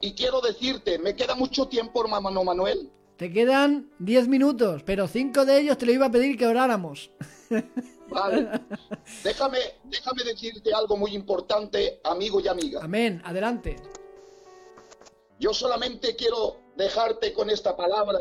y 0.00 0.14
quiero 0.14 0.40
decirte, 0.40 0.98
¿me 0.98 1.14
queda 1.14 1.34
mucho 1.34 1.66
tiempo, 1.66 2.02
hermano 2.02 2.42
Manuel? 2.44 2.90
te 3.20 3.30
quedan 3.30 3.90
10 3.98 4.28
minutos, 4.28 4.82
pero 4.82 5.06
5 5.06 5.44
de 5.44 5.60
ellos 5.60 5.76
te 5.76 5.84
lo 5.84 5.92
iba 5.92 6.06
a 6.06 6.10
pedir 6.10 6.38
que 6.38 6.46
oráramos. 6.46 7.10
Vale. 8.08 8.48
déjame, 9.22 9.58
déjame 9.84 10.24
decirte 10.24 10.72
algo 10.72 10.96
muy 10.96 11.14
importante, 11.14 12.00
amigo 12.02 12.40
y 12.40 12.48
amiga. 12.48 12.80
Amén. 12.82 13.20
Adelante. 13.22 13.76
Yo 15.38 15.52
solamente 15.52 16.16
quiero 16.16 16.62
dejarte 16.76 17.34
con 17.34 17.50
esta 17.50 17.76
palabra 17.76 18.20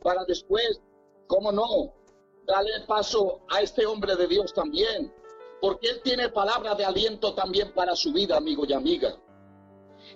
para 0.00 0.24
después, 0.26 0.80
cómo 1.26 1.50
no, 1.50 1.92
darle 2.46 2.86
paso 2.86 3.40
a 3.50 3.62
este 3.62 3.84
hombre 3.84 4.14
de 4.14 4.28
Dios 4.28 4.54
también, 4.54 5.12
porque 5.60 5.88
él 5.88 6.00
tiene 6.04 6.28
palabra 6.28 6.76
de 6.76 6.84
aliento 6.84 7.34
también 7.34 7.72
para 7.72 7.96
su 7.96 8.12
vida, 8.12 8.36
amigo 8.36 8.64
y 8.64 8.74
amiga. 8.74 9.16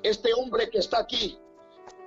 Este 0.03 0.32
hombre 0.34 0.70
que 0.70 0.78
está 0.78 1.01
aquí, 1.01 1.38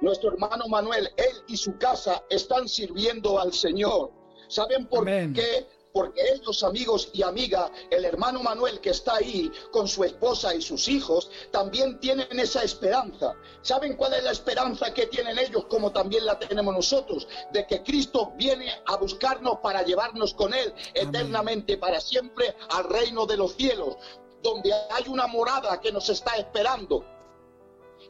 nuestro 0.01 0.31
hermano 0.31 0.67
Manuel, 0.67 1.11
él 1.17 1.43
y 1.47 1.57
su 1.57 1.77
casa 1.77 2.23
están 2.29 2.67
sirviendo 2.67 3.39
al 3.39 3.53
Señor. 3.53 4.11
¿Saben 4.47 4.87
por 4.87 5.01
Amén. 5.01 5.33
qué? 5.33 5.67
Porque 5.93 6.21
ellos, 6.33 6.63
amigos 6.63 7.09
y 7.13 7.21
amigas, 7.21 7.69
el 7.89 8.05
hermano 8.05 8.41
Manuel 8.41 8.79
que 8.79 8.91
está 8.91 9.17
ahí 9.17 9.51
con 9.71 9.89
su 9.89 10.05
esposa 10.05 10.55
y 10.55 10.61
sus 10.61 10.87
hijos, 10.87 11.29
también 11.51 11.99
tienen 11.99 12.39
esa 12.39 12.63
esperanza. 12.63 13.35
¿Saben 13.61 13.97
cuál 13.97 14.13
es 14.13 14.23
la 14.23 14.31
esperanza 14.31 14.93
que 14.93 15.07
tienen 15.07 15.37
ellos 15.37 15.65
como 15.65 15.91
también 15.91 16.25
la 16.25 16.39
tenemos 16.39 16.73
nosotros? 16.73 17.27
De 17.51 17.67
que 17.67 17.83
Cristo 17.83 18.31
viene 18.37 18.71
a 18.85 18.95
buscarnos 18.95 19.57
para 19.57 19.83
llevarnos 19.83 20.33
con 20.33 20.53
Él 20.53 20.73
eternamente, 20.93 21.77
para 21.77 21.99
siempre, 21.99 22.55
al 22.69 22.85
reino 22.85 23.25
de 23.25 23.35
los 23.35 23.55
cielos, 23.55 23.97
donde 24.41 24.73
hay 24.73 25.09
una 25.09 25.27
morada 25.27 25.79
que 25.81 25.91
nos 25.91 26.09
está 26.09 26.37
esperando 26.37 27.05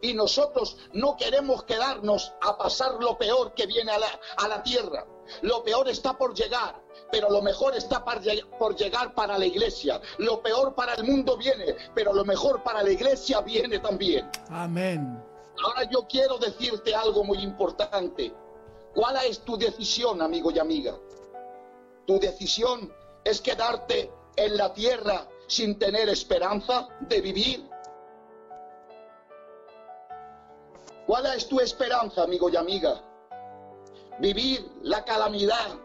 y 0.02 0.14
nosotros 0.14 0.78
no 0.94 1.16
queremos 1.16 1.64
quedarnos 1.64 2.34
a 2.42 2.58
pasar 2.58 2.94
lo 3.00 3.18
peor 3.18 3.54
que 3.54 3.66
viene 3.68 3.92
a 3.92 4.00
la, 4.00 4.20
a 4.38 4.48
la 4.48 4.64
tierra. 4.64 5.06
Lo 5.42 5.64
peor 5.64 5.88
está 5.88 6.18
por 6.18 6.34
llegar, 6.34 6.82
pero 7.12 7.30
lo 7.30 7.42
mejor 7.42 7.76
está 7.76 8.04
por 8.04 8.76
llegar 8.76 9.14
para 9.14 9.38
la 9.38 9.46
iglesia. 9.46 10.02
Lo 10.18 10.42
peor 10.42 10.76
para 10.76 10.96
el 10.96 11.04
mundo 11.04 11.38
viene, 11.38 11.76
pero 11.94 12.14
lo 12.14 12.26
mejor 12.26 12.64
para 12.64 12.84
la 12.84 12.92
iglesia 12.92 13.42
viene 13.42 13.80
también. 13.80 14.30
Amén. 14.50 15.24
Ahora 15.64 15.84
yo 15.90 16.08
quiero 16.08 16.38
decirte 16.38 16.96
algo 16.96 17.24
muy 17.24 17.40
importante. 17.40 18.34
¿Cuál 18.94 19.18
es 19.26 19.40
tu 19.40 19.58
decisión, 19.58 20.22
amigo 20.22 20.52
y 20.52 20.60
amiga? 20.60 20.96
Tu 22.06 22.20
decisión 22.20 22.92
es 23.24 23.40
quedarte 23.40 24.12
en 24.36 24.58
la 24.58 24.74
tierra 24.74 25.28
sin 25.48 25.78
tener 25.78 26.10
esperanza 26.10 26.88
de 27.02 27.22
vivir. 27.22 27.70
¿Cuál 31.08 31.26
es 31.36 31.48
tu 31.48 31.60
esperanza, 31.60 32.24
amigo 32.24 32.50
y 32.50 32.56
amiga? 32.56 33.02
Vivir 34.20 34.72
la 34.84 35.04
calamidad 35.04 35.80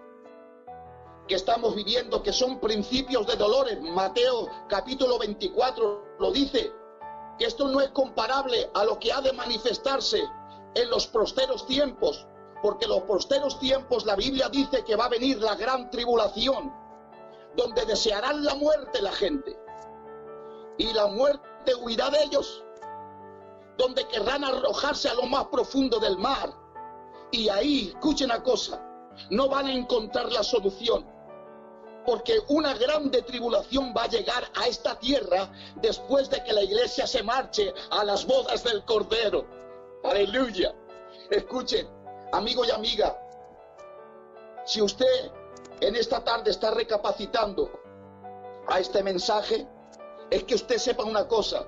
que 1.27 1.35
estamos 1.35 1.75
viviendo, 1.75 2.23
que 2.23 2.33
son 2.33 2.61
principios 2.61 3.27
de 3.27 3.37
dolores. 3.37 3.81
Mateo 3.81 4.49
capítulo 4.69 5.19
24 5.19 6.17
lo 6.19 6.31
dice, 6.31 6.73
que 7.39 7.47
esto 7.47 7.69
no 7.69 7.81
es 7.81 7.89
comparable 7.91 8.71
a 8.75 8.85
lo 8.85 8.99
que 8.99 9.13
ha 9.13 9.21
de 9.21 9.33
manifestarse 9.33 10.23
en 10.75 10.91
los 10.91 11.07
posteros 11.07 11.67
tiempos, 11.67 12.27
porque 12.63 12.87
los 12.87 13.03
posteros 13.03 13.59
tiempos 13.59 14.05
la 14.05 14.17
Biblia 14.17 14.49
dice 14.49 14.85
que 14.85 14.97
va 14.97 15.07
a 15.07 15.11
venir 15.11 15.39
la 15.39 15.55
gran 15.55 15.91
tribulación, 15.91 16.73
donde 17.57 17.85
desearán 17.87 18.45
la 18.45 18.55
muerte 18.55 19.01
la 19.01 19.13
gente, 19.13 19.59
y 20.79 20.93
la 20.93 21.07
muerte 21.07 21.75
huirá 21.75 22.11
de 22.11 22.23
ellos, 22.23 22.63
donde 23.77 24.07
querrán 24.09 24.45
arrojarse 24.45 25.09
a 25.09 25.15
lo 25.15 25.25
más 25.25 25.47
profundo 25.47 25.99
del 25.99 26.17
mar, 26.19 26.53
y 27.31 27.49
ahí, 27.49 27.89
escuchen 27.95 28.31
una 28.31 28.43
cosa, 28.43 28.83
no 29.31 29.49
van 29.49 29.67
a 29.67 29.73
encontrar 29.73 30.31
la 30.33 30.43
solución, 30.43 31.07
porque 32.07 32.39
una 32.49 32.75
grande 32.75 33.23
tribulación 33.23 33.93
va 33.97 34.05
a 34.05 34.09
llegar 34.09 34.45
a 34.55 34.67
esta 34.69 34.99
tierra 34.99 35.51
después 35.77 36.31
de 36.31 36.43
que 36.45 36.53
la 36.53 36.63
iglesia 36.63 37.07
se 37.07 37.23
marche 37.23 37.75
a 37.91 38.05
las 38.05 38.25
bodas 38.25 38.63
del 38.63 38.85
Cordero. 38.85 39.45
Aleluya. 40.05 40.73
Escuchen, 41.31 41.89
amigo 42.33 42.65
y 42.65 42.71
amiga, 42.71 43.19
si 44.65 44.81
usted 44.81 45.33
en 45.81 45.97
esta 45.97 46.23
tarde 46.23 46.51
está 46.51 46.71
recapacitando 46.71 47.71
a 48.69 48.79
este 48.79 49.03
mensaje, 49.03 49.67
es 50.31 50.45
que 50.45 50.55
usted 50.55 50.79
sepa 50.79 51.05
una 51.05 51.27
cosa. 51.27 51.67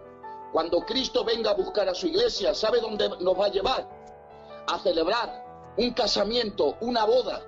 Cuando 0.53 0.81
Cristo 0.81 1.25
venga 1.25 1.51
a 1.51 1.55
buscar 1.55 1.89
a 1.89 1.95
su 1.95 2.07
iglesia, 2.07 2.55
¿sabe 2.55 2.81
dónde 2.81 3.09
nos 3.21 3.39
va 3.39 3.47
a 3.47 3.51
llevar? 3.51 3.87
A 4.67 4.79
celebrar 4.79 5.75
un 5.77 5.93
casamiento, 5.93 6.77
una 6.81 7.05
boda. 7.05 7.43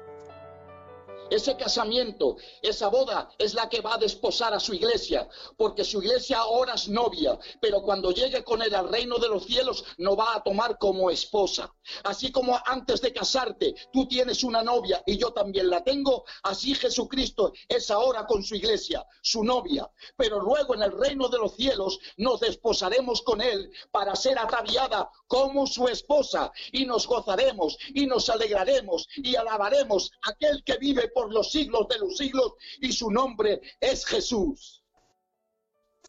Ese 1.31 1.57
casamiento, 1.57 2.37
esa 2.61 2.89
boda 2.89 3.31
es 3.39 3.55
la 3.55 3.69
que 3.69 3.81
va 3.81 3.95
a 3.95 3.99
desposar 3.99 4.53
a 4.53 4.61
su 4.61 4.75
iglesia, 4.75 5.29
porque 5.57 5.85
su 5.85 6.03
iglesia 6.03 6.39
ahora 6.39 6.75
es 6.75 6.89
novia, 6.89 7.39
pero 7.61 7.83
cuando 7.83 8.11
llegue 8.11 8.43
con 8.43 8.63
él 8.63 8.75
al 8.75 8.89
reino 8.89 9.19
de 9.19 9.29
los 9.29 9.45
cielos 9.45 9.85
no 9.99 10.17
va 10.17 10.35
a 10.35 10.43
tomar 10.43 10.77
como 10.79 11.11
esposa. 11.11 11.73
Así 12.05 12.33
como 12.33 12.59
antes 12.65 13.01
de 13.01 13.13
casarte 13.13 13.75
tú 13.93 14.07
tienes 14.09 14.43
una 14.43 14.63
novia 14.63 15.03
y 15.07 15.17
yo 15.17 15.33
también 15.33 15.71
la 15.71 15.85
tengo, 15.85 16.25
así 16.43 16.75
Jesucristo 16.75 17.53
es 17.69 17.91
ahora 17.91 18.27
con 18.27 18.43
su 18.43 18.57
iglesia, 18.57 19.07
su 19.23 19.45
novia. 19.45 19.91
Pero 20.17 20.41
luego 20.41 20.75
en 20.75 20.83
el 20.83 20.93
reino 20.93 21.29
de 21.29 21.39
los 21.39 21.55
cielos 21.55 21.99
nos 22.17 22.41
desposaremos 22.41 23.23
con 23.23 23.41
él 23.41 23.71
para 23.93 24.17
ser 24.17 24.39
ataviada 24.39 25.11
como 25.31 25.65
su 25.65 25.87
esposa 25.87 26.51
y 26.73 26.85
nos 26.87 27.07
gozaremos 27.07 27.79
y 27.95 28.05
nos 28.05 28.29
alegraremos 28.29 29.07
y 29.15 29.37
alabaremos 29.37 30.11
a 30.27 30.31
aquel 30.31 30.65
que 30.65 30.77
vive 30.77 31.07
por 31.15 31.33
los 31.33 31.53
siglos 31.53 31.87
de 31.89 31.99
los 32.01 32.17
siglos 32.17 32.55
y 32.81 32.93
su 32.93 33.13
nombre 33.13 33.61
es 33.81 34.05
Jesús. 34.05 34.83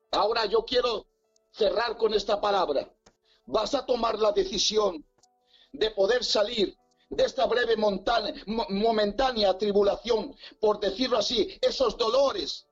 Ahora 0.10 0.46
yo 0.48 0.66
quiero 0.66 1.06
cerrar 1.52 1.98
con 1.98 2.16
esta 2.16 2.42
palabra. 2.42 2.92
Vas 3.46 3.76
a 3.76 3.86
tomar 3.86 4.18
la 4.18 4.32
decisión 4.32 5.06
de 5.72 5.92
poder 5.92 6.24
salir 6.24 6.76
de 7.12 7.24
esta 7.24 7.46
breve 7.46 7.78
montan- 7.78 8.34
mo- 8.48 8.66
momentánea 8.70 9.56
tribulación, 9.56 10.36
por 10.60 10.80
decirlo 10.80 11.20
así, 11.20 11.60
esos 11.62 11.96
dolores 11.96 12.66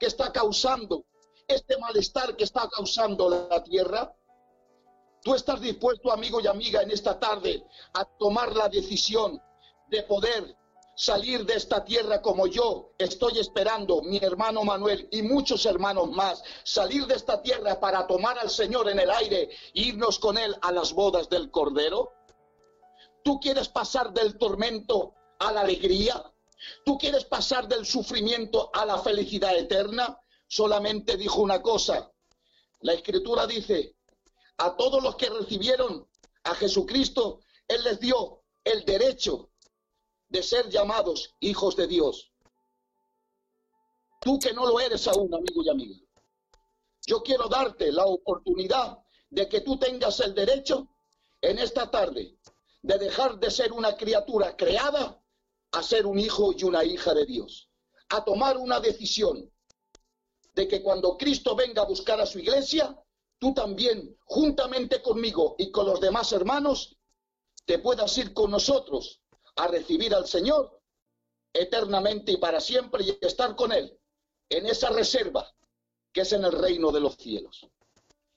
que 0.00 0.06
está 0.06 0.32
causando, 0.32 1.04
este 1.46 1.76
malestar 1.76 2.34
que 2.34 2.44
está 2.44 2.66
causando 2.70 3.28
la 3.28 3.62
tierra. 3.62 4.10
Tú 5.22 5.34
estás 5.34 5.60
dispuesto, 5.60 6.12
amigo 6.12 6.40
y 6.40 6.48
amiga, 6.48 6.82
en 6.82 6.90
esta 6.90 7.18
tarde 7.18 7.64
a 7.94 8.04
tomar 8.04 8.56
la 8.56 8.68
decisión 8.68 9.40
de 9.88 10.02
poder 10.02 10.56
salir 10.96 11.46
de 11.46 11.54
esta 11.54 11.84
tierra 11.84 12.20
como 12.20 12.46
yo 12.46 12.90
estoy 12.98 13.38
esperando, 13.38 14.02
mi 14.02 14.18
hermano 14.18 14.64
Manuel 14.64 15.08
y 15.10 15.22
muchos 15.22 15.64
hermanos 15.64 16.10
más, 16.10 16.42
salir 16.64 17.06
de 17.06 17.14
esta 17.14 17.40
tierra 17.40 17.78
para 17.78 18.06
tomar 18.06 18.38
al 18.38 18.50
Señor 18.50 18.88
en 18.88 18.98
el 18.98 19.10
aire 19.10 19.42
e 19.42 19.50
irnos 19.74 20.18
con 20.18 20.36
Él 20.36 20.56
a 20.60 20.72
las 20.72 20.92
bodas 20.92 21.28
del 21.28 21.50
Cordero? 21.50 22.12
¿Tú 23.22 23.38
quieres 23.38 23.68
pasar 23.68 24.12
del 24.12 24.36
tormento 24.36 25.14
a 25.38 25.52
la 25.52 25.60
alegría? 25.60 26.22
¿Tú 26.84 26.98
quieres 26.98 27.24
pasar 27.24 27.68
del 27.68 27.86
sufrimiento 27.86 28.70
a 28.74 28.84
la 28.84 28.98
felicidad 28.98 29.56
eterna? 29.56 30.18
Solamente 30.48 31.16
dijo 31.16 31.40
una 31.40 31.62
cosa. 31.62 32.10
La 32.80 32.92
escritura 32.92 33.46
dice, 33.46 33.94
a 34.62 34.76
todos 34.76 35.02
los 35.02 35.16
que 35.16 35.28
recibieron 35.28 36.08
a 36.44 36.54
Jesucristo, 36.54 37.40
Él 37.66 37.82
les 37.82 37.98
dio 37.98 38.44
el 38.62 38.84
derecho 38.84 39.50
de 40.28 40.40
ser 40.40 40.68
llamados 40.68 41.34
hijos 41.40 41.74
de 41.74 41.88
Dios. 41.88 42.32
Tú 44.20 44.38
que 44.38 44.52
no 44.52 44.64
lo 44.64 44.78
eres 44.78 45.08
aún, 45.08 45.34
amigo 45.34 45.64
y 45.64 45.68
amiga. 45.68 45.96
Yo 47.04 47.24
quiero 47.24 47.48
darte 47.48 47.90
la 47.90 48.04
oportunidad 48.04 48.98
de 49.30 49.48
que 49.48 49.62
tú 49.62 49.78
tengas 49.78 50.20
el 50.20 50.32
derecho 50.32 50.88
en 51.40 51.58
esta 51.58 51.90
tarde 51.90 52.38
de 52.82 52.98
dejar 52.98 53.40
de 53.40 53.50
ser 53.50 53.72
una 53.72 53.96
criatura 53.96 54.56
creada 54.56 55.20
a 55.72 55.82
ser 55.82 56.06
un 56.06 56.20
hijo 56.20 56.52
y 56.56 56.62
una 56.62 56.84
hija 56.84 57.14
de 57.14 57.26
Dios. 57.26 57.68
A 58.10 58.24
tomar 58.24 58.56
una 58.58 58.78
decisión 58.78 59.52
de 60.54 60.68
que 60.68 60.82
cuando 60.82 61.16
Cristo 61.18 61.56
venga 61.56 61.82
a 61.82 61.86
buscar 61.86 62.20
a 62.20 62.26
su 62.26 62.38
iglesia, 62.38 62.96
tú 63.42 63.52
también, 63.52 64.16
juntamente 64.24 65.02
conmigo 65.02 65.56
y 65.58 65.72
con 65.72 65.86
los 65.86 66.00
demás 66.00 66.30
hermanos, 66.30 66.96
te 67.64 67.80
puedas 67.80 68.16
ir 68.16 68.32
con 68.32 68.52
nosotros 68.52 69.20
a 69.56 69.66
recibir 69.66 70.14
al 70.14 70.28
Señor 70.28 70.80
eternamente 71.52 72.30
y 72.30 72.36
para 72.36 72.60
siempre 72.60 73.02
y 73.02 73.18
estar 73.20 73.56
con 73.56 73.72
Él 73.72 73.98
en 74.48 74.66
esa 74.66 74.90
reserva 74.90 75.52
que 76.12 76.20
es 76.20 76.32
en 76.32 76.44
el 76.44 76.52
reino 76.52 76.92
de 76.92 77.00
los 77.00 77.16
cielos. 77.16 77.66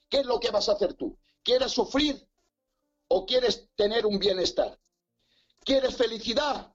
¿Qué 0.09 0.21
es 0.21 0.25
lo 0.25 0.39
que 0.39 0.49
vas 0.49 0.69
a 0.69 0.71
hacer 0.71 0.95
tú? 0.95 1.15
¿Quieres 1.43 1.71
sufrir 1.71 2.27
o 3.07 3.27
quieres 3.27 3.69
tener 3.75 4.07
un 4.07 4.17
bienestar? 4.17 4.75
¿Quieres 5.63 5.95
felicidad 5.95 6.73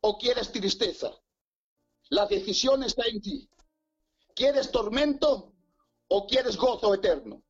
o 0.00 0.16
quieres 0.16 0.50
tristeza? 0.50 1.12
La 2.08 2.24
decisión 2.24 2.84
está 2.84 3.04
en 3.06 3.20
ti. 3.20 3.50
¿Quieres 4.34 4.70
tormento 4.70 5.52
o 6.08 6.26
quieres 6.26 6.56
gozo 6.56 6.94
eterno? 6.94 7.42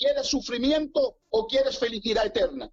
¿Quieres 0.00 0.28
sufrimiento 0.28 1.18
o 1.28 1.46
quieres 1.46 1.78
felicidad 1.78 2.24
eterna? 2.24 2.72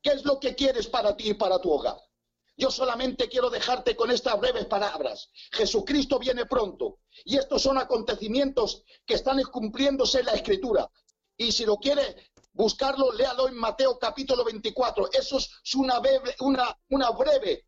¿Qué 0.00 0.10
es 0.10 0.24
lo 0.24 0.38
que 0.38 0.54
quieres 0.54 0.86
para 0.86 1.16
ti 1.16 1.30
y 1.30 1.34
para 1.34 1.60
tu 1.60 1.72
hogar? 1.72 1.96
Yo 2.56 2.70
solamente 2.70 3.28
quiero 3.28 3.50
dejarte 3.50 3.96
con 3.96 4.12
estas 4.12 4.38
breves 4.38 4.66
palabras. 4.66 5.28
Jesucristo 5.50 6.20
viene 6.20 6.46
pronto 6.46 7.00
y 7.24 7.36
estos 7.36 7.62
son 7.62 7.78
acontecimientos 7.78 8.84
que 9.04 9.14
están 9.14 9.42
cumpliéndose 9.42 10.20
en 10.20 10.26
la 10.26 10.34
Escritura. 10.34 10.88
Y 11.36 11.50
si 11.50 11.66
lo 11.66 11.78
quiere 11.78 12.30
buscarlo, 12.52 13.10
léalo 13.10 13.48
en 13.48 13.56
Mateo 13.56 13.98
capítulo 13.98 14.44
24. 14.44 15.10
Eso 15.14 15.38
es 15.38 15.74
una 15.74 15.98
breve, 15.98 16.36
una 16.38 17.10
breve, 17.10 17.66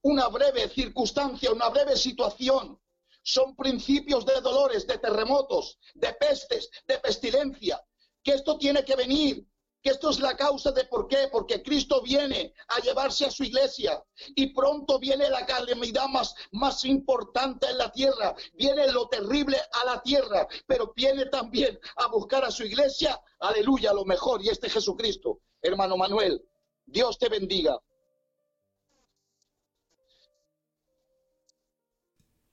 una 0.00 0.26
breve 0.26 0.68
circunstancia, 0.68 1.52
una 1.52 1.68
breve 1.68 1.96
situación. 1.96 2.76
Son 3.22 3.54
principios 3.54 4.26
de 4.26 4.40
dolores, 4.40 4.84
de 4.84 4.98
terremotos, 4.98 5.78
de 5.94 6.12
pestes, 6.14 6.68
de 6.88 6.98
pestilencia. 6.98 7.80
Que 8.22 8.32
esto 8.32 8.56
tiene 8.58 8.84
que 8.84 8.96
venir, 8.96 9.46
que 9.82 9.90
esto 9.90 10.10
es 10.10 10.20
la 10.20 10.36
causa 10.36 10.70
de 10.70 10.84
por 10.84 11.08
qué, 11.08 11.28
porque 11.30 11.62
Cristo 11.62 12.00
viene 12.02 12.54
a 12.68 12.80
llevarse 12.80 13.26
a 13.26 13.30
su 13.30 13.42
iglesia 13.42 14.02
y 14.36 14.54
pronto 14.54 14.98
viene 14.98 15.28
la 15.28 15.44
calamidad 15.44 16.06
más, 16.08 16.34
más 16.52 16.84
importante 16.84 17.66
en 17.68 17.78
la 17.78 17.90
tierra, 17.90 18.34
viene 18.54 18.90
lo 18.92 19.08
terrible 19.08 19.56
a 19.72 19.84
la 19.84 20.02
tierra, 20.02 20.46
pero 20.66 20.92
viene 20.94 21.26
también 21.26 21.78
a 21.96 22.06
buscar 22.06 22.44
a 22.44 22.50
su 22.50 22.62
iglesia, 22.64 23.20
aleluya, 23.40 23.92
lo 23.92 24.04
mejor, 24.04 24.40
y 24.42 24.48
este 24.48 24.70
Jesucristo, 24.70 25.40
hermano 25.60 25.96
Manuel, 25.96 26.40
Dios 26.86 27.18
te 27.18 27.28
bendiga. 27.28 27.76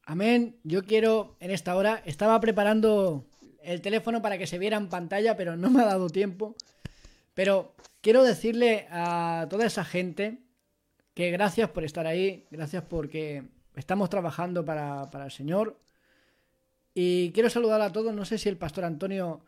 Amén. 0.03 0.59
Yo 0.63 0.84
quiero 0.84 1.38
en 1.39 1.51
esta 1.51 1.76
hora, 1.76 2.01
estaba 2.03 2.39
preparando 2.39 3.29
el 3.70 3.82
teléfono 3.82 4.20
para 4.22 4.39
que 4.39 4.47
se 4.47 4.57
viera 4.57 4.78
en 4.78 4.89
pantalla, 4.89 5.38
pero 5.38 5.55
no 5.55 5.70
me 5.70 5.84
ha 5.84 5.86
dado 5.86 6.09
tiempo. 6.09 6.55
Pero 7.36 7.76
quiero 8.01 8.24
decirle 8.24 8.88
a 8.89 9.45
toda 9.47 9.67
esa 9.67 9.86
gente 9.86 10.39
que 11.13 11.30
gracias 11.30 11.70
por 11.70 11.84
estar 11.84 12.07
ahí, 12.07 12.47
gracias 12.49 12.84
porque 12.84 13.43
estamos 13.76 14.09
trabajando 14.09 14.65
para, 14.65 15.11
para 15.11 15.26
el 15.26 15.32
Señor. 15.32 15.80
Y 16.95 17.32
quiero 17.32 17.49
saludar 17.51 17.80
a 17.82 17.91
todos, 17.91 18.11
no 18.13 18.26
sé 18.26 18.39
si 18.39 18.49
el 18.49 18.57
pastor 18.57 18.86
Antonio 18.86 19.41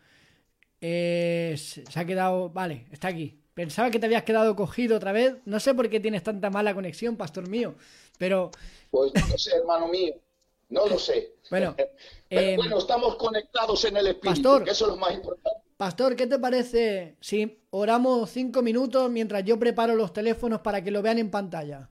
eh, 0.79 1.55
se 1.57 1.99
ha 1.99 2.05
quedado, 2.05 2.49
vale, 2.49 2.85
está 2.91 3.07
aquí. 3.07 3.41
Pensaba 3.55 3.89
que 3.89 3.99
te 3.99 4.05
habías 4.05 4.23
quedado 4.23 4.55
cogido 4.55 4.97
otra 4.97 5.11
vez, 5.11 5.37
no 5.45 5.59
sé 5.59 5.73
por 5.73 5.89
qué 5.89 5.99
tienes 5.99 6.21
tanta 6.21 6.51
mala 6.51 6.75
conexión, 6.75 7.17
pastor 7.17 7.49
mío, 7.49 7.73
pero 8.19 8.51
Pues 8.91 9.11
no 9.15 9.37
sé, 9.37 9.55
hermano 9.55 9.87
mío, 9.87 10.13
no 10.71 10.87
lo 10.87 10.97
sé. 10.97 11.35
Bueno, 11.49 11.75
Pero 12.29 12.41
eh, 12.41 12.55
bueno, 12.55 12.79
estamos 12.79 13.15
conectados 13.17 13.85
en 13.85 13.97
el 13.97 14.07
Espíritu, 14.07 14.41
Pastor. 14.41 14.63
que 14.63 14.71
eso 14.71 14.85
es 14.85 14.91
lo 14.91 14.97
más 14.97 15.13
importante. 15.13 15.59
Pastor, 15.77 16.15
¿qué 16.15 16.27
te 16.27 16.39
parece 16.39 17.17
si 17.21 17.65
oramos 17.71 18.29
cinco 18.29 18.61
minutos 18.61 19.09
mientras 19.09 19.43
yo 19.43 19.59
preparo 19.59 19.95
los 19.95 20.13
teléfonos 20.13 20.61
para 20.61 20.83
que 20.83 20.91
lo 20.91 21.01
vean 21.01 21.17
en 21.17 21.29
pantalla? 21.29 21.89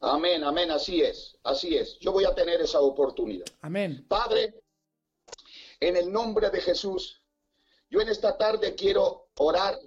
Amén, 0.00 0.44
amén, 0.44 0.70
así 0.70 1.00
es, 1.00 1.36
así 1.44 1.76
es. 1.76 1.98
Yo 2.00 2.12
voy 2.12 2.24
a 2.24 2.34
tener 2.34 2.60
esa 2.60 2.80
oportunidad. 2.80 3.46
Amén. 3.60 4.04
Padre, 4.08 4.54
en 5.78 5.96
el 5.96 6.12
nombre 6.12 6.50
de 6.50 6.60
Jesús, 6.60 7.22
yo 7.90 8.00
en 8.00 8.08
esta 8.08 8.36
tarde 8.36 8.74
quiero 8.74 9.28
orar 9.38 9.78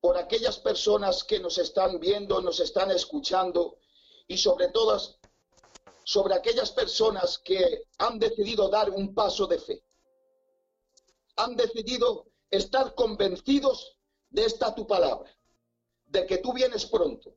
por 0.00 0.16
aquellas 0.16 0.58
personas 0.58 1.24
que 1.24 1.38
nos 1.38 1.58
están 1.58 2.00
viendo, 2.00 2.40
nos 2.40 2.60
están 2.60 2.90
escuchando 2.90 3.76
y 4.26 4.36
sobre 4.38 4.68
todas, 4.68 5.18
sobre 6.04 6.34
aquellas 6.34 6.70
personas 6.70 7.38
que 7.38 7.84
han 7.98 8.18
decidido 8.18 8.68
dar 8.68 8.90
un 8.90 9.14
paso 9.14 9.46
de 9.46 9.58
fe. 9.58 9.84
Han 11.36 11.56
decidido 11.56 12.26
estar 12.50 12.94
convencidos 12.94 13.96
de 14.30 14.44
esta 14.44 14.74
tu 14.74 14.86
palabra, 14.86 15.30
de 16.06 16.26
que 16.26 16.38
tú 16.38 16.52
vienes 16.52 16.86
pronto, 16.86 17.34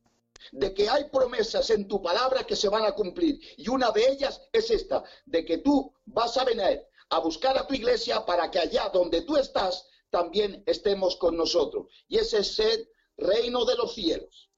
de 0.51 0.73
que 0.73 0.89
hay 0.89 1.09
promesas 1.09 1.69
en 1.69 1.87
tu 1.87 2.01
palabra 2.01 2.43
que 2.43 2.55
se 2.55 2.69
van 2.69 2.85
a 2.85 2.93
cumplir. 2.93 3.39
Y 3.57 3.69
una 3.69 3.91
de 3.91 4.09
ellas 4.09 4.41
es 4.51 4.69
esta, 4.71 5.03
de 5.25 5.45
que 5.45 5.59
tú 5.59 5.93
vas 6.05 6.37
a 6.37 6.43
venir 6.43 6.85
a 7.09 7.19
buscar 7.19 7.57
a 7.57 7.67
tu 7.67 7.73
iglesia 7.75 8.25
para 8.25 8.49
que 8.49 8.59
allá 8.59 8.89
donde 8.89 9.21
tú 9.21 9.37
estás, 9.37 9.87
también 10.09 10.63
estemos 10.67 11.15
con 11.15 11.35
nosotros. 11.35 11.87
Y 12.07 12.17
ese 12.17 12.39
es 12.39 12.59
el 12.59 12.89
reino 13.17 13.65
de 13.65 13.75
los 13.75 13.93
cielos, 13.93 14.49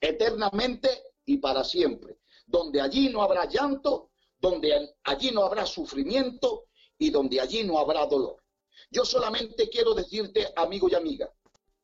eternamente 0.00 0.88
y 1.24 1.38
para 1.38 1.64
siempre, 1.64 2.18
donde 2.46 2.80
allí 2.80 3.08
no 3.08 3.22
habrá 3.22 3.46
llanto, 3.46 4.10
donde 4.38 4.96
allí 5.04 5.30
no 5.30 5.44
habrá 5.44 5.66
sufrimiento 5.66 6.66
y 6.98 7.10
donde 7.10 7.40
allí 7.40 7.64
no 7.64 7.78
habrá 7.78 8.06
dolor. 8.06 8.42
Yo 8.90 9.04
solamente 9.04 9.68
quiero 9.68 9.94
decirte, 9.94 10.52
amigo 10.56 10.88
y 10.88 10.94
amiga, 10.94 11.32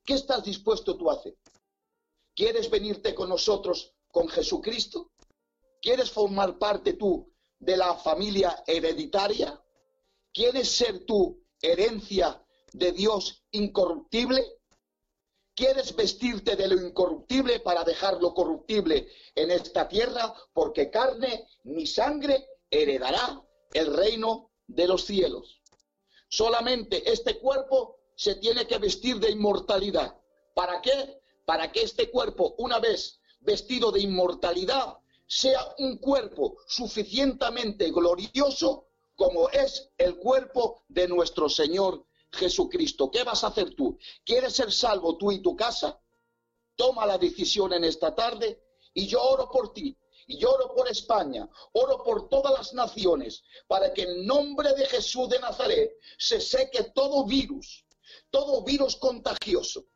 ¿qué 0.03 0.13
estás 0.13 0.43
dispuesto 0.43 0.97
tú 0.97 1.09
a 1.09 1.13
hacer? 1.13 1.37
¿Quieres 2.35 2.69
venirte 2.69 3.15
con 3.15 3.29
nosotros 3.29 3.93
con 4.11 4.27
Jesucristo? 4.27 5.11
¿Quieres 5.81 6.11
formar 6.11 6.57
parte 6.57 6.93
tú 6.93 7.33
de 7.57 7.77
la 7.77 7.95
familia 7.95 8.63
hereditaria? 8.67 9.61
¿Quieres 10.33 10.69
ser 10.69 11.05
tú 11.05 11.43
herencia 11.61 12.45
de 12.73 12.91
Dios 12.91 13.43
incorruptible? 13.51 14.58
¿Quieres 15.59 15.93
vestirte 15.93 16.55
de 16.55 16.69
lo 16.69 16.81
incorruptible 16.81 17.59
para 17.59 17.83
dejar 17.83 18.21
lo 18.21 18.33
corruptible 18.33 19.09
en 19.35 19.51
esta 19.51 19.89
tierra? 19.89 20.33
Porque 20.53 20.89
carne 20.89 21.49
ni 21.65 21.85
sangre 21.85 22.47
heredará 22.71 23.45
el 23.73 23.93
reino 23.93 24.51
de 24.67 24.87
los 24.87 25.03
cielos. 25.03 25.61
Solamente 26.29 27.11
este 27.11 27.39
cuerpo 27.39 27.97
se 28.15 28.35
tiene 28.35 28.67
que 28.67 28.77
vestir 28.77 29.19
de 29.19 29.31
inmortalidad. 29.31 30.15
¿Para 30.55 30.81
qué? 30.81 31.19
Para 31.43 31.69
que 31.73 31.81
este 31.81 32.09
cuerpo, 32.09 32.55
una 32.59 32.79
vez 32.79 33.19
vestido 33.41 33.91
de 33.91 33.99
inmortalidad, 33.99 34.97
sea 35.27 35.75
un 35.79 35.97
cuerpo 35.97 36.55
suficientemente 36.67 37.91
glorioso 37.91 38.87
como 39.17 39.49
es 39.49 39.91
el 39.97 40.15
cuerpo 40.19 40.85
de 40.87 41.09
nuestro 41.09 41.49
Señor 41.49 42.05
Jesucristo. 42.31 43.09
¿Qué 43.11 43.23
vas 43.23 43.43
a 43.43 43.47
hacer 43.47 43.75
tú? 43.75 43.97
¿Quieres 44.23 44.53
ser 44.53 44.71
salvo 44.71 45.17
tú 45.17 45.31
y 45.31 45.41
tu 45.41 45.55
casa? 45.55 45.99
Toma 46.75 47.05
la 47.05 47.17
decisión 47.17 47.73
en 47.73 47.83
esta 47.83 48.15
tarde 48.15 48.61
y 48.93 49.07
yo 49.07 49.21
oro 49.21 49.49
por 49.49 49.73
ti. 49.73 49.97
Y 50.27 50.37
yo 50.37 50.51
oro 50.51 50.75
por 50.75 50.87
España, 50.87 51.49
oro 51.73 52.03
por 52.03 52.29
todas 52.29 52.53
las 52.53 52.73
naciones, 52.75 53.43
para 53.67 53.91
que 53.91 54.03
en 54.03 54.27
nombre 54.27 54.73
de 54.73 54.85
Jesús 54.85 55.27
de 55.27 55.39
Nazaret 55.39 55.91
se 56.19 56.39
seque 56.39 56.83
todo 56.93 57.25
virus, 57.25 57.83
todo 58.29 58.63
virus 58.63 58.95
contagioso, 58.97 59.87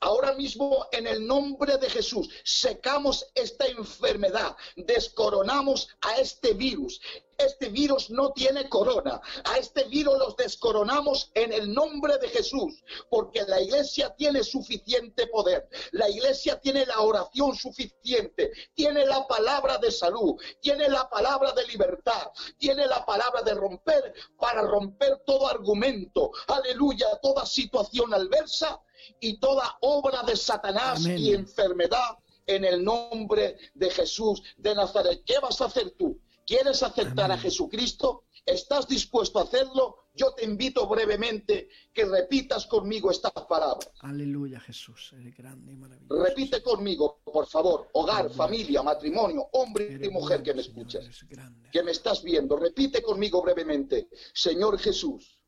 Ahora 0.00 0.32
mismo, 0.34 0.86
en 0.92 1.06
el 1.06 1.26
nombre 1.26 1.78
de 1.78 1.90
Jesús, 1.90 2.28
secamos 2.44 3.26
esta 3.34 3.66
enfermedad, 3.66 4.56
descoronamos 4.76 5.88
a 6.00 6.18
este 6.18 6.54
virus. 6.54 7.00
Este 7.38 7.70
virus 7.70 8.10
no 8.10 8.32
tiene 8.32 8.68
corona. 8.68 9.20
A 9.44 9.58
este 9.58 9.84
virus 9.84 10.16
los 10.18 10.36
descoronamos 10.36 11.30
en 11.34 11.52
el 11.52 11.72
nombre 11.72 12.18
de 12.18 12.28
Jesús, 12.28 12.84
porque 13.10 13.42
la 13.42 13.60
iglesia 13.60 14.14
tiene 14.16 14.44
suficiente 14.44 15.26
poder. 15.26 15.68
La 15.90 16.08
iglesia 16.08 16.60
tiene 16.60 16.86
la 16.86 17.00
oración 17.00 17.56
suficiente, 17.56 18.52
tiene 18.74 19.04
la 19.06 19.26
palabra 19.26 19.78
de 19.78 19.90
salud, 19.90 20.36
tiene 20.60 20.88
la 20.88 21.08
palabra 21.08 21.52
de 21.52 21.66
libertad, 21.66 22.30
tiene 22.58 22.86
la 22.86 23.04
palabra 23.04 23.42
de 23.42 23.54
romper 23.54 24.14
para 24.38 24.62
romper 24.62 25.22
todo 25.26 25.48
argumento. 25.48 26.30
Aleluya, 26.46 27.06
toda 27.22 27.44
situación 27.44 28.14
adversa 28.14 28.80
y 29.20 29.38
toda 29.38 29.76
obra 29.80 30.22
de 30.22 30.36
Satanás 30.36 31.04
Amén. 31.04 31.18
y 31.18 31.32
enfermedad 31.32 32.18
en 32.46 32.64
el 32.64 32.82
nombre 32.84 33.56
de 33.74 33.90
Jesús 33.90 34.42
de 34.56 34.74
Nazaret. 34.74 35.22
¿Qué 35.24 35.38
vas 35.40 35.60
a 35.60 35.66
hacer 35.66 35.92
tú? 35.92 36.20
¿Quieres 36.44 36.82
aceptar 36.82 37.30
a 37.30 37.38
Jesucristo? 37.38 38.24
¿Estás 38.44 38.88
dispuesto 38.88 39.38
a 39.38 39.44
hacerlo? 39.44 39.98
Yo 40.14 40.34
te 40.34 40.44
invito 40.44 40.86
brevemente 40.88 41.68
que 41.92 42.04
repitas 42.04 42.66
conmigo 42.66 43.10
estas 43.12 43.30
palabras. 43.48 43.88
Aleluya, 44.00 44.58
Jesús, 44.58 45.14
eres 45.18 45.34
grande 45.36 45.72
y 45.72 45.76
maravilloso. 45.76 46.22
Repite 46.22 46.60
conmigo, 46.62 47.20
por 47.24 47.46
favor, 47.46 47.88
hogar, 47.92 48.22
Aleluya. 48.22 48.36
familia, 48.36 48.82
matrimonio, 48.82 49.48
hombre 49.52 49.94
Eres 49.94 50.08
y 50.08 50.10
mujer 50.10 50.42
que 50.42 50.52
me 50.52 50.62
Señor, 50.62 50.78
escuchas, 50.78 51.24
que 51.70 51.82
me 51.84 51.92
estás 51.92 52.22
viendo. 52.24 52.56
Repite 52.56 53.00
conmigo 53.00 53.40
brevemente, 53.40 54.08
Señor 54.34 54.78
Jesús, 54.78 55.38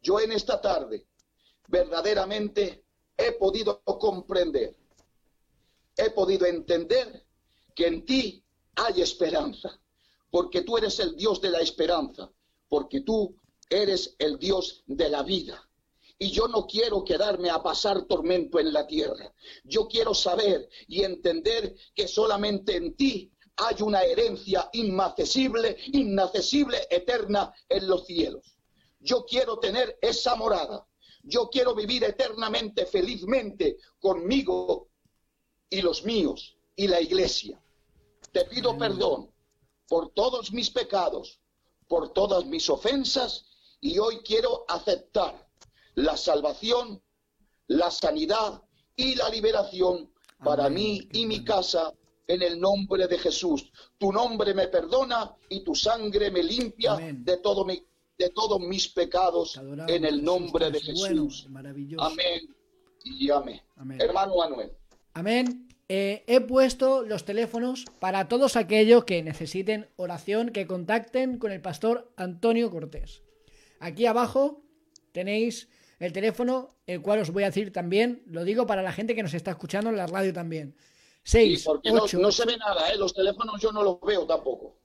yo 0.00 0.20
en 0.20 0.32
esta 0.32 0.60
tarde 0.60 1.08
verdaderamente 1.70 2.84
he 3.16 3.32
podido 3.32 3.82
comprender, 3.84 4.76
he 5.96 6.10
podido 6.10 6.46
entender 6.46 7.24
que 7.74 7.86
en 7.86 8.04
ti 8.04 8.44
hay 8.74 9.00
esperanza, 9.00 9.80
porque 10.30 10.62
tú 10.62 10.76
eres 10.76 10.98
el 11.00 11.16
Dios 11.16 11.40
de 11.40 11.50
la 11.50 11.60
esperanza, 11.60 12.30
porque 12.68 13.00
tú 13.02 13.36
eres 13.68 14.16
el 14.18 14.38
Dios 14.38 14.82
de 14.86 15.08
la 15.08 15.22
vida. 15.22 15.66
Y 16.18 16.30
yo 16.30 16.48
no 16.48 16.66
quiero 16.66 17.02
quedarme 17.04 17.48
a 17.48 17.62
pasar 17.62 18.02
tormento 18.02 18.58
en 18.58 18.72
la 18.74 18.86
tierra. 18.86 19.32
Yo 19.64 19.88
quiero 19.88 20.12
saber 20.12 20.68
y 20.86 21.02
entender 21.02 21.74
que 21.94 22.06
solamente 22.06 22.76
en 22.76 22.94
ti 22.94 23.32
hay 23.56 23.82
una 23.82 24.02
herencia 24.02 24.68
inaccesible, 24.72 25.76
inaccesible, 25.92 26.78
eterna 26.90 27.52
en 27.68 27.88
los 27.88 28.06
cielos. 28.06 28.54
Yo 28.98 29.24
quiero 29.24 29.58
tener 29.58 29.98
esa 30.02 30.34
morada. 30.36 30.86
Yo 31.22 31.48
quiero 31.50 31.74
vivir 31.74 32.04
eternamente, 32.04 32.86
felizmente, 32.86 33.76
conmigo 33.98 34.88
y 35.68 35.82
los 35.82 36.04
míos 36.04 36.56
y 36.76 36.88
la 36.88 37.00
iglesia. 37.00 37.62
Te 38.32 38.44
pido 38.44 38.76
perdón 38.78 39.30
por 39.88 40.10
todos 40.10 40.52
mis 40.52 40.70
pecados, 40.70 41.40
por 41.88 42.12
todas 42.12 42.46
mis 42.46 42.70
ofensas, 42.70 43.46
y 43.80 43.98
hoy 43.98 44.18
quiero 44.18 44.64
aceptar 44.68 45.48
la 45.94 46.16
salvación, 46.16 47.02
la 47.66 47.90
sanidad 47.90 48.62
y 48.94 49.14
la 49.14 49.28
liberación 49.28 50.12
para 50.44 50.66
Amén. 50.66 50.74
mí 50.74 51.08
y 51.12 51.26
mi 51.26 51.44
casa 51.44 51.92
en 52.26 52.42
el 52.42 52.60
nombre 52.60 53.08
de 53.08 53.18
Jesús. 53.18 53.70
Tu 53.98 54.12
nombre 54.12 54.54
me 54.54 54.68
perdona 54.68 55.34
y 55.48 55.64
tu 55.64 55.74
sangre 55.74 56.30
me 56.30 56.42
limpia 56.42 56.92
Amén. 56.92 57.24
de 57.24 57.38
todo 57.38 57.64
mi 57.64 57.84
de 58.20 58.30
todos 58.30 58.60
mis 58.60 58.86
pecados 58.88 59.56
adoramos, 59.56 59.90
en 59.90 60.04
el 60.04 60.22
nombre 60.22 60.70
de 60.70 60.80
bueno, 60.94 61.24
Jesús. 61.24 61.48
maravilloso. 61.48 62.04
Amén 62.04 62.54
y 63.02 63.30
amén. 63.30 63.60
Amén. 63.76 64.00
Hermano 64.00 64.36
Manuel. 64.36 64.72
Amén. 65.14 65.66
Eh, 65.88 66.22
he 66.26 66.40
puesto 66.40 67.02
los 67.02 67.24
teléfonos 67.24 67.86
para 67.98 68.28
todos 68.28 68.56
aquellos 68.56 69.04
que 69.04 69.22
necesiten 69.22 69.88
oración, 69.96 70.50
que 70.50 70.66
contacten 70.66 71.38
con 71.38 71.50
el 71.50 71.62
pastor 71.62 72.12
Antonio 72.16 72.70
Cortés. 72.70 73.22
Aquí 73.80 74.06
abajo 74.06 74.62
tenéis 75.12 75.68
el 75.98 76.12
teléfono, 76.12 76.76
el 76.86 77.00
cual 77.00 77.20
os 77.20 77.30
voy 77.30 77.42
a 77.42 77.46
decir 77.46 77.72
también, 77.72 78.22
lo 78.26 78.44
digo 78.44 78.66
para 78.66 78.82
la 78.82 78.92
gente 78.92 79.14
que 79.14 79.22
nos 79.22 79.34
está 79.34 79.50
escuchando 79.52 79.90
en 79.90 79.96
la 79.96 80.06
radio 80.06 80.32
también. 80.32 80.76
Sí, 81.24 81.56
6, 81.56 81.64
porque 81.64 81.90
no, 81.90 82.02
8, 82.04 82.18
no 82.18 82.30
se 82.30 82.46
ve 82.46 82.56
nada, 82.56 82.92
¿eh? 82.92 82.96
los 82.96 83.12
teléfonos 83.12 83.60
yo 83.60 83.72
no 83.72 83.82
los 83.82 84.00
veo 84.00 84.26
tampoco. 84.26 84.76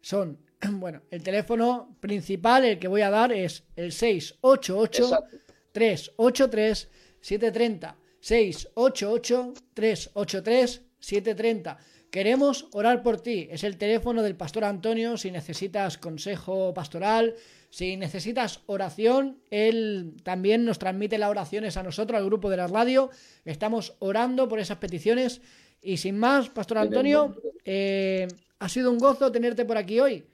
son, 0.00 0.38
bueno, 0.72 1.02
el 1.10 1.22
teléfono 1.22 1.96
principal, 2.00 2.64
el 2.64 2.78
que 2.78 2.88
voy 2.88 3.02
a 3.02 3.10
dar 3.10 3.32
es 3.32 3.64
el 3.76 3.92
688 3.92 5.02
Exacto. 5.04 5.36
383 5.72 6.88
730 7.20 7.96
688 8.20 9.54
383 9.74 10.82
730 10.98 11.78
Queremos 12.14 12.68
orar 12.70 13.02
por 13.02 13.20
ti. 13.20 13.48
Es 13.50 13.64
el 13.64 13.76
teléfono 13.76 14.22
del 14.22 14.36
pastor 14.36 14.62
Antonio 14.62 15.16
si 15.16 15.32
necesitas 15.32 15.98
consejo 15.98 16.72
pastoral, 16.72 17.34
si 17.70 17.96
necesitas 17.96 18.60
oración, 18.66 19.40
él 19.50 20.14
también 20.22 20.64
nos 20.64 20.78
transmite 20.78 21.18
las 21.18 21.28
oraciones 21.28 21.76
a 21.76 21.82
nosotros, 21.82 22.16
al 22.16 22.26
grupo 22.26 22.50
de 22.50 22.56
la 22.56 22.68
radio. 22.68 23.10
Estamos 23.44 23.96
orando 23.98 24.48
por 24.48 24.60
esas 24.60 24.78
peticiones. 24.78 25.40
Y 25.82 25.96
sin 25.96 26.16
más, 26.16 26.50
pastor 26.50 26.78
Antonio, 26.78 27.34
eh, 27.64 28.28
ha 28.60 28.68
sido 28.68 28.92
un 28.92 28.98
gozo 28.98 29.32
tenerte 29.32 29.64
por 29.64 29.76
aquí 29.76 29.98
hoy. 29.98 30.24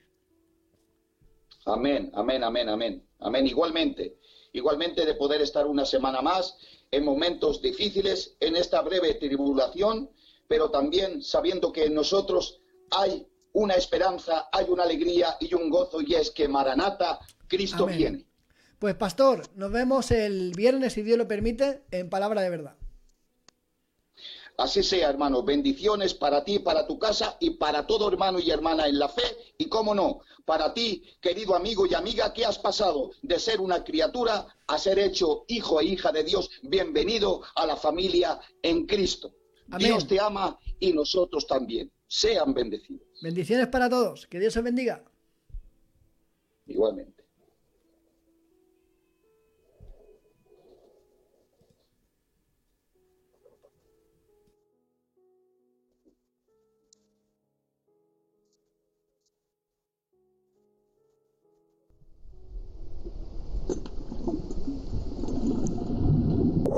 Amén, 1.67 2.11
amén, 2.15 2.43
amén, 2.45 2.69
amén. 2.69 3.07
Amén. 3.21 3.47
Igualmente, 3.47 4.19
igualmente 4.53 5.05
de 5.05 5.15
poder 5.15 5.43
estar 5.43 5.67
una 5.67 5.85
semana 5.85 6.23
más 6.23 6.57
en 6.91 7.05
momentos 7.05 7.63
difíciles, 7.63 8.37
en 8.41 8.57
esta 8.57 8.83
breve 8.83 9.15
tribulación, 9.15 10.11
pero 10.49 10.71
también 10.71 11.23
sabiendo 11.23 11.73
que 11.73 11.85
en 11.85 11.95
nosotros 11.95 12.61
hay 12.91 13.27
una 13.53 13.75
esperanza, 13.75 14.49
hay 14.53 14.67
una 14.69 14.85
alegría 14.85 15.37
y 15.41 15.55
un 15.55 15.71
gozo, 15.71 16.01
y 16.01 16.15
es 16.15 16.31
que 16.31 16.49
Maranata, 16.49 17.21
Cristo 17.47 17.85
Amén. 17.85 17.99
viene. 17.99 18.27
Pues 18.79 18.95
pastor, 18.95 19.43
nos 19.55 19.71
vemos 19.71 20.11
el 20.11 20.53
viernes, 20.57 20.95
si 20.95 21.03
Dios 21.03 21.19
lo 21.19 21.29
permite, 21.29 21.83
en 21.91 22.09
palabra 22.09 22.41
de 22.41 22.51
verdad. 22.51 22.80
Así 24.61 24.83
sea, 24.83 25.09
hermano. 25.09 25.43
Bendiciones 25.43 26.13
para 26.13 26.45
ti, 26.45 26.59
para 26.59 26.87
tu 26.87 26.99
casa 26.99 27.39
y 27.41 27.51
para 27.53 27.87
todo 27.87 28.09
hermano 28.09 28.39
y 28.39 28.51
hermana 28.51 28.87
en 28.87 28.99
la 28.99 29.09
fe. 29.09 29.23
Y 29.57 29.71
cómo 29.71 29.95
no, 29.95 30.21
para 30.45 30.75
ti, 30.75 31.03
querido 31.19 31.55
amigo 31.55 31.87
y 31.87 31.95
amiga, 31.95 32.31
que 32.35 32.45
has 32.45 32.59
pasado 32.59 33.13
de 33.23 33.39
ser 33.39 33.59
una 33.59 33.83
criatura 33.83 34.47
a 34.67 34.79
ser 34.79 34.99
hecho 34.99 35.45
hijo 35.49 35.81
e 35.81 35.87
hija 35.87 36.13
de 36.13 36.25
Dios. 36.25 36.51
Bienvenido 36.63 37.41
a 37.55 37.65
la 37.65 37.77
familia 37.77 38.39
en 38.63 38.85
Cristo. 38.85 39.35
Amén. 39.71 39.89
Dios 39.89 40.07
te 40.07 40.21
ama 40.21 40.59
y 40.79 40.93
nosotros 40.93 41.47
también. 41.47 41.91
Sean 42.07 42.53
bendecidos. 42.53 43.09
Bendiciones 43.23 43.69
para 43.69 43.89
todos. 43.89 44.27
Que 44.27 44.39
Dios 44.41 44.55
os 44.59 44.63
bendiga. 44.63 45.03
Igualmente. 46.67 47.20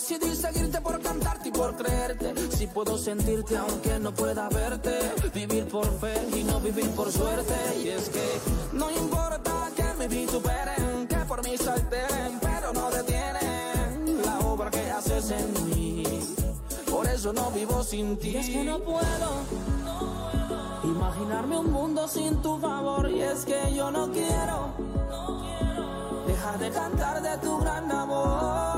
decidí 0.00 0.34
seguirte 0.34 0.80
por 0.80 1.00
cantarte 1.00 1.50
y 1.50 1.52
por 1.52 1.76
creerte. 1.76 2.32
Si 2.56 2.66
puedo 2.66 2.96
sentirte 2.96 3.56
aunque 3.56 3.98
no 3.98 4.12
pueda 4.12 4.48
verte. 4.48 4.98
Vivir 5.34 5.66
por 5.68 5.86
fe 6.00 6.14
y 6.34 6.42
no 6.42 6.58
vivir 6.60 6.90
por 6.92 7.12
suerte. 7.12 7.54
Y 7.84 7.88
es 7.88 8.08
que 8.08 8.26
no 8.72 8.90
importa 8.90 9.68
que 9.76 9.84
me 9.98 10.08
vituperen, 10.08 11.06
que 11.06 11.16
por 11.28 11.44
mí 11.44 11.56
se 11.56 11.70
alteren, 11.70 12.38
pero 12.40 12.72
no 12.72 12.90
detienen 12.90 14.22
la 14.24 14.38
obra 14.40 14.70
que 14.70 14.90
haces 14.90 15.30
en 15.32 15.66
mí. 15.68 16.02
Por 16.90 17.06
eso 17.06 17.32
no 17.32 17.50
vivo 17.50 17.82
sin 17.84 18.16
ti. 18.16 18.36
es 18.36 18.48
que 18.48 18.64
no 18.64 18.78
puedo 18.80 19.30
imaginarme 20.84 21.58
un 21.58 21.70
mundo 21.70 22.08
sin 22.08 22.40
tu 22.40 22.58
favor. 22.58 23.10
Y 23.10 23.20
es 23.20 23.44
que 23.44 23.74
yo 23.74 23.90
no 23.90 24.10
quiero 24.10 24.72
dejar 26.26 26.58
de 26.58 26.70
cantar 26.70 27.22
de 27.22 27.36
tu 27.38 27.58
gran 27.58 27.92
amor. 27.92 28.69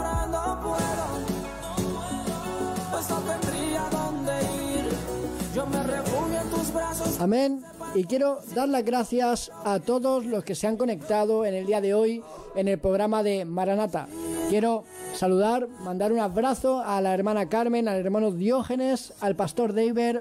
Amén. 7.21 7.63
Y 7.95 8.05
quiero 8.05 8.41
dar 8.55 8.69
las 8.69 8.85
gracias 8.85 9.53
a 9.65 9.79
todos 9.79 10.25
los 10.25 10.45
que 10.45 10.55
se 10.55 10.67
han 10.67 10.77
conectado 10.77 11.45
en 11.45 11.55
el 11.55 11.67
día 11.67 11.81
de 11.81 11.95
hoy 11.95 12.23
en 12.57 12.69
el 12.69 12.79
programa 12.79 13.23
de 13.23 13.45
Maranata. 13.45 14.09
Quiero 14.49 14.85
saludar, 15.15 15.69
mandar 15.85 16.13
un 16.13 16.21
abrazo 16.21 16.81
a 16.81 17.01
la 17.01 17.15
hermana 17.15 17.49
Carmen, 17.49 17.89
al 17.89 17.99
hermano 17.99 18.31
Diógenes, 18.33 19.13
al 19.21 19.37
pastor 19.37 19.75
David, 19.75 20.19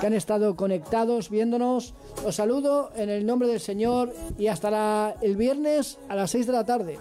que 0.00 0.06
han 0.06 0.14
estado 0.14 0.56
conectados 0.56 1.30
viéndonos. 1.30 1.94
Os 2.24 2.36
saludo 2.36 2.90
en 2.96 3.08
el 3.08 3.24
nombre 3.24 3.48
del 3.48 3.60
Señor 3.60 4.12
y 4.38 4.48
hasta 4.48 5.14
el 5.20 5.36
viernes 5.36 5.98
a 6.08 6.16
las 6.16 6.30
6 6.32 6.46
de 6.46 6.52
la 6.52 6.64
tarde. 6.64 6.98